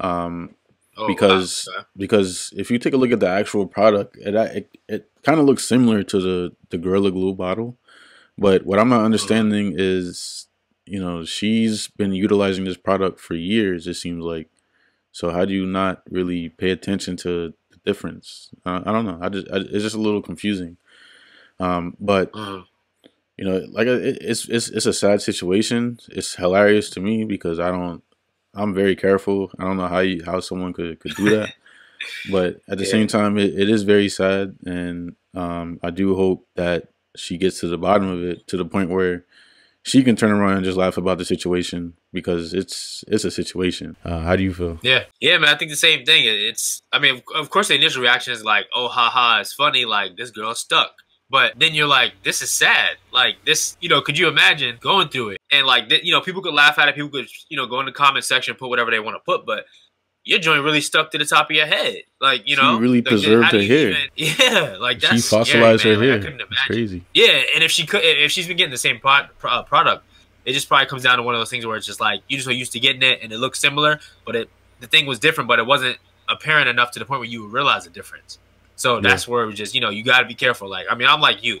Um, 0.00 0.54
oh, 0.96 1.06
because 1.06 1.68
wow. 1.74 1.84
because 1.96 2.52
if 2.56 2.70
you 2.70 2.78
take 2.78 2.94
a 2.94 2.96
look 2.96 3.12
at 3.12 3.20
the 3.20 3.28
actual 3.28 3.66
product, 3.66 4.16
it 4.18 4.34
it, 4.34 4.78
it 4.88 5.10
kind 5.22 5.40
of 5.40 5.46
looks 5.46 5.66
similar 5.66 6.02
to 6.02 6.20
the 6.20 6.56
the 6.70 6.78
Gorilla 6.78 7.10
Glue 7.10 7.34
bottle. 7.34 7.78
But 8.38 8.64
what 8.64 8.78
I'm 8.78 8.88
not 8.88 8.96
uh-huh. 8.96 9.04
understanding 9.04 9.74
is, 9.76 10.46
you 10.86 11.00
know, 11.00 11.24
she's 11.24 11.88
been 11.88 12.12
utilizing 12.12 12.64
this 12.64 12.76
product 12.76 13.20
for 13.20 13.34
years. 13.34 13.86
It 13.86 13.94
seems 13.94 14.24
like. 14.24 14.48
So 15.14 15.28
how 15.30 15.44
do 15.44 15.52
you 15.52 15.66
not 15.66 16.02
really 16.10 16.48
pay 16.48 16.70
attention 16.70 17.18
to 17.18 17.52
the 17.70 17.76
difference? 17.84 18.48
Uh, 18.64 18.80
I 18.86 18.92
don't 18.92 19.04
know. 19.04 19.18
I 19.20 19.28
just 19.28 19.46
I, 19.52 19.56
it's 19.56 19.84
just 19.84 19.96
a 19.96 20.00
little 20.00 20.22
confusing. 20.22 20.76
Um, 21.60 21.96
but. 22.00 22.30
Uh-huh 22.34 22.62
you 23.42 23.44
know, 23.44 23.66
like 23.70 23.86
it, 23.86 24.18
it's 24.20 24.48
it's 24.48 24.68
it's 24.68 24.86
a 24.86 24.92
sad 24.92 25.22
situation. 25.22 25.98
It's 26.10 26.34
hilarious 26.34 26.90
to 26.90 27.00
me 27.00 27.24
because 27.24 27.58
I 27.58 27.70
don't. 27.70 28.02
I'm 28.54 28.74
very 28.74 28.96
careful. 28.96 29.50
I 29.58 29.64
don't 29.64 29.76
know 29.76 29.88
how 29.88 30.00
you, 30.00 30.22
how 30.24 30.40
someone 30.40 30.72
could 30.72 31.00
could 31.00 31.14
do 31.16 31.30
that, 31.30 31.54
but 32.30 32.60
at 32.68 32.78
the 32.78 32.84
yeah. 32.84 32.90
same 32.90 33.06
time, 33.06 33.38
it, 33.38 33.58
it 33.58 33.68
is 33.68 33.82
very 33.82 34.08
sad, 34.08 34.56
and 34.66 35.16
um, 35.34 35.80
I 35.82 35.90
do 35.90 36.14
hope 36.14 36.46
that 36.56 36.88
she 37.16 37.38
gets 37.38 37.60
to 37.60 37.68
the 37.68 37.78
bottom 37.78 38.08
of 38.08 38.22
it 38.22 38.46
to 38.48 38.56
the 38.56 38.64
point 38.64 38.90
where 38.90 39.24
she 39.82 40.04
can 40.04 40.14
turn 40.16 40.30
around 40.30 40.58
and 40.58 40.64
just 40.64 40.78
laugh 40.78 40.96
about 40.96 41.18
the 41.18 41.24
situation 41.24 41.94
because 42.12 42.54
it's 42.54 43.04
it's 43.08 43.24
a 43.24 43.30
situation. 43.30 43.96
Uh, 44.04 44.20
how 44.20 44.36
do 44.36 44.42
you 44.42 44.54
feel? 44.54 44.78
Yeah, 44.82 45.04
yeah, 45.20 45.38
man. 45.38 45.54
I 45.54 45.58
think 45.58 45.70
the 45.70 45.76
same 45.76 46.04
thing. 46.04 46.22
It's, 46.24 46.82
I 46.92 46.98
mean, 46.98 47.22
of 47.34 47.50
course, 47.50 47.68
the 47.68 47.74
initial 47.74 48.02
reaction 48.02 48.32
is 48.32 48.44
like, 48.44 48.66
"Oh, 48.74 48.88
haha, 48.88 49.40
it's 49.40 49.52
funny." 49.52 49.84
Like 49.84 50.16
this 50.16 50.30
girl's 50.30 50.60
stuck. 50.60 50.92
But 51.32 51.58
then 51.58 51.72
you're 51.72 51.86
like, 51.86 52.12
this 52.24 52.42
is 52.42 52.50
sad. 52.50 52.98
Like 53.10 53.36
this, 53.46 53.78
you 53.80 53.88
know, 53.88 54.02
could 54.02 54.18
you 54.18 54.28
imagine 54.28 54.76
going 54.78 55.08
through 55.08 55.30
it? 55.30 55.38
And 55.50 55.66
like, 55.66 55.90
you 56.04 56.12
know, 56.12 56.20
people 56.20 56.42
could 56.42 56.52
laugh 56.52 56.78
at 56.78 56.90
it. 56.90 56.94
People 56.94 57.08
could, 57.08 57.26
you 57.48 57.56
know, 57.56 57.64
go 57.64 57.80
in 57.80 57.86
the 57.86 57.92
comment 57.92 58.26
section, 58.26 58.54
put 58.54 58.68
whatever 58.68 58.90
they 58.90 59.00
want 59.00 59.16
to 59.16 59.20
put. 59.20 59.46
But 59.46 59.64
your 60.24 60.38
joint 60.38 60.62
really 60.62 60.82
stuck 60.82 61.10
to 61.12 61.18
the 61.18 61.24
top 61.24 61.48
of 61.48 61.56
your 61.56 61.64
head. 61.64 62.02
Like, 62.20 62.42
you 62.46 62.56
know, 62.56 62.76
she 62.76 62.82
really 62.82 62.98
like, 62.98 63.06
preserved 63.06 63.50
her 63.52 63.62
hair. 63.62 63.88
Even, 63.88 64.02
yeah, 64.16 64.76
like 64.78 65.00
that's 65.00 65.14
she 65.14 65.20
fossilized 65.22 65.84
her 65.84 65.98
hair. 65.98 66.12
Like, 66.12 66.20
I 66.20 66.24
couldn't 66.24 66.40
imagine. 66.42 66.52
It's 66.52 66.66
crazy. 66.66 67.04
Yeah, 67.14 67.42
and 67.54 67.64
if 67.64 67.70
she 67.70 67.86
could, 67.86 68.02
if 68.04 68.30
she's 68.30 68.46
been 68.46 68.58
getting 68.58 68.70
the 68.70 68.76
same 68.76 69.00
pro- 69.00 69.28
uh, 69.42 69.62
product, 69.62 70.04
it 70.44 70.52
just 70.52 70.68
probably 70.68 70.86
comes 70.86 71.02
down 71.02 71.16
to 71.16 71.22
one 71.22 71.34
of 71.34 71.40
those 71.40 71.48
things 71.48 71.64
where 71.64 71.78
it's 71.78 71.86
just 71.86 72.00
like 72.00 72.20
you 72.28 72.36
just 72.36 72.44
so 72.44 72.52
used 72.52 72.72
to 72.72 72.80
getting 72.80 73.02
it 73.02 73.20
and 73.22 73.32
it 73.32 73.38
looks 73.38 73.58
similar, 73.58 74.00
but 74.26 74.36
it 74.36 74.50
the 74.80 74.86
thing 74.86 75.06
was 75.06 75.18
different, 75.18 75.48
but 75.48 75.58
it 75.58 75.66
wasn't 75.66 75.96
apparent 76.28 76.68
enough 76.68 76.90
to 76.90 76.98
the 76.98 77.06
point 77.06 77.20
where 77.20 77.28
you 77.28 77.44
would 77.44 77.52
realize 77.52 77.84
the 77.84 77.90
difference. 77.90 78.38
So 78.82 79.00
that's 79.00 79.28
where 79.28 79.46
we 79.46 79.54
just, 79.54 79.76
you 79.76 79.80
know, 79.80 79.90
you 79.90 80.02
got 80.02 80.22
to 80.22 80.26
be 80.26 80.34
careful. 80.34 80.68
Like, 80.68 80.86
I 80.90 80.96
mean, 80.96 81.06
I'm 81.06 81.20
like 81.20 81.44
you 81.44 81.60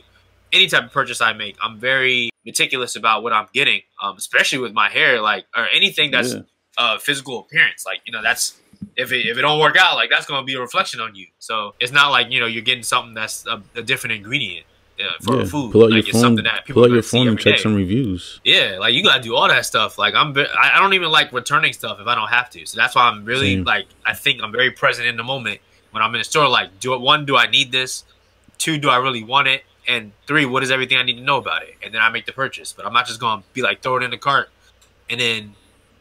any 0.52 0.66
type 0.66 0.84
of 0.84 0.92
purchase 0.92 1.20
I 1.20 1.32
make, 1.34 1.56
I'm 1.62 1.78
very 1.78 2.30
meticulous 2.44 2.96
about 2.96 3.22
what 3.22 3.32
I'm 3.32 3.46
getting, 3.52 3.82
um, 4.02 4.16
especially 4.16 4.58
with 4.58 4.72
my 4.72 4.88
hair, 4.88 5.20
like 5.20 5.46
or 5.56 5.68
anything 5.68 6.10
that's 6.10 6.34
yeah. 6.34 6.40
uh, 6.76 6.98
physical 6.98 7.38
appearance. 7.38 7.86
Like 7.86 8.00
you 8.06 8.12
know, 8.12 8.22
that's 8.22 8.60
if 8.96 9.12
it 9.12 9.24
if 9.24 9.38
it 9.38 9.42
don't 9.42 9.60
work 9.60 9.76
out, 9.76 9.94
like 9.94 10.10
that's 10.10 10.26
gonna 10.26 10.44
be 10.44 10.54
a 10.54 10.60
reflection 10.60 11.00
on 11.00 11.14
you. 11.14 11.28
So 11.38 11.76
it's 11.78 11.92
not 11.92 12.10
like 12.10 12.32
you 12.32 12.40
know 12.40 12.46
you're 12.46 12.62
getting 12.62 12.82
something 12.82 13.14
that's 13.14 13.46
a, 13.46 13.62
a 13.76 13.82
different 13.82 14.16
ingredient. 14.16 14.66
Uh, 15.00 15.10
for 15.22 15.38
yeah. 15.38 15.44
food, 15.44 15.72
pull 15.72 15.84
out 15.84 15.90
like 15.90 16.06
your 16.06 16.20
phone, 16.20 16.36
pull 16.68 16.84
out 16.84 16.90
your 16.90 17.02
phone 17.02 17.26
and 17.26 17.38
check 17.38 17.56
day. 17.56 17.62
some 17.62 17.74
reviews. 17.74 18.40
Yeah, 18.44 18.76
like 18.78 18.92
you 18.94 19.02
gotta 19.02 19.22
do 19.22 19.34
all 19.34 19.48
that 19.48 19.64
stuff. 19.64 19.96
Like 19.96 20.14
I'm, 20.14 20.36
I 20.36 20.78
don't 20.78 20.92
even 20.92 21.10
like 21.10 21.32
returning 21.32 21.72
stuff 21.72 21.98
if 21.98 22.06
I 22.06 22.14
don't 22.14 22.28
have 22.28 22.50
to. 22.50 22.66
So 22.66 22.76
that's 22.76 22.94
why 22.94 23.04
I'm 23.04 23.24
really 23.24 23.54
Same. 23.54 23.64
like, 23.64 23.86
I 24.04 24.12
think 24.12 24.42
I'm 24.42 24.52
very 24.52 24.70
present 24.70 25.08
in 25.08 25.16
the 25.16 25.24
moment 25.24 25.60
when 25.92 26.02
I'm 26.02 26.14
in 26.14 26.20
the 26.20 26.24
store. 26.24 26.48
Like, 26.48 26.80
do 26.80 26.94
it. 26.94 27.00
One, 27.00 27.24
do 27.24 27.36
I 27.36 27.46
need 27.46 27.72
this? 27.72 28.04
Two, 28.58 28.78
do 28.78 28.90
I 28.90 28.96
really 28.96 29.22
want 29.24 29.48
it? 29.48 29.62
and 29.88 30.12
three, 30.26 30.46
what 30.46 30.62
is 30.62 30.70
everything 30.70 30.98
I 30.98 31.02
need 31.02 31.16
to 31.16 31.22
know 31.22 31.38
about 31.38 31.62
it? 31.62 31.74
And 31.82 31.92
then 31.92 32.00
I 32.00 32.08
make 32.10 32.26
the 32.26 32.32
purchase. 32.32 32.72
But 32.72 32.86
I'm 32.86 32.92
not 32.92 33.06
just 33.06 33.20
going 33.20 33.40
to 33.40 33.44
be 33.52 33.62
like 33.62 33.82
throw 33.82 33.96
it 33.96 34.02
in 34.02 34.10
the 34.10 34.18
cart 34.18 34.50
and 35.10 35.20
then 35.20 35.54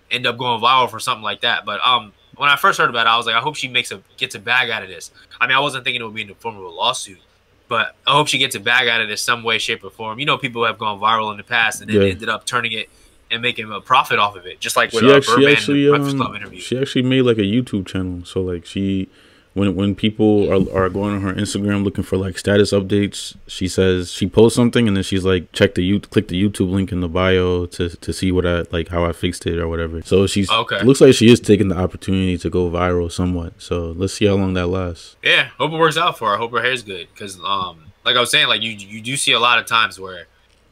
end 0.09 0.27
up 0.27 0.37
going 0.37 0.61
viral 0.61 0.89
for 0.89 0.99
something 0.99 1.23
like 1.23 1.41
that. 1.41 1.65
But 1.65 1.79
um, 1.85 2.13
when 2.35 2.49
I 2.49 2.55
first 2.55 2.79
heard 2.79 2.89
about 2.89 3.07
it, 3.07 3.09
I 3.09 3.17
was 3.17 3.25
like, 3.25 3.35
I 3.35 3.39
hope 3.39 3.55
she 3.55 3.67
makes 3.67 3.91
a 3.91 4.01
gets 4.17 4.35
a 4.35 4.39
bag 4.39 4.69
out 4.69 4.83
of 4.83 4.89
this. 4.89 5.11
I 5.39 5.47
mean, 5.47 5.55
I 5.55 5.59
wasn't 5.59 5.83
thinking 5.83 6.01
it 6.01 6.05
would 6.05 6.13
be 6.13 6.21
in 6.21 6.27
the 6.27 6.35
form 6.35 6.57
of 6.57 6.63
a 6.63 6.69
lawsuit, 6.69 7.19
but 7.67 7.95
I 8.05 8.11
hope 8.11 8.27
she 8.27 8.37
gets 8.37 8.55
a 8.55 8.59
bag 8.59 8.87
out 8.87 9.01
of 9.01 9.07
this 9.07 9.21
some 9.21 9.43
way, 9.43 9.57
shape, 9.57 9.83
or 9.83 9.89
form. 9.89 10.19
You 10.19 10.25
know, 10.25 10.37
people 10.37 10.65
have 10.65 10.77
gone 10.77 10.99
viral 10.99 11.31
in 11.31 11.37
the 11.37 11.43
past 11.43 11.81
and 11.81 11.89
then 11.89 12.01
yeah. 12.01 12.07
ended 12.09 12.29
up 12.29 12.45
turning 12.45 12.73
it 12.73 12.89
and 13.31 13.41
making 13.41 13.71
a 13.71 13.79
profit 13.79 14.19
off 14.19 14.35
of 14.35 14.45
it, 14.45 14.59
just 14.59 14.75
like 14.75 14.91
with 14.91 15.03
she 15.03 15.11
uh, 15.11 15.15
actually, 15.15 15.45
Birdman 15.45 15.55
actually, 15.55 15.89
um, 15.89 16.17
Club 16.17 16.35
interview. 16.35 16.59
She 16.59 16.77
actually 16.77 17.03
made 17.03 17.21
like 17.21 17.37
a 17.37 17.41
YouTube 17.41 17.87
channel, 17.87 18.25
so 18.25 18.41
like 18.41 18.65
she 18.65 19.09
when 19.53 19.75
when 19.75 19.95
people 19.95 20.49
are, 20.49 20.85
are 20.85 20.89
going 20.89 21.15
on 21.15 21.21
her 21.21 21.33
Instagram 21.33 21.83
looking 21.83 22.03
for 22.03 22.17
like 22.17 22.37
status 22.37 22.71
updates, 22.71 23.35
she 23.47 23.67
says 23.67 24.11
she 24.11 24.27
posts 24.27 24.55
something 24.55 24.87
and 24.87 24.95
then 24.95 25.03
she's 25.03 25.25
like 25.25 25.51
check 25.51 25.75
the 25.75 25.83
you 25.83 25.99
click 25.99 26.29
the 26.29 26.41
YouTube 26.41 26.71
link 26.71 26.91
in 26.91 27.01
the 27.01 27.09
bio 27.09 27.65
to 27.65 27.89
to 27.89 28.13
see 28.13 28.31
what 28.31 28.45
I 28.45 28.63
like 28.71 28.87
how 28.87 29.03
I 29.03 29.11
fixed 29.11 29.45
it 29.45 29.59
or 29.59 29.67
whatever. 29.67 30.01
So 30.03 30.25
she's 30.25 30.49
okay. 30.49 30.81
looks 30.83 31.01
like 31.01 31.13
she 31.13 31.29
is 31.29 31.39
taking 31.39 31.67
the 31.67 31.77
opportunity 31.77 32.37
to 32.37 32.49
go 32.49 32.69
viral 32.69 33.11
somewhat. 33.11 33.61
So 33.61 33.91
let's 33.91 34.13
see 34.13 34.25
how 34.25 34.35
long 34.35 34.53
that 34.53 34.67
lasts. 34.67 35.17
Yeah, 35.21 35.49
hope 35.57 35.73
it 35.73 35.77
works 35.77 35.97
out 35.97 36.17
for 36.17 36.29
her. 36.29 36.35
I 36.35 36.37
hope 36.37 36.51
her 36.51 36.61
hair's 36.61 36.83
good 36.83 37.07
because 37.13 37.37
um 37.43 37.91
like 38.05 38.15
I 38.15 38.21
was 38.21 38.31
saying 38.31 38.47
like 38.47 38.61
you 38.61 38.71
you 38.71 39.01
do 39.01 39.17
see 39.17 39.33
a 39.33 39.39
lot 39.39 39.59
of 39.59 39.65
times 39.65 39.99
where 39.99 40.27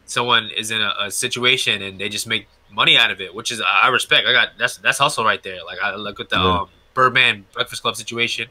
someone 0.06 0.50
is 0.56 0.72
in 0.72 0.82
a, 0.82 0.94
a 1.02 1.12
situation 1.12 1.82
and 1.82 2.00
they 2.00 2.08
just 2.08 2.28
make 2.28 2.48
money 2.72 2.96
out 2.98 3.12
of 3.12 3.20
it, 3.20 3.36
which 3.36 3.52
is 3.52 3.62
I 3.62 3.90
respect. 3.90 4.26
I 4.26 4.32
got 4.32 4.50
that's 4.58 4.78
that's 4.78 5.00
hustle 5.00 5.26
right 5.26 5.44
there. 5.44 5.66
Like 5.66 5.80
I 5.84 5.96
look 5.96 6.22
at 6.22 6.30
the 6.30 6.38
yeah. 6.38 6.60
um 6.62 6.70
Birdman 6.94 7.46
Breakfast 7.54 7.82
Club 7.82 7.96
situation. 7.96 8.50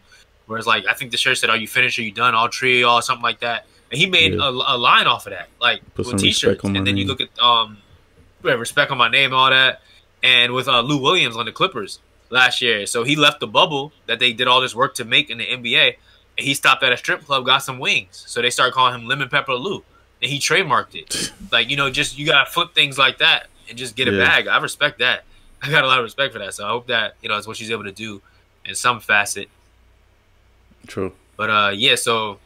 Whereas 0.49 0.67
like 0.67 0.87
I 0.89 0.95
think 0.95 1.13
the 1.13 1.19
shirt 1.19 1.37
said, 1.39 1.51
"Are 1.51 1.57
you 1.57 1.69
finished? 1.69 1.99
Are 1.99 2.03
you 2.03 2.11
done? 2.11 2.35
All 2.35 2.49
three, 2.49 2.83
all 2.83 3.01
something 3.03 3.23
like 3.23 3.41
that." 3.41 3.67
And 3.91 4.01
he 4.01 4.07
made 4.07 4.33
yeah. 4.35 4.49
a, 4.49 4.51
a, 4.51 4.77
line 4.77 5.07
off 5.07 5.27
of 5.27 5.33
that, 5.33 5.49
like 5.61 5.83
Put 5.95 6.07
with 6.07 6.19
t-shirts. 6.19 6.63
And 6.65 6.75
then 6.75 6.85
name. 6.85 6.97
you 6.97 7.07
look 7.07 7.21
at 7.21 7.39
um, 7.39 7.79
respect 8.43 8.91
on 8.91 8.99
my 8.99 9.09
name, 9.09 9.33
all 9.33 9.51
that, 9.51 9.83
and 10.23 10.53
with 10.53 10.69
uh, 10.69 10.81
Lou 10.81 11.01
Williams 11.01 11.37
on 11.37 11.47
the 11.47 11.53
Clippers 11.53 12.01
last 12.31 12.61
year. 12.63 12.87
So 12.87 13.05
he 13.05 13.15
left 13.15 13.41
the 13.41 13.47
bubble 13.47 13.93
that 14.07 14.19
they 14.19 14.33
did 14.33 14.49
all 14.49 14.61
this 14.61 14.75
work 14.75 14.95
to 14.97 15.05
make 15.05 15.31
in 15.31 15.39
the 15.39 15.47
NBA, 15.47 15.97
and 16.39 16.47
he 16.47 16.55
stopped 16.55 16.83
at 16.83 16.93
a 16.93 16.97
strip 16.97 17.25
club, 17.25 17.45
got 17.45 17.59
some 17.59 17.79
wings. 17.79 18.25
So 18.27 18.41
they 18.41 18.51
started 18.51 18.73
calling 18.73 18.95
him 18.95 19.07
Lemon 19.07 19.29
Pepper 19.29 19.55
Lou, 19.55 19.85
and 20.23 20.31
he 20.31 20.39
trademarked 20.39 20.95
it. 20.95 21.33
like 21.53 21.69
you 21.69 21.77
know, 21.77 21.91
just 21.91 22.19
you 22.19 22.25
gotta 22.25 22.51
flip 22.51 22.75
things 22.75 22.97
like 22.97 23.19
that 23.19 23.49
and 23.69 23.77
just 23.77 23.97
get 23.97 24.09
a 24.09 24.13
yeah. 24.13 24.27
bag. 24.27 24.49
I 24.49 24.59
respect 24.61 24.99
that. 25.01 25.25
I 25.63 25.71
got 25.71 25.85
a 25.85 25.87
lot 25.87 25.99
of 25.99 26.05
respect 26.05 26.33
for 26.33 26.39
that. 26.39 26.55
So 26.55 26.65
I 26.65 26.71
hope 26.71 26.87
that 26.87 27.17
you 27.21 27.29
know 27.29 27.37
it's 27.37 27.47
what 27.47 27.59
she's 27.59 27.71
able 27.71 27.85
to 27.85 27.93
do 27.93 28.23
in 28.65 28.75
some 28.75 29.01
facet 29.01 29.49
True. 30.89 31.13
But 31.37 31.51
uh, 31.51 31.71
yeah. 31.75 31.95
So, 31.95 32.41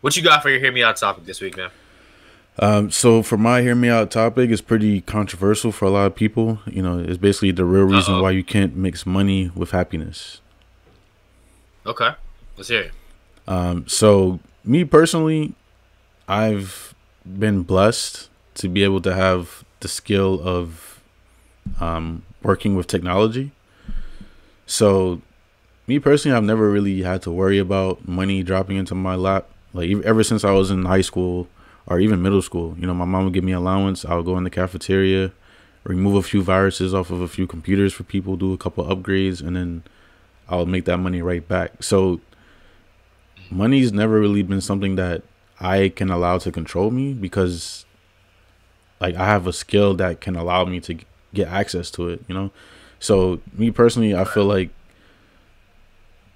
what 0.00 0.16
you 0.16 0.22
got 0.22 0.42
for 0.42 0.48
your 0.48 0.60
hear 0.60 0.72
me 0.72 0.82
out 0.82 0.96
topic 0.96 1.26
this 1.26 1.40
week, 1.42 1.56
man? 1.56 1.70
Um, 2.60 2.90
so 2.90 3.22
for 3.22 3.36
my 3.36 3.62
hear 3.62 3.74
me 3.74 3.88
out 3.88 4.10
topic, 4.10 4.50
it's 4.50 4.60
pretty 4.60 5.00
controversial 5.02 5.70
for 5.70 5.84
a 5.84 5.90
lot 5.90 6.06
of 6.06 6.14
people. 6.16 6.58
You 6.66 6.82
know, 6.82 6.98
it's 6.98 7.18
basically 7.18 7.52
the 7.52 7.64
real 7.64 7.84
reason 7.84 8.14
Uh-oh. 8.14 8.22
why 8.22 8.30
you 8.32 8.42
can't 8.42 8.74
mix 8.74 9.06
money 9.06 9.52
with 9.54 9.70
happiness. 9.70 10.40
Okay, 11.86 12.10
let's 12.56 12.68
hear 12.68 12.80
it. 12.82 12.92
Um, 13.46 13.86
so 13.86 14.40
me 14.64 14.84
personally, 14.84 15.54
I've 16.26 16.94
been 17.24 17.62
blessed 17.62 18.28
to 18.54 18.68
be 18.68 18.82
able 18.82 19.00
to 19.02 19.14
have 19.14 19.64
the 19.80 19.88
skill 19.88 20.40
of 20.42 21.00
um, 21.80 22.24
working 22.42 22.74
with 22.74 22.88
technology. 22.88 23.52
So 24.66 25.22
me 25.88 25.98
personally, 25.98 26.36
I've 26.36 26.44
never 26.44 26.70
really 26.70 27.02
had 27.02 27.22
to 27.22 27.30
worry 27.30 27.58
about 27.58 28.06
money 28.06 28.42
dropping 28.42 28.76
into 28.76 28.94
my 28.94 29.14
lap. 29.14 29.48
Like 29.72 29.90
ever 30.04 30.22
since 30.22 30.44
I 30.44 30.52
was 30.52 30.70
in 30.70 30.84
high 30.84 31.00
school 31.00 31.48
or 31.86 31.98
even 31.98 32.22
middle 32.22 32.42
school, 32.42 32.76
you 32.78 32.86
know, 32.86 32.94
my 32.94 33.06
mom 33.06 33.24
would 33.24 33.32
give 33.32 33.44
me 33.44 33.52
allowance. 33.52 34.04
I 34.04 34.14
would 34.14 34.26
go 34.26 34.36
in 34.36 34.44
the 34.44 34.50
cafeteria, 34.50 35.32
remove 35.84 36.14
a 36.14 36.22
few 36.22 36.42
viruses 36.42 36.92
off 36.92 37.10
of 37.10 37.22
a 37.22 37.28
few 37.28 37.46
computers 37.46 37.94
for 37.94 38.04
people, 38.04 38.36
do 38.36 38.52
a 38.52 38.58
couple 38.58 38.84
upgrades, 38.84 39.40
and 39.44 39.56
then 39.56 39.82
I'll 40.48 40.66
make 40.66 40.84
that 40.84 40.98
money 40.98 41.22
right 41.22 41.46
back. 41.46 41.82
So 41.82 42.20
money's 43.50 43.90
never 43.90 44.20
really 44.20 44.42
been 44.42 44.60
something 44.60 44.96
that 44.96 45.22
I 45.58 45.88
can 45.88 46.10
allow 46.10 46.36
to 46.38 46.52
control 46.52 46.90
me 46.90 47.14
because 47.14 47.86
like 49.00 49.14
I 49.14 49.24
have 49.24 49.46
a 49.46 49.54
skill 49.54 49.94
that 49.94 50.20
can 50.20 50.36
allow 50.36 50.66
me 50.66 50.80
to 50.80 50.98
get 51.32 51.48
access 51.48 51.90
to 51.92 52.08
it, 52.08 52.22
you 52.28 52.34
know. 52.34 52.50
So 53.00 53.40
me 53.56 53.70
personally, 53.70 54.14
I 54.14 54.24
feel 54.24 54.44
like 54.44 54.70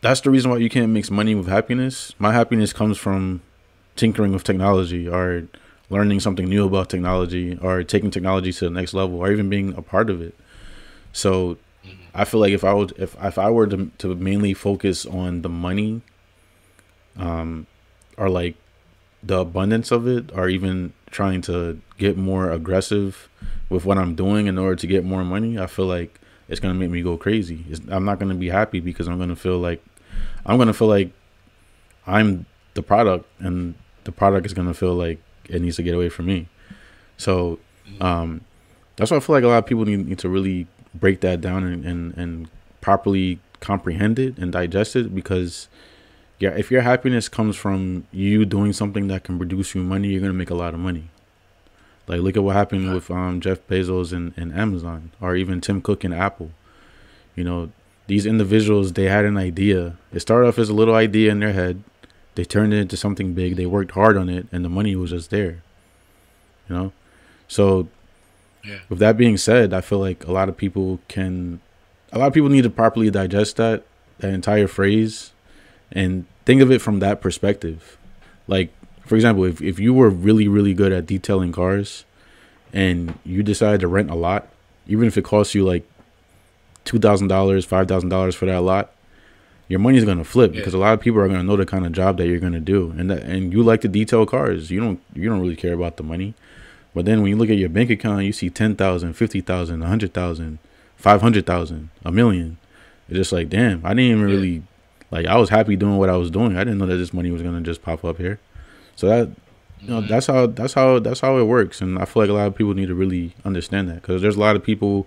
that's 0.03 0.21
the 0.21 0.31
reason 0.31 0.51
why 0.51 0.59
you 0.59 0.69
can't 0.69 0.91
mix 0.91 1.11
money 1.11 1.35
with 1.35 1.47
happiness. 1.47 2.15
My 2.19 2.33
happiness 2.33 2.73
comes 2.73 2.99
from 2.99 3.41
tinkering 3.97 4.33
with 4.33 4.45
technology 4.45 5.09
or 5.09 5.47
learning 5.91 6.21
something 6.21 6.47
new 6.47 6.67
about 6.67 6.91
technology 6.91 7.57
or 7.63 7.83
taking 7.85 8.11
technology 8.11 8.53
to 8.53 8.65
the 8.65 8.71
next 8.71 8.95
level 8.95 9.19
or 9.19 9.31
even 9.31 9.49
being 9.49 9.75
a 9.75 9.83
part 9.83 10.11
of 10.11 10.21
it. 10.21 10.35
So 11.13 11.57
I 12.15 12.25
feel 12.25 12.41
like 12.41 12.53
if 12.53 12.65
I 12.65 12.75
would 12.75 12.93
if 12.99 13.17
if 13.23 13.39
I 13.39 13.49
were 13.51 13.69
to 13.69 13.91
to 13.99 14.15
mainly 14.15 14.55
focus 14.55 15.07
on 15.07 15.43
the 15.43 15.49
money 15.49 16.03
um 17.17 17.67
or 18.17 18.29
like 18.29 18.57
the 19.23 19.39
abundance 19.39 19.93
of 19.93 20.09
it 20.09 20.33
or 20.35 20.49
even 20.49 20.93
trying 21.11 21.43
to 21.43 21.81
get 21.97 22.17
more 22.17 22.51
aggressive 22.51 23.29
with 23.69 23.85
what 23.85 23.99
I'm 23.99 24.17
doing 24.17 24.49
in 24.49 24.59
order 24.59 24.75
to 24.75 24.87
get 24.87 25.05
more 25.05 25.25
money, 25.25 25.59
I 25.59 25.67
feel 25.67 25.87
like 25.87 26.19
it's 26.49 26.59
gonna 26.59 26.75
make 26.75 26.91
me 26.91 27.03
go 27.03 27.17
crazy. 27.17 27.65
It's, 27.71 27.81
I'm 27.89 28.05
not 28.05 28.19
gonna 28.19 28.35
be 28.35 28.49
happy 28.49 28.81
because 28.81 29.07
I'm 29.07 29.19
gonna 29.19 29.37
feel 29.37 29.59
like 29.59 29.83
I'm 30.45 30.59
gonna 30.59 30.75
feel 30.75 30.89
like 30.89 31.13
I'm 32.07 32.47
the 32.75 32.83
product, 32.83 33.27
and 33.39 33.75
the 34.05 34.13
product 34.13 34.47
is 34.47 34.55
gonna 34.55 34.75
feel 34.75 34.95
like 34.95 35.21
it 35.49 35.61
needs 35.63 35.77
to 35.77 35.83
get 35.83 35.95
away 35.95 36.09
from 36.09 36.27
me. 36.27 36.49
So 37.17 37.59
um, 38.01 38.43
that's 38.97 39.11
why 39.11 39.19
I 39.19 39.21
feel 39.21 39.35
like 39.35 39.45
a 39.45 39.49
lot 39.49 39.59
of 39.59 39.67
people 39.67 39.85
need, 39.85 40.07
need 40.07 40.19
to 40.21 40.29
really 40.29 40.67
break 40.95 41.21
that 41.21 41.41
down 41.41 41.65
and, 41.65 41.85
and, 41.85 42.17
and 42.17 42.51
properly 42.81 43.39
comprehend 43.61 44.19
it 44.19 44.37
and 44.39 44.53
digest 44.53 44.97
it 44.97 45.15
because 45.15 45.69
yeah, 46.39 46.51
if 46.51 46.71
your 46.71 46.83
happiness 46.83 47.29
comes 47.29 47.57
from 47.57 48.07
you 48.11 48.45
doing 48.45 48.73
something 48.73 49.07
that 49.07 49.23
can 49.23 49.39
produce 49.39 49.75
you 49.75 49.83
money, 49.83 50.09
you're 50.09 50.21
gonna 50.21 50.33
make 50.33 50.51
a 50.51 50.55
lot 50.55 50.75
of 50.75 50.81
money. 50.81 51.09
Like 52.09 52.21
look 52.21 52.37
at 52.37 52.43
what 52.43 52.57
happened 52.57 52.93
with 52.93 53.11
um, 53.11 53.41
Jeff 53.41 53.65
Bezos 53.69 54.13
and, 54.13 54.35
and 54.37 54.53
Amazon, 54.53 55.13
or 55.21 55.37
even 55.37 55.61
Tim 55.61 55.81
Cook 55.81 56.03
and 56.03 56.13
Apple. 56.13 56.51
You 57.37 57.45
know, 57.45 57.71
these 58.07 58.27
individuals 58.27 58.93
they 58.93 59.05
had 59.05 59.25
an 59.25 59.37
idea. 59.37 59.97
It 60.13 60.21
started 60.21 60.49
off 60.49 60.59
as 60.59 60.69
a 60.69 60.75
little 60.75 60.95
idea 60.95 61.31
in 61.31 61.41
their 61.41 61.53
head. 61.53 61.83
They 62.35 62.45
turned 62.45 62.73
it 62.73 62.79
into 62.79 62.97
something 62.97 63.35
big. 63.35 63.57
They 63.57 63.67
worked 63.67 63.93
hard 63.93 64.17
on 64.17 64.29
it, 64.29 64.47
and 64.51 64.65
the 64.65 64.69
money 64.69 64.97
was 64.97 65.11
just 65.11 65.31
there. 65.31 65.63
You 66.69 66.77
know, 66.77 66.93
so 67.49 67.89
yeah. 68.65 68.79
with 68.89 68.99
that 69.01 69.17
being 69.17 69.37
said, 69.37 69.73
I 69.73 69.81
feel 69.81 69.99
like 69.99 70.27
a 70.27 70.33
lot 70.33 70.49
of 70.49 70.57
people 70.57 71.01
can, 71.09 71.61
a 72.13 72.19
lot 72.19 72.29
of 72.29 72.33
people 72.33 72.49
need 72.49 72.63
to 72.63 72.71
properly 72.71 73.11
digest 73.11 73.57
that 73.57 73.85
that 74.19 74.33
entire 74.33 74.69
phrase, 74.69 75.33
and 75.91 76.25
think 76.45 76.63
of 76.63 76.71
it 76.71 76.81
from 76.81 77.01
that 77.01 77.21
perspective. 77.21 77.99
Like, 78.47 78.73
for 79.05 79.17
example, 79.17 79.45
if 79.45 79.61
if 79.61 79.79
you 79.79 79.93
were 79.93 80.09
really 80.09 80.49
really 80.49 80.75
good 80.75 80.93
at 80.93 81.07
detailing 81.07 81.53
cars, 81.53 82.05
and 82.73 83.19
you 83.25 83.43
decided 83.43 83.81
to 83.81 83.89
rent 83.89 84.11
a 84.11 84.15
lot, 84.15 84.49
even 84.87 85.07
if 85.07 85.19
it 85.19 85.25
costs 85.25 85.55
you 85.55 85.65
like 85.65 85.85
two 86.85 86.99
thousand 86.99 87.29
dollars, 87.29 87.65
five 87.65 87.89
thousand 87.89 88.09
dollars 88.09 88.35
for 88.35 88.47
that 88.47 88.61
lot, 88.61 88.93
your 89.69 89.79
money's 89.79 90.05
gonna 90.05 90.25
flip 90.25 90.53
yeah. 90.53 90.61
because 90.61 90.75
a 90.75 90.79
lot 90.79 90.95
of 90.95 91.01
people 91.01 91.21
are 91.21 91.29
gonna 91.29 91.43
know 91.43 91.57
the 91.57 91.67
kind 91.67 91.87
of 91.87 91.93
job 91.93 92.19
that 92.19 92.27
you're 92.27 92.41
gonna 92.41 92.61
do, 92.61 92.95
and 92.97 93.11
that, 93.11 93.23
and 93.23 93.53
you 93.53 93.63
like 93.63 93.81
to 93.83 93.89
detail 93.89 94.27
cars. 94.27 94.71
You 94.71 94.81
don't 94.81 95.01
you 95.15 95.29
don't 95.29 95.41
really 95.41 95.57
care 95.57 95.75
about 95.75 95.97
the 95.97 96.03
money, 96.03 96.35
but 96.95 97.05
then 97.05 97.23
when 97.23 97.31
you 97.31 97.37
look 97.37 97.51
at 97.51 97.57
your 97.57 97.69
bank 97.69 97.91
account, 97.91 98.25
you 98.25 98.33
see 98.33 98.51
ten 98.51 98.77
thousand, 98.77 99.15
fifty 99.15 99.41
thousand, 99.41 99.83
a 99.83 99.87
hundred 99.87 100.13
thousand, 100.13 100.59
five 100.97 101.23
hundred 101.23 101.47
thousand, 101.47 101.91
a 102.05 102.13
million. 102.13 102.59
It's 103.09 103.17
just 103.17 103.33
like, 103.33 103.49
damn, 103.49 103.85
I 103.85 103.91
didn't 103.91 104.05
even 104.05 104.19
yeah. 104.21 104.35
really 104.35 104.63
like. 105.11 105.27
I 105.27 105.37
was 105.37 105.49
happy 105.49 105.77
doing 105.77 105.97
what 105.97 106.11
I 106.11 106.17
was 106.17 106.31
doing. 106.31 106.57
I 106.57 106.65
didn't 106.65 106.79
know 106.79 106.87
that 106.87 106.97
this 106.97 107.15
money 107.15 107.31
was 107.31 107.43
gonna 107.43 107.61
just 107.61 107.83
pop 107.83 108.05
up 108.05 108.19
here. 108.19 108.41
So 108.97 109.09
that 109.09 109.31
you 109.81 109.89
know, 109.89 110.01
mm-hmm. 110.01 110.09
that's 110.09 110.27
how 110.27 110.47
that's 110.47 110.75
how 110.75 110.99
that's 110.99 111.21
how 111.21 111.39
it 111.39 111.45
works, 111.45 111.81
and 111.81 111.99
I 111.99 112.05
feel 112.05 112.23
like 112.23 112.31
a 112.31 112.35
lot 112.35 112.47
of 112.47 112.55
people 112.55 112.75
need 112.75 112.89
to 112.89 112.95
really 112.95 113.35
understand 113.45 113.89
that 113.89 113.97
because 113.97 114.23
there's 114.23 114.37
a 114.37 114.41
lot 114.41 114.55
of 114.55 114.63
people 114.63 115.07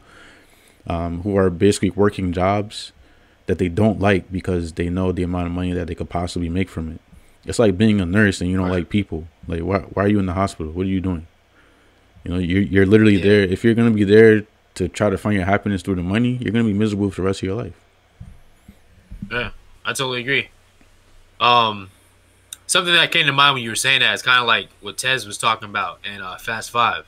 um, 0.88 1.21
who 1.21 1.36
are 1.38 1.50
basically 1.50 1.89
working 1.89 2.32
jobs 2.32 2.91
that 3.48 3.58
they 3.58 3.69
don't 3.69 4.00
like 4.00 4.32
because 4.32 4.74
they 4.74 4.89
know 4.89 5.12
the 5.12 5.24
amount 5.24 5.48
of 5.48 5.54
money 5.54 5.71
that 5.74 5.88
they 5.88 5.95
could 5.95 6.10
possibly 6.10 6.50
make 6.50 6.69
from 6.69 6.91
it. 6.91 7.02
It's 7.45 7.60
like 7.60 7.78
being 7.78 8.02
a 8.02 8.06
nurse 8.06 8.41
and 8.41 8.50
you 8.50 8.58
don't 8.58 8.67
right. 8.67 8.80
like 8.80 8.89
people. 8.89 9.28
Like, 9.48 9.62
why, 9.62 9.80
why 9.80 10.06
are 10.06 10.08
you 10.08 10.19
in 10.19 10.26
the 10.26 10.34
hospital? 10.34 10.71
What 10.71 10.86
are 10.88 10.89
you 10.89 11.02
doing? 11.02 11.28
You 12.24 12.32
know, 12.32 12.39
you're, 12.39 12.63
you're 12.63 12.86
literally 12.88 13.17
yeah. 13.17 13.24
there. 13.24 13.41
If 13.43 13.63
you're 13.63 13.76
going 13.76 13.89
to 13.89 13.95
be 13.95 14.04
there 14.04 14.45
to 14.76 14.88
try 14.88 15.10
to 15.10 15.17
find 15.17 15.36
your 15.36 15.45
happiness 15.45 15.84
through 15.84 15.95
the 15.95 16.04
money, 16.04 16.38
you're 16.41 16.52
going 16.52 16.65
to 16.65 16.71
be 16.71 16.78
miserable 16.78 17.12
for 17.12 17.21
the 17.21 17.28
rest 17.28 17.39
of 17.39 17.43
your 17.43 17.56
life. 17.56 17.80
Yeah, 19.32 19.52
I 19.86 19.93
totally 19.93 20.21
agree. 20.21 20.50
Um, 21.39 21.91
something 22.67 22.93
that 22.93 23.12
came 23.12 23.26
to 23.28 23.34
mind 23.34 23.56
when 23.56 23.63
you 23.63 23.69
were 23.69 23.76
saying 23.76 24.00
that 24.00 24.13
is 24.13 24.21
kind 24.21 24.39
of 24.39 24.48
like 24.48 24.69
what 24.82 24.98
Tej 24.98 25.26
was 25.26 25.38
talking 25.38 25.69
about 25.69 26.00
in 26.06 26.21
uh, 26.21 26.38
Fast 26.38 26.71
Five, 26.71 27.06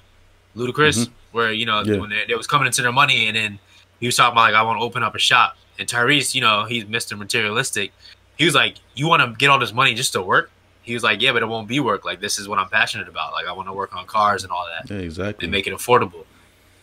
Ludacris, 0.55 0.99
mm-hmm. 0.99 1.13
where 1.31 1.51
you 1.51 1.65
know 1.65 1.81
yeah. 1.83 1.97
when 1.97 2.09
they, 2.09 2.25
they, 2.27 2.35
was 2.35 2.47
coming 2.47 2.67
into 2.67 2.81
their 2.81 2.91
money, 2.91 3.27
and 3.27 3.35
then 3.35 3.59
he 3.99 4.05
was 4.05 4.15
talking 4.15 4.33
about 4.33 4.51
like 4.51 4.55
I 4.55 4.63
want 4.63 4.79
to 4.79 4.83
open 4.83 5.03
up 5.03 5.15
a 5.15 5.19
shop, 5.19 5.57
and 5.79 5.87
Tyrese, 5.87 6.35
you 6.35 6.41
know, 6.41 6.65
he's 6.65 6.85
Mr. 6.85 7.17
Materialistic. 7.17 7.91
He 8.37 8.45
was 8.45 8.55
like, 8.55 8.75
"You 8.95 9.07
want 9.07 9.21
to 9.21 9.37
get 9.37 9.49
all 9.49 9.59
this 9.59 9.73
money 9.73 9.93
just 9.93 10.13
to 10.13 10.21
work?" 10.21 10.51
He 10.83 10.93
was 10.93 11.03
like, 11.03 11.21
"Yeah, 11.21 11.33
but 11.33 11.41
it 11.41 11.47
won't 11.47 11.67
be 11.67 11.79
work. 11.79 12.05
Like 12.05 12.21
this 12.21 12.39
is 12.39 12.47
what 12.47 12.59
I'm 12.59 12.69
passionate 12.69 13.07
about. 13.07 13.33
Like 13.33 13.47
I 13.47 13.51
want 13.51 13.67
to 13.67 13.73
work 13.73 13.95
on 13.95 14.05
cars 14.05 14.43
and 14.43 14.51
all 14.51 14.65
that. 14.67 14.89
Yeah, 14.89 15.01
exactly. 15.01 15.45
And 15.45 15.51
make 15.51 15.67
it 15.67 15.73
affordable." 15.73 16.25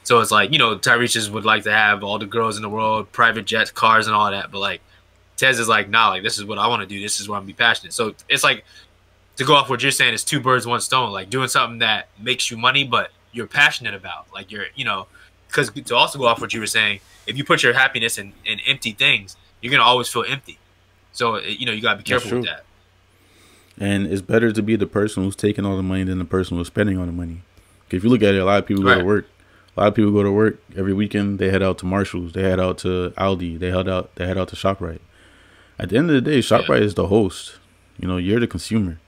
So 0.03 0.21
it's 0.21 0.31
like 0.31 0.53
you 0.53 0.59
know, 0.59 0.77
Tyrese 0.77 1.13
just 1.13 1.31
would 1.31 1.45
like 1.45 1.65
to 1.65 1.73
have 1.73 2.05
all 2.05 2.19
the 2.19 2.27
girls 2.27 2.57
in 2.57 2.63
the 2.63 2.69
world, 2.69 3.11
private 3.13 3.47
jets, 3.47 3.71
cars, 3.71 4.07
and 4.07 4.15
all 4.15 4.31
that. 4.31 4.51
But 4.51 4.59
like, 4.59 4.81
Tej 5.37 5.51
is 5.51 5.69
like, 5.69 5.89
nah, 5.89 6.09
like 6.11 6.23
this 6.23 6.39
is 6.39 6.45
what 6.45 6.59
I 6.59 6.67
want 6.69 6.83
to 6.83 6.87
do. 6.87 7.01
This 7.01 7.21
is 7.21 7.29
what 7.29 7.39
I'm 7.39 7.47
be 7.47 7.53
passionate. 7.53 7.93
So 7.93 8.15
it's 8.29 8.45
like 8.45 8.65
to 9.37 9.45
go 9.45 9.55
off 9.55 9.71
what 9.71 9.83
you're 9.83 9.91
saying 9.91 10.15
is 10.15 10.25
two 10.25 10.41
birds, 10.41 10.67
one 10.67 10.81
stone. 10.81 11.11
Like 11.13 11.31
doing 11.31 11.49
something 11.49 11.79
that 11.79 12.09
makes 12.19 12.51
you 12.51 12.57
money, 12.57 12.85
but 12.85 13.11
you're 13.33 13.47
passionate 13.47 13.95
about. 13.95 14.27
Like 14.33 14.51
you're, 14.51 14.67
you 14.75 14.85
know, 14.85 15.07
because 15.55 15.71
to 15.71 15.95
also 15.95 16.19
go 16.19 16.27
off 16.27 16.41
what 16.41 16.53
you 16.53 16.61
were 16.61 16.67
saying, 16.67 17.01
if 17.27 17.37
you 17.37 17.45
put 17.45 17.63
your 17.63 17.73
happiness 17.73 18.19
in, 18.19 18.33
in 18.45 18.61
empty 18.67 18.93
things, 18.93 19.37
you're 19.61 19.71
gonna 19.71 19.85
always 19.85 20.09
feel 20.09 20.25
empty. 20.27 20.59
So 21.13 21.37
uh, 21.37 21.41
you 21.41 21.67
know 21.67 21.73
you 21.73 21.81
gotta 21.83 21.99
be 21.99 22.05
careful 22.05 22.39
with 22.39 22.47
that. 22.47 22.65
And 23.79 24.07
it's 24.07 24.23
better 24.23 24.53
to 24.53 24.63
be 24.63 24.77
the 24.77 24.87
person 24.87 25.25
who's 25.25 25.37
taking 25.37 25.65
all 25.65 25.77
the 25.77 25.83
money 25.83 26.05
than 26.05 26.19
the 26.19 26.25
person 26.25 26.57
who's 26.57 26.69
spending 26.69 26.99
all 26.99 27.07
the 27.07 27.13
money. 27.13 27.43
If 27.91 28.05
you 28.05 28.11
look 28.11 28.23
at 28.23 28.35
it, 28.35 28.39
a 28.39 28.45
lot 28.45 28.59
of 28.59 28.67
people 28.67 28.85
right. 28.85 28.95
go 28.95 29.01
to 29.01 29.07
work. 29.07 29.27
A 29.77 29.81
lot 29.81 29.89
of 29.89 29.95
people 29.95 30.13
go 30.13 30.23
to 30.23 30.31
work 30.31 30.59
every 30.77 30.93
weekend. 30.93 31.39
They 31.41 31.51
head 31.51 31.63
out 31.63 31.79
to 31.79 31.87
Marshalls. 31.87 32.33
They 32.33 32.43
head 32.43 32.61
out 32.61 32.79
to 32.79 33.13
Aldi. 33.17 33.59
They 33.59 33.71
head 33.71 33.89
out. 33.89 34.15
They 34.15 34.27
head 34.27 34.39
out 34.39 34.49
to 34.49 34.57
Shoprite. 34.57 35.01
At 35.79 35.89
the 35.89 35.97
end 35.97 36.11
of 36.11 36.15
the 36.15 36.21
day, 36.31 36.39
Shoprite 36.39 36.79
yeah. 36.79 36.85
is 36.85 36.95
the 36.95 37.09
host. 37.09 37.59
You 37.99 38.07
know, 38.07 38.17
you're 38.17 38.39
the 38.39 38.47
consumer. 38.47 39.01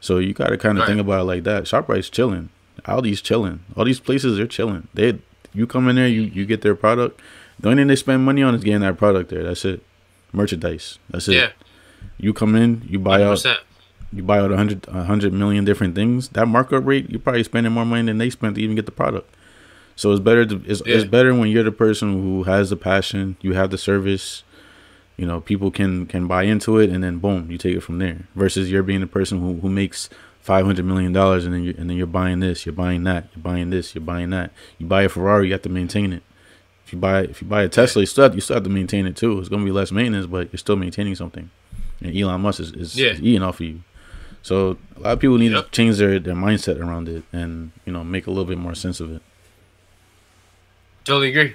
So 0.00 0.18
you 0.18 0.32
got 0.32 0.48
to 0.48 0.58
kind 0.58 0.78
of 0.78 0.82
right. 0.82 0.88
think 0.88 1.00
about 1.00 1.20
it 1.20 1.24
like 1.24 1.44
that. 1.44 1.64
Shoprite's 1.64 2.10
chilling. 2.10 2.48
Aldi's 2.84 3.20
chilling. 3.20 3.60
All 3.76 3.84
these 3.84 4.00
places 4.00 4.40
are 4.40 4.46
chilling. 4.48 4.88
They, 4.94 5.20
you 5.54 5.66
come 5.66 5.88
in 5.88 5.96
there, 5.96 6.08
you 6.08 6.22
you 6.22 6.46
get 6.46 6.62
their 6.62 6.74
product. 6.74 7.20
The 7.60 7.68
only 7.68 7.82
thing 7.82 7.88
they 7.88 7.96
spend 7.96 8.24
money 8.24 8.42
on 8.42 8.54
is 8.54 8.64
getting 8.64 8.80
that 8.80 8.98
product 8.98 9.30
there. 9.30 9.44
That's 9.44 9.64
it. 9.64 9.82
Merchandise. 10.32 10.98
That's 11.10 11.28
it. 11.28 11.34
Yeah. 11.34 11.50
You 12.18 12.32
come 12.32 12.54
in, 12.54 12.82
you 12.88 12.98
buy 12.98 13.20
100%. 13.20 13.50
out, 13.50 13.60
you 14.12 14.22
buy 14.22 14.38
out 14.38 14.50
a 14.50 14.56
hundred, 14.56 14.86
a 14.88 15.04
hundred 15.04 15.32
million 15.32 15.64
different 15.64 15.94
things. 15.94 16.28
That 16.30 16.46
markup 16.46 16.84
rate, 16.84 17.10
you're 17.10 17.20
probably 17.20 17.44
spending 17.44 17.72
more 17.72 17.84
money 17.84 18.06
than 18.06 18.18
they 18.18 18.30
spent 18.30 18.56
to 18.56 18.62
even 18.62 18.76
get 18.76 18.86
the 18.86 18.92
product. 18.92 19.32
So 19.94 20.10
it's 20.10 20.20
better 20.20 20.44
to 20.46 20.62
it's, 20.66 20.82
yeah. 20.84 20.96
it's 20.96 21.04
better 21.04 21.34
when 21.34 21.48
you're 21.48 21.62
the 21.62 21.72
person 21.72 22.12
who 22.22 22.44
has 22.44 22.70
the 22.70 22.76
passion, 22.76 23.36
you 23.40 23.52
have 23.52 23.70
the 23.70 23.78
service, 23.78 24.42
you 25.16 25.26
know, 25.26 25.40
people 25.40 25.70
can 25.70 26.06
can 26.06 26.26
buy 26.26 26.44
into 26.44 26.78
it, 26.78 26.90
and 26.90 27.04
then 27.04 27.18
boom, 27.18 27.50
you 27.50 27.58
take 27.58 27.76
it 27.76 27.82
from 27.82 27.98
there. 27.98 28.26
Versus 28.34 28.70
you're 28.70 28.82
being 28.82 29.00
the 29.00 29.06
person 29.06 29.40
who 29.40 29.60
who 29.60 29.68
makes 29.68 30.08
five 30.42 30.66
hundred 30.66 30.84
million 30.84 31.12
dollars, 31.12 31.44
and 31.46 31.54
then 31.54 31.62
you 31.62 31.74
and 31.78 31.88
then 31.88 31.96
you're 31.96 32.06
buying 32.06 32.40
this, 32.40 32.66
you're 32.66 32.74
buying 32.74 33.04
that, 33.04 33.28
you're 33.34 33.42
buying 33.42 33.70
this, 33.70 33.94
you're 33.94 34.02
buying 34.02 34.30
that. 34.30 34.50
You 34.78 34.86
buy 34.86 35.02
a 35.02 35.08
Ferrari, 35.08 35.46
you 35.46 35.52
have 35.52 35.62
to 35.62 35.68
maintain 35.68 36.12
it 36.12 36.22
If 36.84 36.92
you 36.92 36.98
buy 36.98 37.22
if 37.22 37.40
you 37.40 37.48
buy 37.48 37.62
a 37.62 37.68
Tesla, 37.68 38.02
you 38.02 38.06
still 38.06 38.24
have, 38.24 38.34
you 38.34 38.40
still 38.40 38.54
have 38.54 38.64
to 38.64 38.70
maintain 38.70 39.06
it 39.06 39.16
too. 39.16 39.38
It's 39.38 39.48
gonna 39.48 39.64
be 39.64 39.70
less 39.70 39.92
maintenance, 39.92 40.26
but 40.26 40.52
you're 40.52 40.58
still 40.58 40.76
maintaining 40.76 41.14
something. 41.14 41.50
And 42.00 42.16
Elon 42.16 42.40
Musk 42.40 42.60
is, 42.60 42.72
is, 42.72 42.96
yeah. 42.96 43.10
is 43.10 43.20
eating 43.20 43.42
off 43.42 43.60
of 43.60 43.66
you. 43.66 43.82
So 44.42 44.76
a 44.96 45.00
lot 45.00 45.12
of 45.12 45.20
people 45.20 45.38
need 45.38 45.52
yep. 45.52 45.66
to 45.66 45.70
change 45.70 45.98
their, 45.98 46.18
their 46.18 46.34
mindset 46.34 46.80
around 46.80 47.08
it 47.08 47.22
and 47.32 47.70
you 47.84 47.92
know 47.92 48.02
make 48.02 48.26
a 48.26 48.30
little 48.30 48.44
bit 48.44 48.58
more 48.58 48.74
sense 48.74 49.00
of 49.00 49.12
it. 49.12 49.22
Totally 51.04 51.30
agree. 51.30 51.54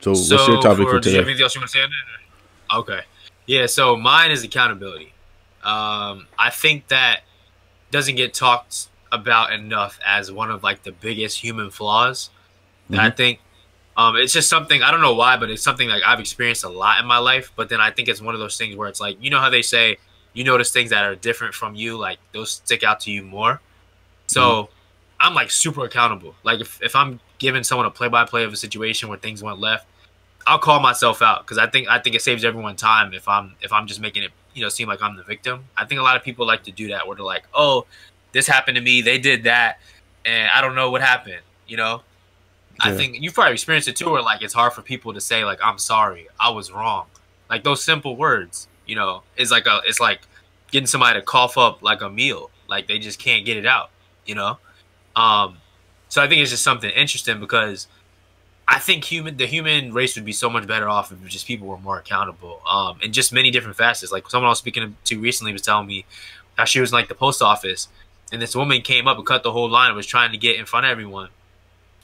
So, 0.00 0.12
so 0.14 0.36
what's 0.36 0.48
your 0.48 0.60
topic 0.60 0.84
for, 0.84 0.92
for 0.92 1.00
today? 1.00 1.18
anything 1.18 1.42
else 1.42 1.54
you 1.54 1.60
want 1.62 1.70
to 1.70 1.78
say? 1.78 1.84
Okay. 2.74 3.00
Yeah. 3.46 3.66
So 3.66 3.96
mine 3.96 4.30
is 4.30 4.44
accountability. 4.44 5.13
Um, 5.64 6.26
I 6.38 6.50
think 6.50 6.88
that 6.88 7.22
doesn't 7.90 8.16
get 8.16 8.34
talked 8.34 8.88
about 9.10 9.52
enough 9.52 9.98
as 10.04 10.30
one 10.30 10.50
of 10.50 10.62
like 10.62 10.82
the 10.82 10.92
biggest 10.92 11.40
human 11.40 11.70
flaws. 11.70 12.30
Mm-hmm. 12.90 13.00
I 13.00 13.10
think 13.10 13.40
um, 13.96 14.16
it's 14.16 14.32
just 14.32 14.48
something 14.48 14.82
I 14.82 14.90
don't 14.90 15.00
know 15.00 15.14
why, 15.14 15.36
but 15.36 15.50
it's 15.50 15.62
something 15.62 15.88
like 15.88 16.02
I've 16.04 16.20
experienced 16.20 16.64
a 16.64 16.68
lot 16.68 17.00
in 17.00 17.06
my 17.06 17.18
life. 17.18 17.52
But 17.56 17.68
then 17.68 17.80
I 17.80 17.90
think 17.90 18.08
it's 18.08 18.20
one 18.20 18.34
of 18.34 18.40
those 18.40 18.58
things 18.58 18.76
where 18.76 18.88
it's 18.88 19.00
like 19.00 19.16
you 19.20 19.30
know 19.30 19.40
how 19.40 19.50
they 19.50 19.62
say 19.62 19.98
you 20.34 20.44
notice 20.44 20.70
things 20.72 20.90
that 20.90 21.04
are 21.04 21.14
different 21.14 21.54
from 21.54 21.74
you, 21.74 21.96
like 21.96 22.18
those 22.32 22.50
stick 22.52 22.82
out 22.82 23.00
to 23.00 23.10
you 23.10 23.22
more. 23.22 23.60
So 24.26 24.40
mm-hmm. 24.40 24.72
I'm 25.20 25.34
like 25.34 25.50
super 25.50 25.84
accountable. 25.84 26.34
Like 26.42 26.60
if, 26.60 26.82
if 26.82 26.96
I'm 26.96 27.20
giving 27.38 27.62
someone 27.62 27.86
a 27.86 27.90
play 27.90 28.08
by 28.08 28.24
play 28.24 28.44
of 28.44 28.52
a 28.52 28.56
situation 28.56 29.08
where 29.08 29.18
things 29.18 29.42
went 29.42 29.60
left, 29.60 29.86
I'll 30.46 30.58
call 30.58 30.80
myself 30.80 31.22
out 31.22 31.44
because 31.44 31.58
I 31.58 31.66
think 31.66 31.88
I 31.88 31.98
think 31.98 32.16
it 32.16 32.22
saves 32.22 32.44
everyone 32.44 32.76
time 32.76 33.14
if 33.14 33.28
I'm 33.28 33.54
if 33.62 33.72
I'm 33.72 33.86
just 33.86 34.00
making 34.00 34.24
it 34.24 34.30
you 34.54 34.62
know 34.62 34.68
seem 34.68 34.88
like 34.88 35.02
I'm 35.02 35.16
the 35.16 35.22
victim. 35.22 35.64
I 35.76 35.84
think 35.84 36.00
a 36.00 36.04
lot 36.04 36.16
of 36.16 36.22
people 36.22 36.46
like 36.46 36.64
to 36.64 36.72
do 36.72 36.88
that 36.88 37.06
where 37.06 37.16
they're 37.16 37.24
like, 37.24 37.44
oh, 37.54 37.86
this 38.32 38.46
happened 38.46 38.76
to 38.76 38.80
me, 38.80 39.02
they 39.02 39.18
did 39.18 39.44
that, 39.44 39.78
and 40.24 40.50
I 40.54 40.60
don't 40.60 40.74
know 40.74 40.90
what 40.90 41.02
happened, 41.02 41.42
you 41.66 41.76
know. 41.76 42.02
Yeah. 42.84 42.92
I 42.92 42.96
think 42.96 43.20
you've 43.20 43.34
probably 43.34 43.52
experienced 43.52 43.88
it 43.88 43.96
too, 43.96 44.10
where 44.10 44.22
like 44.22 44.42
it's 44.42 44.54
hard 44.54 44.72
for 44.72 44.82
people 44.82 45.14
to 45.14 45.20
say 45.20 45.44
like 45.44 45.60
I'm 45.62 45.78
sorry, 45.78 46.28
I 46.38 46.50
was 46.50 46.70
wrong. 46.72 47.06
Like 47.48 47.64
those 47.64 47.82
simple 47.84 48.16
words, 48.16 48.68
you 48.86 48.96
know, 48.96 49.22
is 49.36 49.50
like 49.50 49.66
a 49.66 49.80
it's 49.86 50.00
like 50.00 50.20
getting 50.70 50.86
somebody 50.86 51.20
to 51.20 51.24
cough 51.24 51.56
up 51.56 51.82
like 51.82 52.02
a 52.02 52.10
meal. 52.10 52.50
Like 52.68 52.88
they 52.88 52.98
just 52.98 53.18
can't 53.18 53.44
get 53.44 53.56
it 53.56 53.66
out, 53.66 53.90
you 54.26 54.34
know. 54.34 54.58
Um, 55.14 55.58
so 56.08 56.22
I 56.22 56.28
think 56.28 56.42
it's 56.42 56.50
just 56.50 56.64
something 56.64 56.90
interesting 56.90 57.40
because 57.40 57.86
I 58.66 58.78
think 58.78 59.04
human 59.04 59.36
the 59.36 59.46
human 59.46 59.92
race 59.92 60.16
would 60.16 60.24
be 60.24 60.32
so 60.32 60.48
much 60.48 60.66
better 60.66 60.88
off 60.88 61.12
if 61.12 61.22
just 61.28 61.46
people 61.46 61.66
were 61.66 61.78
more 61.78 61.98
accountable. 61.98 62.60
Um, 62.66 62.98
in 63.02 63.12
just 63.12 63.32
many 63.32 63.50
different 63.50 63.76
facets. 63.76 64.10
Like 64.10 64.28
someone 64.30 64.46
I 64.46 64.50
was 64.50 64.58
speaking 64.58 64.96
to 65.04 65.20
recently 65.20 65.52
was 65.52 65.62
telling 65.62 65.86
me 65.86 66.06
how 66.56 66.64
she 66.64 66.80
was 66.80 66.90
in, 66.90 66.96
like 66.96 67.08
the 67.08 67.14
post 67.14 67.42
office, 67.42 67.88
and 68.32 68.40
this 68.40 68.56
woman 68.56 68.80
came 68.80 69.06
up 69.06 69.18
and 69.18 69.26
cut 69.26 69.42
the 69.42 69.52
whole 69.52 69.68
line 69.68 69.88
and 69.88 69.96
was 69.96 70.06
trying 70.06 70.32
to 70.32 70.38
get 70.38 70.58
in 70.58 70.64
front 70.64 70.86
of 70.86 70.92
everyone 70.92 71.28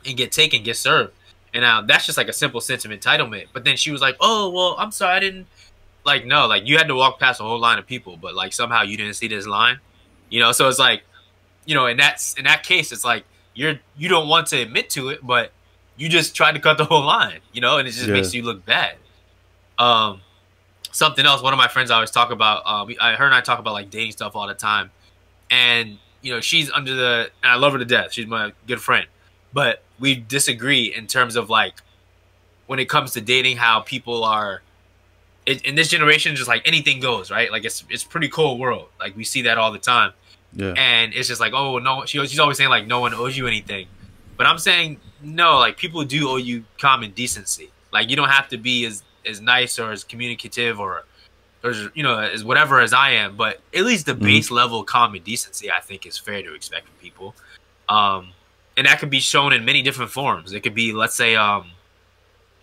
and 0.04 0.16
get 0.16 0.32
taken, 0.32 0.62
get 0.62 0.76
served. 0.76 1.12
And 1.54 1.62
now 1.62 1.80
that's 1.82 2.06
just 2.06 2.18
like 2.18 2.28
a 2.28 2.32
simple 2.32 2.60
sense 2.60 2.84
of 2.84 2.90
entitlement. 2.90 3.46
But 3.52 3.64
then 3.64 3.76
she 3.76 3.90
was 3.90 4.00
like, 4.00 4.16
"Oh, 4.20 4.50
well, 4.50 4.76
I'm 4.78 4.92
sorry, 4.92 5.16
I 5.16 5.20
didn't." 5.20 5.46
Like, 6.04 6.24
no, 6.26 6.46
like 6.46 6.66
you 6.66 6.76
had 6.78 6.88
to 6.88 6.94
walk 6.94 7.18
past 7.20 7.40
a 7.40 7.44
whole 7.44 7.58
line 7.58 7.78
of 7.78 7.86
people, 7.86 8.16
but 8.16 8.34
like 8.34 8.52
somehow 8.52 8.82
you 8.82 8.96
didn't 8.96 9.14
see 9.14 9.28
this 9.28 9.46
line, 9.46 9.78
you 10.28 10.40
know. 10.40 10.52
So 10.52 10.68
it's 10.68 10.78
like, 10.78 11.02
you 11.64 11.74
know, 11.74 11.86
in 11.86 11.96
that 11.96 12.22
in 12.36 12.44
that 12.44 12.62
case, 12.64 12.92
it's 12.92 13.04
like 13.04 13.24
you're 13.54 13.80
you 13.96 14.08
don't 14.08 14.28
want 14.28 14.48
to 14.48 14.60
admit 14.60 14.90
to 14.90 15.08
it, 15.08 15.26
but 15.26 15.52
you 16.00 16.08
just 16.08 16.34
tried 16.34 16.52
to 16.52 16.60
cut 16.60 16.78
the 16.78 16.84
whole 16.84 17.04
line, 17.04 17.40
you 17.52 17.60
know, 17.60 17.78
and 17.78 17.86
it 17.86 17.92
just 17.92 18.06
yeah. 18.06 18.14
makes 18.14 18.34
you 18.34 18.42
look 18.42 18.64
bad. 18.64 18.96
Um, 19.78 20.20
something 20.90 21.24
else. 21.24 21.42
One 21.42 21.52
of 21.52 21.58
my 21.58 21.68
friends 21.68 21.90
I 21.90 21.94
always 21.94 22.10
talk 22.10 22.30
about. 22.30 22.62
Uh, 22.64 22.92
I 23.00 23.14
her 23.14 23.24
and 23.24 23.34
I 23.34 23.40
talk 23.40 23.58
about 23.58 23.74
like 23.74 23.90
dating 23.90 24.12
stuff 24.12 24.34
all 24.34 24.48
the 24.48 24.54
time, 24.54 24.90
and 25.50 25.98
you 26.22 26.32
know, 26.32 26.40
she's 26.40 26.70
under 26.72 26.94
the. 26.94 27.30
And 27.42 27.52
I 27.52 27.56
love 27.56 27.72
her 27.72 27.78
to 27.78 27.84
death. 27.84 28.12
She's 28.12 28.26
my 28.26 28.52
good 28.66 28.80
friend 28.80 29.06
but 29.52 29.82
we 29.98 30.14
disagree 30.14 30.94
in 30.94 31.06
terms 31.06 31.36
of 31.36 31.50
like 31.50 31.74
when 32.66 32.78
it 32.78 32.88
comes 32.88 33.12
to 33.12 33.20
dating, 33.20 33.56
how 33.56 33.80
people 33.80 34.24
are. 34.24 34.62
It, 35.46 35.62
in 35.62 35.74
this 35.74 35.88
generation, 35.88 36.36
just 36.36 36.48
like 36.48 36.66
anything 36.66 37.00
goes, 37.00 37.30
right? 37.30 37.50
Like 37.50 37.64
it's 37.64 37.84
it's 37.88 38.04
pretty 38.04 38.28
cool 38.28 38.58
world. 38.58 38.88
Like 38.98 39.16
we 39.16 39.24
see 39.24 39.42
that 39.42 39.58
all 39.58 39.72
the 39.72 39.78
time. 39.78 40.12
Yeah. 40.52 40.74
And 40.76 41.14
it's 41.14 41.28
just 41.28 41.40
like, 41.40 41.52
oh 41.52 41.78
no, 41.78 42.04
she, 42.04 42.18
she's 42.26 42.38
always 42.38 42.58
saying 42.58 42.70
like 42.70 42.86
no 42.86 43.00
one 43.00 43.14
owes 43.14 43.36
you 43.36 43.46
anything, 43.46 43.86
but 44.40 44.46
I'm 44.46 44.56
saying 44.56 44.96
no, 45.22 45.58
like 45.58 45.76
people 45.76 46.02
do 46.02 46.30
owe 46.30 46.36
you 46.36 46.64
common 46.78 47.10
decency. 47.10 47.68
Like 47.92 48.08
you 48.08 48.16
don't 48.16 48.30
have 48.30 48.48
to 48.48 48.56
be 48.56 48.86
as 48.86 49.02
as 49.26 49.38
nice 49.38 49.78
or 49.78 49.92
as 49.92 50.02
communicative 50.02 50.80
or 50.80 51.04
or 51.62 51.74
you 51.92 52.02
know 52.02 52.18
as 52.18 52.42
whatever 52.42 52.80
as 52.80 52.94
I 52.94 53.10
am, 53.10 53.36
but 53.36 53.60
at 53.74 53.84
least 53.84 54.06
the 54.06 54.14
mm-hmm. 54.14 54.24
base 54.24 54.50
level 54.50 54.82
common 54.82 55.22
decency 55.22 55.70
I 55.70 55.80
think 55.80 56.06
is 56.06 56.16
fair 56.16 56.40
to 56.40 56.54
expect 56.54 56.86
from 56.86 56.96
people. 57.02 57.34
Um, 57.90 58.32
and 58.78 58.86
that 58.86 58.98
could 58.98 59.10
be 59.10 59.20
shown 59.20 59.52
in 59.52 59.66
many 59.66 59.82
different 59.82 60.10
forms. 60.10 60.54
It 60.54 60.60
could 60.60 60.74
be, 60.74 60.94
let's 60.94 61.16
say, 61.16 61.36
um, 61.36 61.72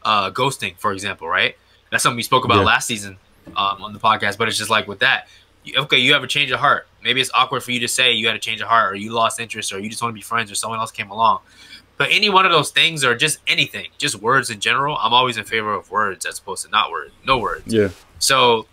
uh, 0.01 0.31
ghosting, 0.31 0.79
for 0.79 0.93
example, 0.93 1.27
right? 1.27 1.55
That's 1.91 2.01
something 2.01 2.17
we 2.17 2.23
spoke 2.23 2.43
about 2.43 2.57
yeah. 2.57 2.73
last 2.73 2.87
season 2.87 3.17
um, 3.55 3.83
on 3.83 3.93
the 3.93 3.99
podcast. 3.99 4.39
But 4.39 4.47
it's 4.47 4.57
just 4.57 4.71
like 4.71 4.87
with 4.87 4.97
that, 5.01 5.27
okay, 5.77 5.99
you 5.99 6.13
have 6.13 6.23
a 6.23 6.27
change 6.27 6.49
of 6.49 6.59
heart. 6.59 6.87
Maybe 7.07 7.21
it's 7.21 7.31
awkward 7.33 7.63
for 7.63 7.71
you 7.71 7.79
to 7.79 7.87
say 7.87 8.11
you 8.11 8.27
had 8.27 8.35
a 8.35 8.39
change 8.39 8.59
of 8.59 8.67
heart, 8.67 8.91
or 8.91 8.95
you 8.95 9.11
lost 9.11 9.39
interest, 9.39 9.71
or 9.71 9.79
you 9.79 9.89
just 9.89 10.01
want 10.01 10.11
to 10.11 10.15
be 10.15 10.21
friends, 10.21 10.51
or 10.51 10.55
someone 10.55 10.79
else 10.79 10.91
came 10.91 11.09
along. 11.09 11.39
But 11.95 12.09
any 12.11 12.29
one 12.29 12.45
of 12.45 12.51
those 12.51 12.69
things, 12.71 13.05
or 13.05 13.15
just 13.15 13.39
anything, 13.47 13.87
just 13.97 14.15
words 14.15 14.49
in 14.49 14.59
general, 14.59 14.97
I'm 14.97 15.13
always 15.13 15.37
in 15.37 15.45
favor 15.45 15.73
of 15.73 15.89
words 15.89 16.25
as 16.25 16.37
opposed 16.37 16.65
to 16.65 16.69
not 16.69 16.91
words, 16.91 17.13
no 17.25 17.37
words. 17.37 17.73
Yeah. 17.73 17.89
So, 18.19 18.67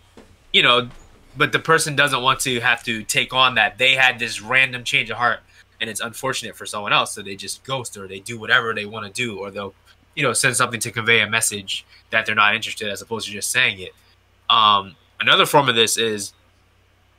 you 0.51 0.63
know, 0.63 0.89
but 1.37 1.53
the 1.53 1.59
person 1.59 1.95
doesn't 1.95 2.21
want 2.21 2.41
to 2.41 2.59
have 2.59 2.83
to 2.83 3.03
take 3.03 3.33
on 3.33 3.55
that 3.55 3.77
they 3.77 3.93
had 3.93 4.19
this 4.19 4.41
random 4.41 4.83
change 4.83 5.09
of 5.09 5.17
heart 5.17 5.39
and 5.79 5.89
it's 5.89 5.99
unfortunate 5.99 6.55
for 6.55 6.65
someone 6.65 6.93
else 6.93 7.13
so 7.13 7.21
they 7.21 7.35
just 7.35 7.63
ghost 7.63 7.97
or 7.97 8.07
they 8.07 8.19
do 8.19 8.39
whatever 8.39 8.73
they 8.73 8.85
want 8.85 9.05
to 9.05 9.11
do 9.11 9.37
or 9.37 9.51
they'll 9.51 9.73
you 10.15 10.23
know 10.23 10.33
send 10.33 10.55
something 10.55 10.79
to 10.79 10.91
convey 10.91 11.19
a 11.19 11.29
message 11.29 11.85
that 12.09 12.25
they're 12.25 12.35
not 12.35 12.55
interested 12.55 12.89
as 12.89 13.01
opposed 13.01 13.25
to 13.25 13.31
just 13.31 13.51
saying 13.51 13.79
it 13.79 13.91
um, 14.49 14.95
another 15.19 15.45
form 15.45 15.67
of 15.67 15.75
this 15.75 15.97
is 15.97 16.33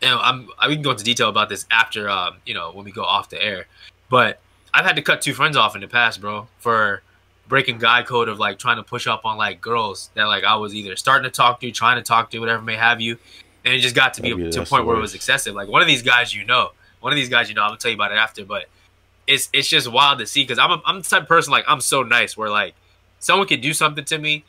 you 0.03 0.09
know 0.09 0.18
i'm 0.20 0.49
I, 0.59 0.68
we 0.68 0.74
can 0.74 0.82
go 0.82 0.90
into 0.90 1.05
detail 1.05 1.28
about 1.28 1.49
this 1.49 1.66
after 1.70 2.09
um, 2.09 2.36
you 2.44 2.55
know 2.55 2.70
when 2.72 2.84
we 2.84 2.92
go 2.92 3.05
off 3.05 3.28
the 3.30 3.42
air. 3.42 3.66
But 4.09 4.40
i've 4.72 4.84
had 4.84 4.97
to 4.97 5.03
cut 5.03 5.22
two 5.22 5.34
friends 5.34 5.57
off 5.57 5.74
in 5.74 5.80
the 5.80 5.88
past 5.88 6.20
bro 6.20 6.49
for 6.59 7.03
breaking 7.49 7.78
guy 7.78 8.03
code 8.03 8.28
of 8.28 8.38
like 8.38 8.59
trying 8.59 8.76
to 8.76 8.82
push 8.82 9.07
up 9.07 9.24
on 9.24 9.36
like 9.36 9.61
girls 9.61 10.11
that 10.14 10.24
like 10.24 10.42
i 10.42 10.57
was 10.57 10.74
either 10.74 10.97
starting 10.97 11.22
to 11.24 11.34
talk 11.34 11.61
to 11.61 11.70
trying 11.70 11.97
to 11.97 12.03
talk 12.03 12.30
to 12.30 12.38
whatever 12.38 12.62
may 12.62 12.76
have 12.76 13.01
you. 13.01 13.18
And 13.64 13.74
it 13.74 13.80
just 13.80 13.97
got 13.97 14.14
to 14.14 14.22
be 14.22 14.28
yeah, 14.28 14.51
to 14.51 14.62
a 14.62 14.64
point 14.64 14.86
where 14.86 14.97
it 14.97 15.01
was 15.01 15.14
excessive. 15.14 15.53
Like 15.55 15.68
one 15.68 15.82
of 15.82 15.88
these 15.88 16.03
guys 16.03 16.34
you 16.34 16.44
know. 16.44 16.70
One 17.01 17.12
of 17.12 17.16
these 17.16 17.28
guys, 17.28 17.49
you 17.49 17.55
know, 17.55 17.62
I'm 17.62 17.68
gonna 17.68 17.78
tell 17.78 17.90
you 17.90 17.97
about 17.97 18.11
it 18.12 18.16
after, 18.16 18.44
but 18.44 18.66
it's 19.26 19.49
it's 19.53 19.68
just 19.68 19.90
wild 19.90 20.18
to 20.18 20.26
see 20.26 20.42
because 20.42 20.59
I'm 20.59 20.70
a, 20.72 20.82
I'm 20.84 20.99
the 20.99 21.05
type 21.05 21.22
of 21.22 21.28
person 21.28 21.53
like 21.53 21.64
I'm 21.68 21.80
so 21.80 22.03
nice 22.03 22.36
where 22.36 22.51
like 22.51 22.74
someone 23.18 23.47
can 23.47 23.61
do 23.61 23.72
something 23.72 24.05
to 24.05 24.18
me. 24.18 24.44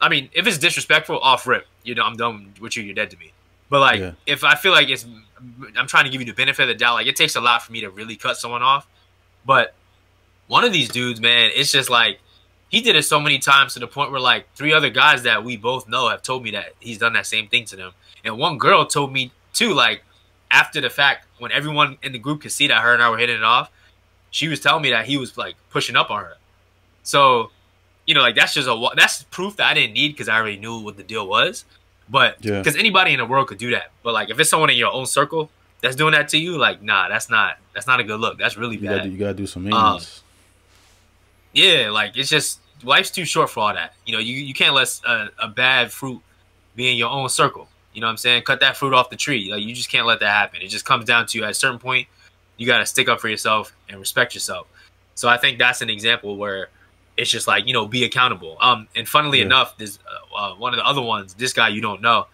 I 0.00 0.08
mean, 0.08 0.28
if 0.32 0.46
it's 0.46 0.58
disrespectful, 0.58 1.18
off 1.20 1.46
rip, 1.46 1.66
you 1.82 1.94
know, 1.94 2.02
I'm 2.02 2.16
done 2.16 2.52
with 2.60 2.76
you. 2.76 2.82
You're 2.82 2.94
dead 2.94 3.10
to 3.10 3.16
me. 3.16 3.32
But 3.74 3.80
like, 3.80 3.98
yeah. 3.98 4.12
if 4.24 4.44
I 4.44 4.54
feel 4.54 4.70
like 4.70 4.88
it's, 4.88 5.04
I'm 5.76 5.88
trying 5.88 6.04
to 6.04 6.10
give 6.10 6.20
you 6.20 6.26
the 6.26 6.32
benefit 6.32 6.62
of 6.62 6.68
the 6.68 6.76
doubt. 6.76 6.94
Like, 6.94 7.08
it 7.08 7.16
takes 7.16 7.34
a 7.34 7.40
lot 7.40 7.60
for 7.60 7.72
me 7.72 7.80
to 7.80 7.90
really 7.90 8.14
cut 8.14 8.36
someone 8.36 8.62
off. 8.62 8.86
But 9.44 9.74
one 10.46 10.62
of 10.62 10.72
these 10.72 10.88
dudes, 10.88 11.20
man, 11.20 11.50
it's 11.52 11.72
just 11.72 11.90
like 11.90 12.20
he 12.68 12.82
did 12.82 12.94
it 12.94 13.02
so 13.02 13.18
many 13.18 13.40
times 13.40 13.74
to 13.74 13.80
the 13.80 13.88
point 13.88 14.12
where 14.12 14.20
like 14.20 14.46
three 14.54 14.72
other 14.72 14.90
guys 14.90 15.24
that 15.24 15.42
we 15.42 15.56
both 15.56 15.88
know 15.88 16.08
have 16.08 16.22
told 16.22 16.44
me 16.44 16.52
that 16.52 16.74
he's 16.78 16.98
done 16.98 17.14
that 17.14 17.26
same 17.26 17.48
thing 17.48 17.64
to 17.64 17.74
them, 17.74 17.90
and 18.24 18.38
one 18.38 18.58
girl 18.58 18.86
told 18.86 19.12
me 19.12 19.32
too, 19.52 19.74
like 19.74 20.04
after 20.52 20.80
the 20.80 20.88
fact, 20.88 21.26
when 21.40 21.50
everyone 21.50 21.98
in 22.00 22.12
the 22.12 22.18
group 22.20 22.42
could 22.42 22.52
see 22.52 22.68
that 22.68 22.80
her 22.80 22.94
and 22.94 23.02
I 23.02 23.10
were 23.10 23.18
hitting 23.18 23.38
it 23.38 23.42
off, 23.42 23.72
she 24.30 24.46
was 24.46 24.60
telling 24.60 24.82
me 24.82 24.90
that 24.90 25.06
he 25.06 25.16
was 25.16 25.36
like 25.36 25.56
pushing 25.70 25.96
up 25.96 26.12
on 26.12 26.22
her. 26.22 26.36
So, 27.02 27.50
you 28.06 28.14
know, 28.14 28.20
like 28.20 28.36
that's 28.36 28.54
just 28.54 28.68
a 28.68 28.90
that's 28.94 29.24
proof 29.24 29.56
that 29.56 29.66
I 29.66 29.74
didn't 29.74 29.94
need 29.94 30.12
because 30.12 30.28
I 30.28 30.36
already 30.36 30.58
knew 30.58 30.78
what 30.78 30.96
the 30.96 31.02
deal 31.02 31.26
was. 31.26 31.64
But 32.08 32.40
because 32.40 32.74
yeah. 32.74 32.80
anybody 32.80 33.12
in 33.12 33.18
the 33.18 33.26
world 33.26 33.48
could 33.48 33.58
do 33.58 33.70
that. 33.70 33.90
But 34.02 34.14
like 34.14 34.30
if 34.30 34.38
it's 34.38 34.50
someone 34.50 34.70
in 34.70 34.76
your 34.76 34.92
own 34.92 35.06
circle 35.06 35.50
that's 35.80 35.96
doing 35.96 36.12
that 36.12 36.28
to 36.30 36.38
you, 36.38 36.58
like 36.58 36.82
nah, 36.82 37.08
that's 37.08 37.30
not 37.30 37.58
that's 37.72 37.86
not 37.86 38.00
a 38.00 38.04
good 38.04 38.20
look. 38.20 38.38
That's 38.38 38.56
really 38.56 38.76
you 38.76 38.86
bad. 38.86 38.98
Gotta, 38.98 39.08
you 39.08 39.18
gotta 39.18 39.34
do 39.34 39.46
some 39.46 39.64
maintenance. 39.64 40.18
Um, 40.18 40.24
yeah, 41.54 41.90
like 41.90 42.16
it's 42.16 42.28
just 42.28 42.60
life's 42.82 43.10
too 43.10 43.24
short 43.24 43.50
for 43.50 43.60
all 43.60 43.74
that. 43.74 43.94
You 44.06 44.12
know, 44.12 44.18
you 44.18 44.34
you 44.34 44.54
can't 44.54 44.74
let 44.74 45.00
a, 45.06 45.28
a 45.38 45.48
bad 45.48 45.90
fruit 45.90 46.20
be 46.76 46.90
in 46.90 46.96
your 46.96 47.10
own 47.10 47.28
circle. 47.28 47.68
You 47.92 48.00
know 48.00 48.08
what 48.08 48.12
I'm 48.12 48.16
saying? 48.16 48.42
Cut 48.42 48.60
that 48.60 48.76
fruit 48.76 48.92
off 48.92 49.08
the 49.08 49.16
tree. 49.16 49.50
Like 49.50 49.62
you 49.62 49.74
just 49.74 49.90
can't 49.90 50.06
let 50.06 50.20
that 50.20 50.30
happen. 50.30 50.60
It 50.60 50.68
just 50.68 50.84
comes 50.84 51.04
down 51.04 51.26
to 51.26 51.38
you 51.38 51.44
at 51.44 51.50
a 51.50 51.54
certain 51.54 51.78
point, 51.78 52.08
you 52.56 52.66
got 52.66 52.78
to 52.78 52.86
stick 52.86 53.08
up 53.08 53.20
for 53.20 53.28
yourself 53.28 53.74
and 53.88 53.98
respect 53.98 54.34
yourself. 54.34 54.66
So 55.14 55.28
I 55.28 55.36
think 55.36 55.58
that's 55.58 55.80
an 55.80 55.90
example 55.90 56.36
where 56.36 56.68
it's 57.16 57.30
just 57.30 57.46
like 57.46 57.66
you 57.66 57.72
know 57.72 57.86
be 57.86 58.04
accountable. 58.04 58.56
Um, 58.60 58.88
and 58.96 59.08
funnily 59.08 59.38
yeah. 59.38 59.46
enough, 59.46 59.76
this 59.78 59.98
uh, 60.06 60.36
uh, 60.36 60.54
one 60.54 60.72
of 60.72 60.78
the 60.78 60.86
other 60.86 61.02
ones, 61.02 61.34
this 61.34 61.52
guy 61.52 61.68
you 61.68 61.80
don't 61.80 62.00
know, 62.00 62.26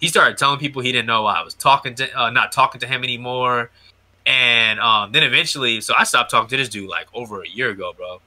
he 0.00 0.08
started 0.08 0.38
telling 0.38 0.58
people 0.58 0.82
he 0.82 0.92
didn't 0.92 1.06
know 1.06 1.26
I 1.26 1.42
was 1.42 1.54
talking 1.54 1.94
to, 1.96 2.20
uh, 2.20 2.30
not 2.30 2.52
talking 2.52 2.80
to 2.80 2.86
him 2.86 3.04
anymore, 3.04 3.70
and 4.26 4.80
um, 4.80 5.12
then 5.12 5.22
eventually, 5.22 5.80
so 5.80 5.94
I 5.96 6.04
stopped 6.04 6.30
talking 6.30 6.48
to 6.48 6.56
this 6.56 6.68
dude 6.68 6.88
like 6.88 7.06
over 7.14 7.42
a 7.42 7.48
year 7.48 7.70
ago, 7.70 7.92
bro. 7.96 8.20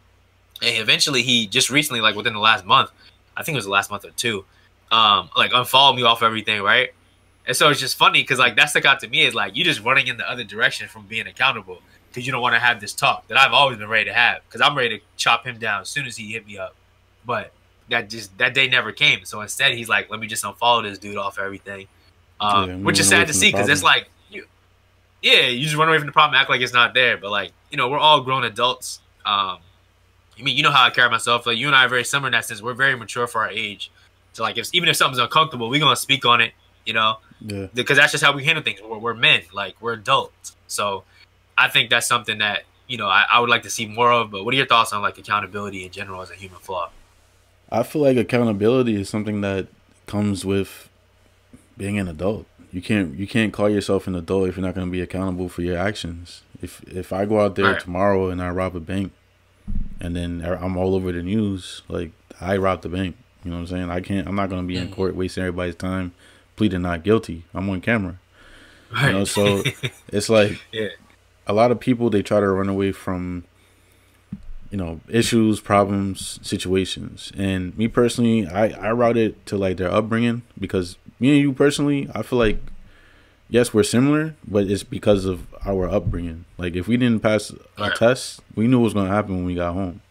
And 0.62 0.78
eventually, 0.78 1.22
he 1.22 1.47
just 1.47 1.70
recently, 1.70 2.01
like 2.01 2.16
within 2.16 2.34
the 2.34 2.39
last 2.39 2.66
month, 2.66 2.91
I 3.36 3.43
think 3.43 3.56
it 3.56 3.58
was 3.58 3.66
the 3.66 3.72
last 3.72 3.91
month 3.91 4.06
or 4.06 4.12
two, 4.12 4.45
um, 4.91 5.30
like 5.36 5.51
unfollow 5.51 5.95
me 5.95 6.03
off 6.03 6.24
everything, 6.24 6.62
right? 6.62 6.91
And 7.47 7.56
so 7.56 7.70
it's 7.70 7.80
just 7.80 7.97
funny 7.97 8.22
because 8.22 8.39
like 8.39 8.56
that 8.56 8.70
stuck 8.70 8.86
out 8.86 8.99
to 9.01 9.08
me 9.08 9.26
is 9.26 9.36
like 9.36 9.56
you 9.56 9.64
just 9.64 9.84
running 9.84 10.08
in 10.08 10.18
the 10.18 10.30
other 10.30 10.43
direction 10.43 10.88
from 10.88 11.06
being 11.06 11.28
accountable 11.28 11.82
because 12.16 12.26
you 12.26 12.32
don't 12.32 12.41
want 12.41 12.55
to 12.55 12.59
have 12.59 12.80
this 12.80 12.93
talk 12.93 13.28
that 13.28 13.38
I've 13.38 13.51
always 13.51 13.78
been 13.78 13.89
ready 13.89 14.05
to 14.05 14.13
have 14.13 14.41
because 14.47 14.61
I'm 14.61 14.76
ready 14.76 14.99
to 14.99 15.03
chop 15.18 15.45
him 15.45 15.59
down 15.59 15.82
as 15.82 15.89
soon 15.89 16.05
as 16.05 16.16
he 16.16 16.32
hit 16.32 16.47
me 16.47 16.57
up, 16.57 16.74
but 17.26 17.51
that 17.89 18.09
just 18.09 18.36
that 18.38 18.53
day 18.53 18.70
never 18.70 18.93
came. 18.93 19.26
So 19.26 19.41
instead, 19.41 19.74
he's 19.74 19.89
like, 19.89 20.09
let 20.09 20.22
me 20.22 20.28
just 20.28 20.45
unfollow 20.45 20.84
this 20.84 20.97
dude 20.97 21.18
off 21.18 21.38
everything, 21.38 21.88
um, 22.39 22.70
yeah, 22.70 22.76
which 22.78 23.01
is 23.01 23.09
sad 23.09 23.28
to 23.28 23.34
see 23.34 23.51
because 23.51 23.68
it's 23.68 23.84
like 23.84 24.09
you, 24.32 24.45
yeah, 25.22 25.47
you 25.47 25.63
just 25.63 25.76
run 25.76 25.89
away 25.89 25.97
from 25.97 26.07
the 26.07 26.13
problem, 26.13 26.39
act 26.39 26.49
like 26.49 26.61
it's 26.61 26.74
not 26.74 26.93
there, 26.93 27.18
but 27.18 27.32
like 27.32 27.51
you 27.70 27.78
know 27.78 27.89
we're 27.89 27.99
all 27.99 28.22
grown 28.22 28.45
adults. 28.45 29.01
Um, 29.26 29.59
I 30.39 30.41
mean, 30.41 30.55
you 30.55 30.63
know 30.63 30.72
how 30.72 30.86
I 30.86 30.89
carry 30.89 31.09
myself. 31.09 31.45
Like 31.45 31.57
you 31.57 31.68
and 31.68 31.76
I 31.76 31.84
are 31.84 31.89
very 31.89 32.05
similar 32.05 32.30
in 32.30 32.32
that 32.32 32.45
sense. 32.45 32.61
We're 32.61 32.74
very 32.74 32.95
mature 32.95 33.28
for 33.28 33.41
our 33.41 33.49
age. 33.49 33.91
So 34.32 34.43
like, 34.43 34.57
if 34.57 34.70
even 34.74 34.88
if 34.88 34.95
something's 34.95 35.20
uncomfortable, 35.20 35.70
we're 35.70 35.82
gonna 35.82 35.97
speak 35.97 36.26
on 36.26 36.39
it. 36.39 36.53
You 36.86 36.93
know, 36.93 37.18
yeah. 37.41 37.68
Because 37.74 37.97
that's 37.97 38.13
just 38.13 38.24
how 38.24 38.34
we 38.34 38.45
handle 38.45 38.63
things. 38.63 38.80
We're, 38.82 38.99
we're 38.99 39.13
men, 39.13 39.41
like 39.53 39.76
we're 39.82 39.93
adults. 39.93 40.55
So 40.68 41.03
I 41.58 41.70
think 41.70 41.89
that's 41.89 42.08
something 42.08 42.39
that 42.39 42.64
you 42.88 42.97
know 42.97 43.08
I, 43.08 43.26
I 43.32 43.39
would 43.39 43.49
like 43.49 43.64
to 43.64 43.70
see 43.70 43.86
more 43.86 44.12
of. 44.12 44.32
But 44.32 44.45
what 44.45 44.53
are 44.53 44.58
your 44.58 44.66
thoughts 44.66 44.93
on 44.93 45.01
like 45.01 45.18
accountability 45.18 45.86
in 45.86 45.91
general 45.91 46.22
as 46.22 46.32
a 46.32 46.36
human 46.36 46.60
flaw? 46.60 46.89
I 47.72 47.84
feel 47.84 48.01
like 48.01 48.18
accountability 48.18 48.95
is 48.95 49.10
something 49.10 49.41
that 49.41 49.68
comes 50.08 50.45
with 50.45 50.89
being 51.78 51.97
an 51.99 52.08
adult. 52.08 52.45
You 52.72 52.82
can't 52.82 53.16
you 53.16 53.28
can't 53.28 53.53
call 53.53 53.70
yourself 53.70 54.08
an 54.08 54.16
adult 54.16 54.49
if 54.49 54.58
you're 54.58 54.66
not 54.66 54.76
going 54.76 54.88
to 54.88 54.91
be 54.91 55.01
accountable 55.01 55.49
for 55.49 55.62
your 55.62 55.78
actions. 55.78 56.41
If 56.62 56.84
if 56.84 57.14
I 57.14 57.26
go 57.26 57.41
out 57.41 57.56
there 57.56 57.66
right. 57.66 57.80
tomorrow 57.80 58.30
and 58.30 58.41
I 58.41 58.49
rob 58.49 58.76
a 58.76 58.80
bank, 58.80 59.14
and 59.99 60.16
then 60.16 60.41
I'm 60.45 60.78
all 60.78 60.95
over 60.95 61.12
the 61.12 61.24
news, 61.24 61.82
like 61.88 62.12
I 62.39 62.58
robbed 62.58 62.84
the 62.84 62.89
bank. 62.89 63.16
You 63.43 63.51
know 63.51 63.58
what 63.58 63.62
I'm 63.62 63.68
saying? 63.68 63.89
I 63.89 64.01
can't. 64.01 64.28
I'm 64.28 64.36
not 64.36 64.49
gonna 64.49 64.64
be 64.64 64.78
in 64.78 64.86
mm-hmm. 64.86 64.93
court 64.93 65.16
wasting 65.16 65.43
everybody's 65.43 65.76
time, 65.76 66.14
pleading 66.56 66.82
not 66.82 67.03
guilty. 67.03 67.43
I'm 67.53 67.70
on 67.70 67.82
camera. 67.82 68.18
Right. 68.91 69.08
You 69.08 69.12
know, 69.14 69.26
so 69.26 69.64
it's 70.10 70.30
like 70.30 70.60
yeah. 70.72 70.89
A 71.47 71.53
lot 71.53 71.71
of 71.71 71.79
people 71.79 72.09
they 72.09 72.21
try 72.21 72.39
to 72.39 72.47
run 72.47 72.69
away 72.69 72.91
from 72.91 73.43
you 74.71 74.77
know 74.77 74.99
issues, 75.07 75.59
problems, 75.59 76.39
situations. 76.41 77.31
And 77.37 77.77
me 77.77 77.87
personally, 77.87 78.47
I 78.47 78.69
I 78.69 78.91
route 78.91 79.17
it 79.17 79.45
to 79.47 79.57
like 79.57 79.77
their 79.77 79.91
upbringing 79.91 80.41
because 80.59 80.97
me 81.19 81.31
and 81.31 81.39
you 81.39 81.53
personally, 81.53 82.09
I 82.13 82.23
feel 82.23 82.39
like 82.39 82.59
yes, 83.49 83.73
we're 83.73 83.83
similar, 83.83 84.35
but 84.47 84.65
it's 84.65 84.83
because 84.83 85.25
of 85.25 85.47
our 85.65 85.87
upbringing. 85.87 86.45
Like 86.57 86.75
if 86.75 86.87
we 86.87 86.97
didn't 86.97 87.21
pass 87.21 87.51
a 87.51 87.81
right. 87.81 87.95
test, 87.95 88.41
we 88.55 88.67
knew 88.67 88.79
what 88.79 88.85
was 88.85 88.93
gonna 88.93 89.09
happen 89.09 89.35
when 89.35 89.45
we 89.45 89.55
got 89.55 89.73
home. 89.73 90.01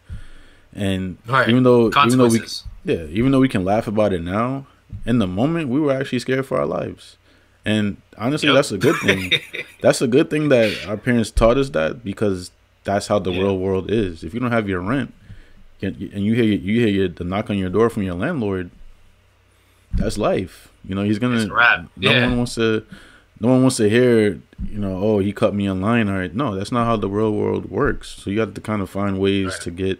And 0.73 1.17
right. 1.27 1.47
even 1.47 1.63
though 1.63 1.87
even 2.05 2.17
though 2.17 2.27
we 2.27 2.41
yeah, 2.83 3.05
even 3.05 3.31
though 3.31 3.39
we 3.39 3.49
can 3.49 3.63
laugh 3.63 3.87
about 3.87 4.13
it 4.13 4.21
now, 4.21 4.67
in 5.05 5.19
the 5.19 5.27
moment 5.27 5.69
we 5.69 5.79
were 5.79 5.91
actually 5.91 6.19
scared 6.19 6.45
for 6.45 6.57
our 6.57 6.65
lives. 6.65 7.17
And 7.65 7.97
honestly, 8.17 8.47
yep. 8.47 8.55
that's 8.55 8.71
a 8.71 8.77
good 8.77 8.95
thing. 8.97 9.31
that's 9.81 10.01
a 10.01 10.07
good 10.07 10.29
thing 10.29 10.49
that 10.49 10.85
our 10.87 10.97
parents 10.97 11.31
taught 11.31 11.57
us 11.57 11.69
that 11.71 12.03
because 12.03 12.51
that's 12.83 13.07
how 13.07 13.19
the 13.19 13.31
yeah. 13.31 13.41
real 13.41 13.57
world 13.57 13.89
is. 13.89 14.23
If 14.23 14.33
you 14.33 14.39
don't 14.39 14.51
have 14.51 14.69
your 14.69 14.81
rent 14.81 15.13
and 15.81 15.99
you 15.99 16.33
hear 16.35 16.43
you 16.43 16.87
hear 16.87 17.07
the 17.07 17.23
knock 17.23 17.49
on 17.49 17.57
your 17.57 17.69
door 17.69 17.89
from 17.89 18.03
your 18.03 18.15
landlord, 18.15 18.69
that's 19.93 20.17
life. 20.17 20.71
You 20.83 20.95
know, 20.95 21.03
he's 21.03 21.19
gonna. 21.19 21.45
No 21.97 22.11
yeah. 22.11 22.27
one 22.27 22.37
wants 22.37 22.55
to. 22.55 22.85
No 23.41 23.49
one 23.49 23.63
wants 23.63 23.75
to 23.77 23.89
hear, 23.89 24.39
you 24.65 24.79
know, 24.79 24.95
oh, 24.95 25.19
he 25.19 25.33
cut 25.33 25.53
me 25.53 25.67
in 25.67 25.81
line. 25.81 26.07
All 26.07 26.15
right, 26.15 26.33
no, 26.33 26.55
that's 26.55 26.71
not 26.71 26.85
how 26.85 26.95
the 26.95 27.09
real 27.09 27.33
world 27.33 27.69
works. 27.69 28.11
So 28.11 28.29
you 28.29 28.39
have 28.39 28.53
to 28.53 28.61
kind 28.61 28.81
of 28.81 28.89
find 28.89 29.19
ways 29.19 29.47
right. 29.47 29.61
to 29.61 29.71
get 29.71 29.99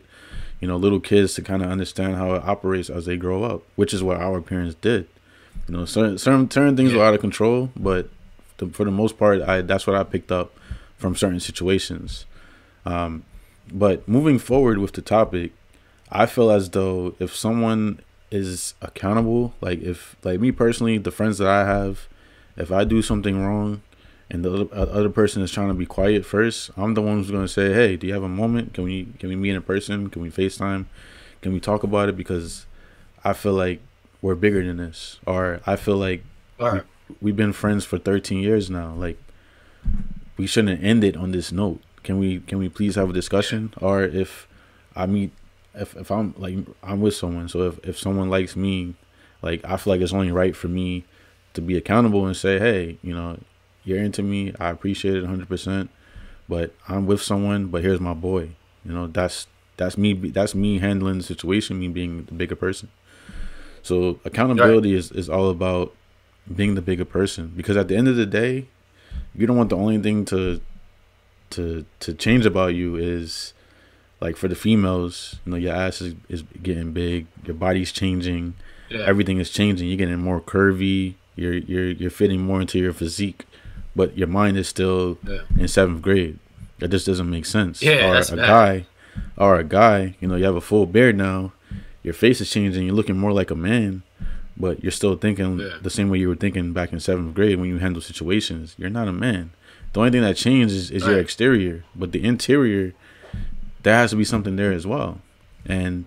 you 0.60 0.68
know, 0.68 0.78
little 0.78 1.00
kids 1.00 1.34
to 1.36 1.42
kind 1.42 1.62
of 1.62 1.70
understand 1.70 2.16
how 2.16 2.34
it 2.34 2.44
operates 2.44 2.90
as 2.90 3.06
they 3.06 3.18
grow 3.18 3.44
up, 3.44 3.62
which 3.76 3.94
is 3.94 4.02
what 4.02 4.18
our 4.18 4.42
parents 4.42 4.76
did. 4.82 5.08
You 5.68 5.78
know, 5.78 5.86
certain 5.86 6.18
certain, 6.18 6.50
certain 6.50 6.78
things 6.78 6.92
yeah. 6.92 7.00
were 7.00 7.06
out 7.06 7.14
of 7.14 7.22
control, 7.22 7.72
but 7.76 8.10
the, 8.58 8.68
for 8.68 8.86
the 8.86 8.92
most 8.92 9.18
part, 9.18 9.42
I 9.42 9.62
that's 9.62 9.88
what 9.88 9.96
I 9.96 10.04
picked 10.04 10.32
up 10.32 10.54
from 10.98 11.16
certain 11.16 11.40
situations. 11.40 12.26
Um, 12.86 13.24
but 13.72 14.08
moving 14.08 14.38
forward 14.40 14.78
with 14.78 14.94
the 14.94 15.02
topic, 15.02 15.54
I 16.12 16.26
feel 16.26 16.52
as 16.52 16.70
though 16.70 17.16
if 17.20 17.36
someone 17.36 18.00
is 18.32 18.74
accountable, 18.82 19.54
like 19.62 19.82
if 19.82 20.16
like 20.24 20.40
me 20.40 20.52
personally, 20.52 20.98
the 20.98 21.12
friends 21.12 21.38
that 21.40 21.48
I 21.48 21.66
have, 21.66 22.08
if 22.58 22.72
I 22.72 22.84
do 22.84 23.02
something 23.02 23.44
wrong, 23.44 23.82
and 24.30 24.44
the 24.44 24.68
other 24.72 25.10
person 25.10 25.42
is 25.42 25.52
trying 25.52 25.68
to 25.70 25.74
be 25.74 25.86
quiet 25.86 26.26
first, 26.26 26.72
I'm 26.78 26.94
the 26.94 27.02
one 27.02 27.18
who's 27.18 27.32
going 27.32 27.44
to 27.44 27.52
say, 27.52 27.74
"Hey, 27.74 27.96
do 27.96 28.08
you 28.08 28.14
have 28.14 28.24
a 28.24 28.30
moment? 28.30 28.74
Can 28.74 28.84
we 28.84 29.06
can 29.20 29.30
we 29.30 29.36
meet 29.36 29.56
in 29.56 29.62
person? 29.62 30.10
Can 30.10 30.22
we 30.22 30.30
FaceTime? 30.30 30.86
Can 31.42 31.54
we 31.54 31.60
talk 31.60 31.84
about 31.84 32.10
it?" 32.10 32.18
Because 32.18 32.66
I 33.24 33.34
feel 33.34 33.54
like 33.54 33.82
we're 34.26 34.36
bigger 34.36 34.66
than 34.66 34.78
this, 34.78 35.20
or 35.26 35.62
I 35.66 35.76
feel 35.76 35.98
like 35.98 36.24
right. 36.60 36.84
we, 37.10 37.16
we've 37.22 37.36
been 37.36 37.54
friends 37.54 37.86
for 37.86 37.98
13 37.98 38.40
years 38.40 38.70
now. 38.70 38.94
Like 38.94 39.18
we 40.38 40.48
shouldn't 40.48 40.84
end 40.84 41.04
it 41.04 41.16
on 41.16 41.32
this 41.32 41.52
note 41.52 41.82
can 42.06 42.20
we 42.20 42.40
can 42.42 42.60
we 42.60 42.70
please 42.70 42.96
have 42.96 43.10
a 43.10 43.14
discussion? 43.14 43.74
Or 43.82 44.04
if 44.04 44.48
I 44.96 45.08
meet 45.08 45.32
if 45.74 45.96
if 45.98 46.12
I'm 46.12 46.34
like 46.38 46.56
I'm 46.82 47.02
with 47.02 47.16
someone, 47.16 47.50
so 47.50 47.64
if 47.64 47.80
if 47.84 47.98
someone 47.98 48.30
likes 48.30 48.56
me, 48.56 48.94
like 49.42 49.66
I 49.66 49.76
feel 49.76 49.92
like 49.92 50.02
it's 50.02 50.14
only 50.14 50.32
right 50.32 50.56
for 50.56 50.70
me 50.70 51.04
to 51.56 51.62
be 51.62 51.76
accountable 51.76 52.26
and 52.28 52.38
say, 52.38 52.60
hey, 52.60 52.98
you 53.02 53.14
know, 53.14 53.40
you're 53.84 54.02
into 54.02 54.22
me. 54.24 54.54
I 54.60 54.70
appreciate 54.70 55.16
it 55.16 55.22
100. 55.22 55.50
percent 55.50 55.90
But 56.48 56.74
I'm 56.88 57.06
with 57.08 57.22
someone. 57.22 57.68
But 57.68 57.82
here's 57.82 58.00
my 58.00 58.14
boy. 58.14 58.52
You 58.86 58.94
know, 58.94 59.08
that's 59.08 59.48
that's 59.76 59.98
me. 59.98 60.14
That's 60.14 60.54
me 60.56 60.80
handling 60.80 61.18
the 61.18 61.24
situation. 61.24 61.80
Me 61.80 61.88
being 61.88 62.26
the 62.26 62.34
bigger 62.34 62.56
person. 62.56 62.90
So 63.86 64.20
accountability 64.26 64.94
right. 64.94 64.98
is 64.98 65.12
is 65.12 65.30
all 65.30 65.52
about 65.52 65.94
being 66.54 66.74
the 66.74 66.82
bigger 66.82 67.06
person 67.06 67.54
because 67.56 67.78
at 67.78 67.88
the 67.88 67.96
end 67.96 68.08
of 68.08 68.16
the 68.16 68.26
day, 68.26 68.66
you 69.36 69.46
don't 69.46 69.58
want 69.58 69.70
the 69.70 69.78
only 69.78 70.00
thing 70.00 70.26
to 70.26 70.60
to 71.52 71.86
to 72.00 72.14
change 72.16 72.48
about 72.48 72.74
you 72.74 72.96
is 72.96 73.54
like 74.20 74.38
for 74.38 74.48
the 74.48 74.56
females, 74.56 75.36
you 75.46 75.52
know, 75.52 75.58
your 75.58 75.76
ass 75.76 76.02
is, 76.02 76.16
is 76.30 76.42
getting 76.64 76.94
big, 76.94 77.28
your 77.46 77.54
body's 77.54 77.92
changing, 77.92 78.56
yeah. 78.90 79.06
everything 79.06 79.38
is 79.38 79.52
changing. 79.52 79.88
You're 79.88 79.98
getting 79.98 80.18
more 80.18 80.42
curvy. 80.42 81.14
You're 81.36 81.54
you're 81.54 81.92
you're 81.92 82.10
fitting 82.10 82.42
more 82.42 82.62
into 82.62 82.80
your 82.80 82.94
physique, 82.94 83.46
but 83.96 84.18
your 84.18 84.28
mind 84.28 84.58
is 84.58 84.68
still 84.68 85.20
yeah. 85.28 85.42
in 85.60 85.68
seventh 85.68 86.02
grade. 86.02 86.40
That 86.80 86.88
just 86.88 87.06
doesn't 87.06 87.30
make 87.30 87.46
sense. 87.46 87.84
Yeah, 87.84 88.10
or 88.10 88.16
a 88.16 88.36
bad. 88.36 88.48
guy, 88.48 88.86
or 89.38 89.60
a 89.60 89.64
guy, 89.64 90.16
you 90.20 90.28
know, 90.28 90.38
you 90.38 90.46
have 90.46 90.56
a 90.56 90.68
full 90.72 90.88
beard 90.88 91.16
now. 91.16 91.54
Your 92.06 92.14
face 92.14 92.40
is 92.40 92.52
changing. 92.52 92.86
You're 92.86 92.94
looking 92.94 93.18
more 93.18 93.34
like 93.34 93.50
a 93.50 93.56
man, 93.56 94.04
but 94.56 94.84
you're 94.84 94.92
still 94.92 95.16
thinking 95.16 95.58
yeah. 95.58 95.78
the 95.82 95.90
same 95.90 96.08
way 96.08 96.20
you 96.20 96.30
were 96.30 96.36
thinking 96.36 96.72
back 96.72 96.94
in 96.94 97.00
seventh 97.00 97.34
grade 97.34 97.60
when 97.60 97.68
you 97.68 97.80
handle 97.80 98.00
situations. 98.00 98.76
You're 98.78 98.92
not 98.92 99.08
a 99.08 99.12
man. 99.12 99.50
The 99.92 100.02
only 100.02 100.12
thing 100.12 100.22
that 100.22 100.38
changes 100.38 100.92
is, 100.92 101.02
right. 101.02 101.14
your 101.14 101.20
exterior, 101.20 101.84
but 101.96 102.12
the 102.12 102.24
interior, 102.24 102.94
there 103.82 103.96
has 103.96 104.12
to 104.12 104.18
be 104.18 104.24
something 104.24 104.56
there 104.56 104.72
as 104.72 104.86
well, 104.86 105.20
and 105.66 106.06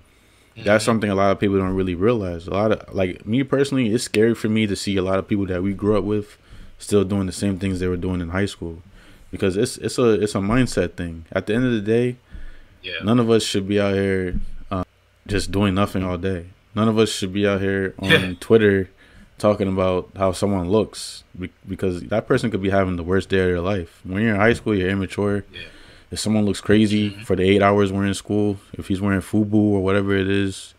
that's 0.55 0.85
mm-hmm. 0.85 0.85
something 0.85 1.11
a 1.11 1.17
lot 1.17 1.33
of 1.33 1.41
people 1.41 1.59
don't 1.59 1.75
really 1.75 1.97
realize. 1.97 2.47
A 2.47 2.51
lot 2.51 2.71
of 2.71 2.95
like 2.95 3.27
me 3.27 3.43
personally, 3.43 3.93
it's 3.93 4.05
scary 4.05 4.37
for 4.37 4.49
me 4.49 4.69
to 4.69 4.77
see 4.77 4.97
a 4.97 5.03
lot 5.03 5.19
of 5.19 5.27
people 5.27 5.47
that 5.47 5.65
we 5.65 5.73
grew 5.73 5.99
up 5.99 6.05
with 6.05 6.39
still 6.79 7.03
doing 7.03 7.27
the 7.27 7.33
same 7.33 7.59
things 7.59 7.81
they 7.81 7.89
were 7.89 7.97
doing 7.97 8.21
in 8.21 8.29
high 8.29 8.47
school, 8.47 8.83
because 9.33 9.57
it's 9.57 9.79
it's 9.79 9.99
a 9.99 10.13
it's 10.13 10.37
a 10.37 10.39
mindset 10.39 10.93
thing. 10.93 11.25
At 11.33 11.47
the 11.47 11.55
end 11.55 11.65
of 11.65 11.73
the 11.73 11.81
day, 11.81 12.19
yeah. 12.83 13.03
none 13.03 13.19
of 13.19 13.29
us 13.31 13.43
should 13.43 13.67
be 13.67 13.81
out 13.81 13.95
here 13.95 14.39
just 15.29 15.53
doing 15.53 15.75
nothing 15.75 16.03
all 16.03 16.19
day. 16.19 16.47
None 16.75 16.89
of 16.89 16.99
us 16.99 17.11
should 17.11 17.33
be 17.33 17.47
out 17.47 17.61
here 17.61 17.95
on 18.01 18.37
Twitter 18.41 18.91
talking 19.39 19.69
about 19.69 20.11
how 20.17 20.33
someone 20.33 20.69
looks 20.69 21.23
because 21.69 22.03
that 22.03 22.27
person 22.27 22.51
could 22.51 22.63
be 22.63 22.71
having 22.71 22.97
the 22.97 23.05
worst 23.05 23.29
day 23.29 23.39
of 23.41 23.47
their 23.47 23.61
life. 23.61 24.01
When 24.03 24.23
you're 24.23 24.35
in 24.35 24.41
high 24.41 24.55
school, 24.55 24.75
you're 24.75 24.91
immature. 24.91 25.45
Yeah 25.53 25.61
if 26.11 26.19
someone 26.19 26.45
looks 26.45 26.61
crazy 26.61 27.11
mm-hmm. 27.11 27.23
for 27.23 27.37
the 27.37 27.43
eight 27.43 27.63
hours 27.63 27.93
we're 27.93 28.07
in 28.07 28.15
school, 28.15 28.59
if 28.73 28.89
he's 28.89 29.01
wearing 29.01 29.21
FUBU 29.21 29.55
or 29.55 29.83
whatever 29.83 30.15
it 30.15 30.29
is, 30.29 30.75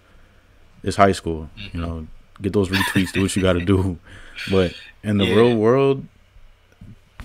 it's 0.84 0.98
high 0.98 1.12
school. 1.12 1.50
Mm-hmm. 1.58 1.78
You 1.78 1.86
know, 1.86 2.08
get 2.42 2.54
those 2.54 2.70
retweets, 2.70 3.12
do 3.12 3.22
what 3.22 3.36
you 3.36 3.42
got 3.42 3.54
to 3.54 3.66
do. 3.66 3.98
But 4.50 4.74
in 5.04 5.18
the 5.18 5.26
yeah. 5.26 5.36
real 5.36 5.58
world, 5.58 6.06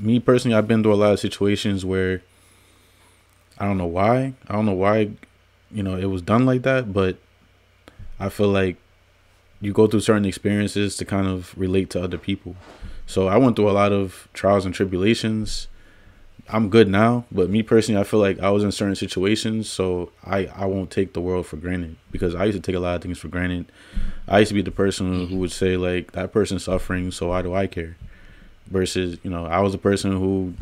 me 0.01 0.19
personally, 0.19 0.57
I've 0.57 0.67
been 0.67 0.83
through 0.83 0.95
a 0.95 0.97
lot 0.97 1.13
of 1.13 1.21
situations 1.21 1.85
where 1.85 2.23
I 3.57 3.67
don't 3.67 3.79
know 3.79 3.87
why. 3.87 4.35
I 4.49 4.53
don't 4.53 4.67
know 4.67 4.73
why, 4.73 5.13
you 5.75 5.83
know, 5.83 5.97
it 5.97 6.07
was 6.07 6.23
done 6.23 6.47
like 6.47 6.63
that, 6.63 6.93
but 6.93 7.19
I 8.19 8.29
feel 8.31 8.49
like 8.49 8.77
you 9.61 9.73
go 9.73 9.87
through 9.87 10.01
certain 10.01 10.25
experiences 10.25 10.97
to 10.97 11.05
kind 11.05 11.27
of 11.27 11.57
relate 11.59 11.91
to 11.91 12.03
other 12.03 12.19
people. 12.19 12.57
So 13.07 13.29
I 13.29 13.37
went 13.37 13.57
through 13.57 13.69
a 13.69 13.73
lot 13.73 13.93
of 13.93 14.29
trials 14.33 14.65
and 14.65 14.75
tribulations 14.75 15.69
I'm 16.49 16.69
good 16.69 16.89
now, 16.89 17.25
but 17.33 17.49
me 17.49 17.63
personally, 17.63 17.99
I 18.01 18.05
feel 18.05 18.21
like 18.21 18.39
I 18.39 18.51
was 18.51 18.63
in 18.63 18.71
certain 18.71 18.95
situations, 18.95 19.71
so 19.71 20.13
I 20.25 20.47
I 20.47 20.67
won't 20.67 20.91
take 20.91 21.15
the 21.15 21.21
world 21.21 21.47
for 21.47 21.57
granted 21.57 21.97
because 22.11 22.35
I 22.35 22.45
used 22.45 22.57
to 22.57 22.63
take 22.63 22.77
a 22.77 22.81
lot 22.81 22.97
of 22.97 23.03
things 23.03 23.19
for 23.19 23.29
granted. 23.29 23.73
I 24.29 24.41
used 24.41 24.51
to 24.51 24.55
be 24.55 24.61
the 24.61 24.71
person 24.71 25.13
who 25.13 25.27
mm-hmm. 25.27 25.39
would 25.39 25.53
say 25.53 25.77
like 25.77 26.13
that 26.13 26.33
person's 26.33 26.65
suffering, 26.65 27.11
so 27.13 27.29
why 27.29 27.41
do 27.41 27.55
I 27.55 27.67
care? 27.67 27.97
Versus, 28.67 29.19
you 29.23 29.31
know, 29.31 29.47
I 29.47 29.61
was 29.61 29.73
the 29.73 29.79
person 29.79 30.13
who 30.13 30.55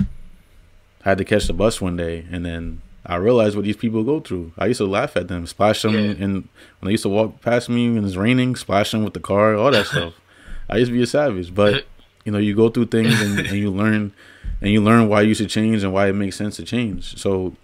had 1.02 1.18
to 1.18 1.24
catch 1.24 1.46
the 1.46 1.52
bus 1.52 1.80
one 1.80 1.96
day, 1.96 2.26
and 2.30 2.46
then 2.46 2.80
I 3.04 3.16
realized 3.16 3.56
what 3.56 3.64
these 3.64 3.76
people 3.76 4.04
go 4.04 4.20
through. 4.20 4.52
I 4.56 4.66
used 4.66 4.78
to 4.78 4.86
laugh 4.86 5.16
at 5.16 5.28
them, 5.28 5.46
splash 5.46 5.82
them, 5.82 5.94
yeah. 5.94 6.24
and 6.24 6.34
when 6.78 6.86
they 6.86 6.92
used 6.92 7.02
to 7.02 7.08
walk 7.08 7.40
past 7.40 7.68
me 7.68 7.90
when 7.90 8.04
it's 8.04 8.16
raining, 8.16 8.54
splash 8.54 8.92
them 8.92 9.02
with 9.02 9.14
the 9.14 9.20
car, 9.20 9.54
all 9.54 9.72
that 9.72 9.86
stuff. 9.86 10.14
I 10.70 10.76
used 10.76 10.90
to 10.90 10.96
be 10.96 11.02
a 11.02 11.06
savage, 11.06 11.54
but 11.54 11.84
you 12.24 12.32
know, 12.32 12.38
you 12.38 12.54
go 12.54 12.68
through 12.68 12.86
things 12.86 13.20
and, 13.20 13.38
and 13.40 13.56
you 13.56 13.70
learn 13.70 14.12
and 14.60 14.70
you 14.70 14.80
learn 14.80 15.08
why 15.08 15.22
you 15.22 15.34
should 15.34 15.50
change 15.50 15.82
and 15.82 15.92
why 15.92 16.08
it 16.08 16.12
makes 16.12 16.36
sense 16.36 16.56
to 16.56 16.64
change. 16.64 17.18
So, 17.18 17.56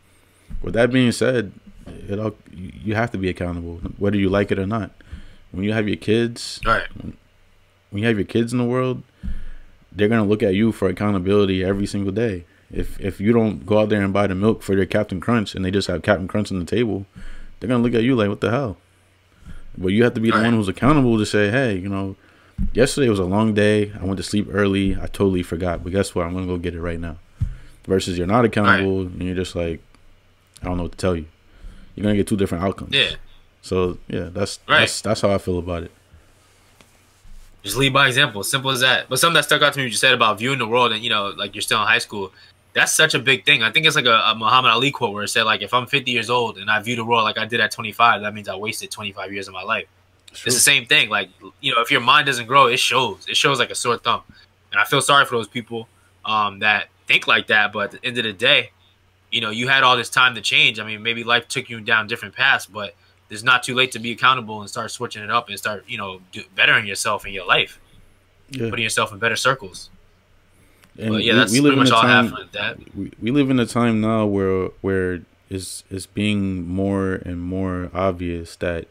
with 0.62 0.74
that 0.74 0.90
being 0.90 1.12
said, 1.12 1.52
it 1.86 2.18
all, 2.18 2.34
you 2.52 2.96
have 2.96 3.12
to 3.12 3.18
be 3.18 3.28
accountable, 3.28 3.76
whether 3.98 4.16
you 4.16 4.28
like 4.28 4.50
it 4.50 4.58
or 4.58 4.66
not. 4.66 4.90
When 5.52 5.64
you 5.64 5.72
have 5.72 5.86
your 5.86 5.96
kids, 5.96 6.60
right? 6.66 6.86
When 7.90 8.02
you 8.02 8.06
have 8.06 8.18
your 8.18 8.26
kids 8.26 8.52
in 8.52 8.58
the 8.58 8.64
world, 8.64 9.02
they're 9.92 10.08
gonna 10.08 10.24
look 10.24 10.42
at 10.42 10.54
you 10.54 10.72
for 10.72 10.88
accountability 10.88 11.64
every 11.64 11.86
single 11.86 12.12
day. 12.12 12.44
If 12.70 13.00
if 13.00 13.20
you 13.20 13.32
don't 13.32 13.64
go 13.64 13.78
out 13.80 13.88
there 13.88 14.02
and 14.02 14.12
buy 14.12 14.26
the 14.26 14.34
milk 14.34 14.62
for 14.62 14.76
their 14.76 14.86
Captain 14.86 15.20
Crunch 15.20 15.54
and 15.54 15.64
they 15.64 15.70
just 15.70 15.88
have 15.88 16.02
Captain 16.02 16.28
Crunch 16.28 16.52
on 16.52 16.58
the 16.58 16.64
table, 16.64 17.06
they're 17.58 17.68
gonna 17.68 17.82
look 17.82 17.94
at 17.94 18.02
you 18.02 18.14
like, 18.14 18.28
"What 18.28 18.40
the 18.40 18.50
hell?" 18.50 18.76
But 19.76 19.88
you 19.88 20.04
have 20.04 20.14
to 20.14 20.20
be 20.20 20.30
the 20.30 20.38
one 20.38 20.52
who's 20.52 20.68
accountable 20.68 21.18
to 21.18 21.26
say, 21.26 21.50
"Hey, 21.50 21.76
you 21.76 21.88
know." 21.88 22.16
yesterday 22.72 23.08
was 23.08 23.18
a 23.18 23.24
long 23.24 23.54
day. 23.54 23.92
I 24.00 24.04
went 24.04 24.16
to 24.18 24.22
sleep 24.22 24.48
early. 24.50 24.96
I 24.96 25.06
totally 25.06 25.42
forgot. 25.42 25.82
But 25.82 25.92
guess 25.92 26.14
what? 26.14 26.26
I'm 26.26 26.34
gonna 26.34 26.46
go 26.46 26.58
get 26.58 26.74
it 26.74 26.80
right 26.80 27.00
now. 27.00 27.16
Versus 27.86 28.18
you're 28.18 28.26
not 28.26 28.44
accountable 28.44 29.04
right. 29.04 29.12
and 29.12 29.22
you're 29.22 29.34
just 29.34 29.56
like, 29.56 29.80
I 30.62 30.66
don't 30.66 30.76
know 30.76 30.84
what 30.84 30.92
to 30.92 30.98
tell 30.98 31.16
you. 31.16 31.26
You're 31.94 32.02
gonna 32.02 32.16
get 32.16 32.26
two 32.26 32.36
different 32.36 32.64
outcomes. 32.64 32.94
Yeah. 32.94 33.12
So 33.62 33.98
yeah, 34.08 34.28
that's 34.32 34.60
right. 34.68 34.80
that's 34.80 35.00
that's 35.00 35.20
how 35.20 35.30
I 35.30 35.38
feel 35.38 35.58
about 35.58 35.84
it. 35.84 35.92
Just 37.62 37.76
lead 37.76 37.92
by 37.92 38.06
example. 38.06 38.42
Simple 38.44 38.70
as 38.70 38.80
that. 38.80 39.08
But 39.08 39.18
something 39.18 39.34
that 39.34 39.44
stuck 39.44 39.62
out 39.62 39.72
to 39.72 39.78
me, 39.78 39.86
you 39.86 39.92
said 39.92 40.14
about 40.14 40.38
viewing 40.38 40.58
the 40.58 40.66
world, 40.66 40.92
and 40.92 41.02
you 41.02 41.10
know, 41.10 41.32
like 41.36 41.54
you're 41.54 41.62
still 41.62 41.80
in 41.80 41.86
high 41.86 41.98
school. 41.98 42.32
That's 42.74 42.94
such 42.94 43.14
a 43.14 43.18
big 43.18 43.44
thing. 43.44 43.62
I 43.62 43.72
think 43.72 43.86
it's 43.86 43.96
like 43.96 44.06
a, 44.06 44.22
a 44.26 44.34
Muhammad 44.36 44.70
Ali 44.70 44.90
quote 44.90 45.12
where 45.12 45.24
it 45.24 45.28
said, 45.28 45.44
like, 45.44 45.62
if 45.62 45.72
I'm 45.72 45.86
50 45.86 46.10
years 46.10 46.30
old 46.30 46.58
and 46.58 46.70
I 46.70 46.80
view 46.80 46.96
the 46.96 47.04
world 47.04 47.24
like 47.24 47.38
I 47.38 47.44
did 47.44 47.60
at 47.60 47.70
25, 47.70 48.22
that 48.22 48.34
means 48.34 48.48
I 48.48 48.56
wasted 48.56 48.90
25 48.90 49.32
years 49.32 49.48
of 49.48 49.54
my 49.54 49.62
life. 49.62 49.86
It's 50.32 50.44
the 50.44 50.50
same 50.52 50.86
thing. 50.86 51.08
Like 51.08 51.30
you 51.60 51.74
know, 51.74 51.80
if 51.80 51.90
your 51.90 52.00
mind 52.00 52.26
doesn't 52.26 52.46
grow, 52.46 52.66
it 52.66 52.78
shows. 52.78 53.26
It 53.28 53.36
shows 53.36 53.58
like 53.58 53.70
a 53.70 53.74
sore 53.74 53.96
thumb. 53.96 54.22
And 54.70 54.80
I 54.80 54.84
feel 54.84 55.00
sorry 55.00 55.24
for 55.24 55.36
those 55.36 55.48
people 55.48 55.88
um, 56.24 56.58
that 56.60 56.88
think 57.06 57.26
like 57.26 57.46
that. 57.48 57.72
But 57.72 57.94
at 57.94 58.02
the 58.02 58.06
end 58.06 58.18
of 58.18 58.24
the 58.24 58.32
day, 58.32 58.70
you 59.30 59.40
know, 59.40 59.50
you 59.50 59.68
had 59.68 59.82
all 59.82 59.96
this 59.96 60.10
time 60.10 60.34
to 60.34 60.40
change. 60.40 60.78
I 60.78 60.84
mean, 60.84 61.02
maybe 61.02 61.24
life 61.24 61.48
took 61.48 61.68
you 61.70 61.80
down 61.80 62.06
different 62.06 62.34
paths, 62.34 62.66
but 62.66 62.94
it's 63.30 63.42
not 63.42 63.62
too 63.62 63.74
late 63.74 63.92
to 63.92 63.98
be 63.98 64.12
accountable 64.12 64.60
and 64.60 64.70
start 64.70 64.90
switching 64.90 65.22
it 65.22 65.30
up 65.30 65.48
and 65.48 65.58
start, 65.58 65.84
you 65.86 65.98
know, 65.98 66.20
do, 66.32 66.42
bettering 66.54 66.86
yourself 66.86 67.26
in 67.26 67.32
your 67.32 67.46
life, 67.46 67.78
yeah. 68.50 68.70
putting 68.70 68.82
yourself 68.82 69.12
in 69.12 69.18
better 69.18 69.36
circles. 69.36 69.90
And 70.98 71.10
but 71.10 71.24
yeah, 71.24 71.34
that's 71.34 71.52
we, 71.52 71.60
we 71.60 71.70
live 71.70 71.78
in 71.78 71.86
a 71.86 71.90
time, 71.90 72.34
we, 72.94 73.12
we 73.20 73.30
live 73.30 73.50
in 73.50 73.60
a 73.60 73.66
time 73.66 74.00
now 74.00 74.26
where 74.26 74.66
where 74.80 75.20
is 75.48 75.84
is 75.90 76.06
being 76.06 76.66
more 76.66 77.14
and 77.24 77.40
more 77.40 77.90
obvious 77.94 78.56
that 78.56 78.86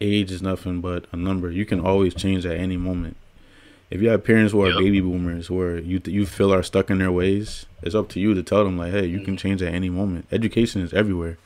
age 0.00 0.30
is 0.30 0.42
nothing 0.42 0.80
but 0.80 1.06
a 1.12 1.16
number. 1.16 1.50
You 1.50 1.64
can 1.64 1.80
always 1.80 2.14
change 2.14 2.44
at 2.44 2.56
any 2.56 2.76
moment. 2.76 3.16
If 3.88 4.02
you 4.02 4.08
have 4.08 4.24
parents 4.24 4.52
who 4.52 4.62
are 4.62 4.70
yep. 4.70 4.78
baby 4.78 5.00
boomers, 5.00 5.48
where 5.48 5.78
you 5.78 6.00
you 6.04 6.26
feel 6.26 6.52
are 6.52 6.62
stuck 6.62 6.90
in 6.90 6.98
their 6.98 7.12
ways, 7.12 7.66
it's 7.82 7.94
up 7.94 8.08
to 8.10 8.20
you 8.20 8.34
to 8.34 8.42
tell 8.42 8.64
them 8.64 8.76
like, 8.76 8.92
hey, 8.92 9.06
you 9.06 9.20
can 9.20 9.36
change 9.36 9.62
at 9.62 9.72
any 9.72 9.88
moment. 9.88 10.26
Education 10.32 10.82
is 10.82 10.92
everywhere. 10.92 11.38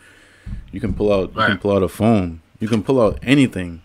You 0.72 0.80
can 0.80 0.94
pull 0.94 1.12
out 1.12 1.34
right. 1.34 1.48
you 1.48 1.54
can 1.54 1.60
pull 1.60 1.76
out 1.76 1.82
a 1.82 1.88
phone. 1.88 2.40
You 2.58 2.68
can 2.68 2.82
pull 2.82 3.00
out 3.00 3.18
anything, 3.22 3.82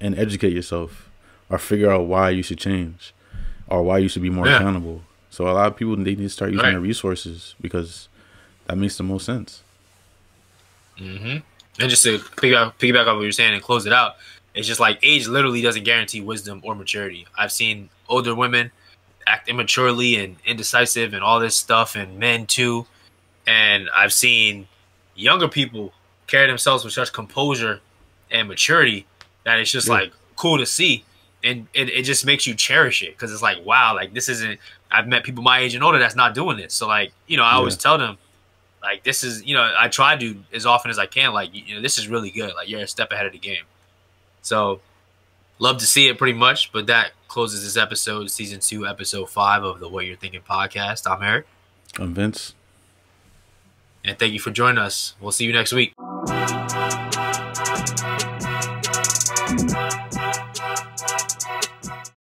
and 0.00 0.16
educate 0.16 0.52
yourself, 0.52 1.10
or 1.50 1.58
figure 1.58 1.90
out 1.90 2.06
why 2.06 2.30
you 2.30 2.42
should 2.42 2.58
change, 2.58 3.12
or 3.68 3.82
why 3.82 3.98
you 3.98 4.08
should 4.08 4.22
be 4.22 4.30
more 4.30 4.46
yeah. 4.46 4.56
accountable. 4.56 5.02
So 5.36 5.46
a 5.46 5.52
lot 5.52 5.66
of 5.66 5.76
people 5.76 5.94
they 5.96 6.02
need 6.02 6.16
to 6.16 6.28
start 6.30 6.50
using 6.50 6.64
right. 6.64 6.70
their 6.70 6.80
resources 6.80 7.54
because 7.60 8.08
that 8.64 8.78
makes 8.78 8.96
the 8.96 9.02
most 9.02 9.26
sense. 9.26 9.62
Mm-hmm. 10.96 11.38
And 11.78 11.90
just 11.90 12.04
to 12.04 12.16
piggyback, 12.16 12.72
piggyback 12.78 13.06
on 13.06 13.16
what 13.16 13.22
you're 13.24 13.32
saying 13.32 13.52
and 13.52 13.62
close 13.62 13.84
it 13.84 13.92
out, 13.92 14.16
it's 14.54 14.66
just 14.66 14.80
like 14.80 14.98
age 15.02 15.26
literally 15.26 15.60
doesn't 15.60 15.84
guarantee 15.84 16.22
wisdom 16.22 16.62
or 16.64 16.74
maturity. 16.74 17.26
I've 17.36 17.52
seen 17.52 17.90
older 18.08 18.34
women 18.34 18.70
act 19.26 19.50
immaturely 19.50 20.16
and 20.16 20.36
indecisive 20.46 21.12
and 21.12 21.22
all 21.22 21.38
this 21.38 21.54
stuff, 21.54 21.96
and 21.96 22.18
men 22.18 22.46
too. 22.46 22.86
And 23.46 23.90
I've 23.94 24.14
seen 24.14 24.66
younger 25.16 25.48
people 25.48 25.92
carry 26.28 26.46
themselves 26.46 26.82
with 26.82 26.94
such 26.94 27.12
composure 27.12 27.80
and 28.30 28.48
maturity 28.48 29.04
that 29.44 29.58
it's 29.58 29.70
just 29.70 29.88
yeah. 29.88 29.94
like 29.94 30.12
cool 30.36 30.56
to 30.56 30.64
see. 30.64 31.04
And 31.44 31.66
it, 31.74 31.90
it 31.90 32.02
just 32.04 32.24
makes 32.24 32.46
you 32.46 32.54
cherish 32.54 33.02
it 33.02 33.10
because 33.10 33.30
it's 33.30 33.42
like, 33.42 33.62
wow, 33.66 33.94
like 33.94 34.14
this 34.14 34.30
isn't. 34.30 34.58
I've 34.90 35.08
met 35.08 35.24
people 35.24 35.42
my 35.42 35.60
age 35.60 35.74
and 35.74 35.82
older 35.82 35.98
that's 35.98 36.16
not 36.16 36.34
doing 36.34 36.56
this. 36.56 36.74
So, 36.74 36.86
like, 36.86 37.12
you 37.26 37.36
know, 37.36 37.42
I 37.42 37.52
yeah. 37.52 37.58
always 37.58 37.76
tell 37.76 37.98
them, 37.98 38.18
like 38.82 39.02
this 39.02 39.24
is, 39.24 39.44
you 39.44 39.54
know, 39.54 39.74
I 39.76 39.88
try 39.88 40.16
to 40.16 40.36
as 40.52 40.66
often 40.66 40.90
as 40.90 40.98
I 40.98 41.06
can. 41.06 41.32
Like, 41.32 41.50
you 41.52 41.74
know, 41.74 41.82
this 41.82 41.98
is 41.98 42.08
really 42.08 42.30
good. 42.30 42.54
Like 42.54 42.68
you're 42.68 42.80
a 42.80 42.86
step 42.86 43.12
ahead 43.12 43.26
of 43.26 43.32
the 43.32 43.38
game. 43.38 43.64
So, 44.42 44.80
love 45.58 45.78
to 45.78 45.86
see 45.86 46.08
it 46.08 46.18
pretty 46.18 46.38
much. 46.38 46.72
But 46.72 46.86
that 46.86 47.12
closes 47.28 47.64
this 47.64 47.76
episode, 47.76 48.30
season 48.30 48.60
two, 48.60 48.86
episode 48.86 49.28
five 49.30 49.64
of 49.64 49.80
the 49.80 49.88
What 49.88 50.06
You're 50.06 50.16
Thinking 50.16 50.42
podcast. 50.48 51.10
I'm 51.10 51.22
Eric. 51.22 51.46
I'm 51.98 52.14
Vince. 52.14 52.54
And 54.04 54.16
thank 54.18 54.32
you 54.32 54.40
for 54.40 54.50
joining 54.50 54.78
us. 54.78 55.14
We'll 55.20 55.32
see 55.32 55.44
you 55.44 55.52
next 55.52 55.72
week. 55.72 55.92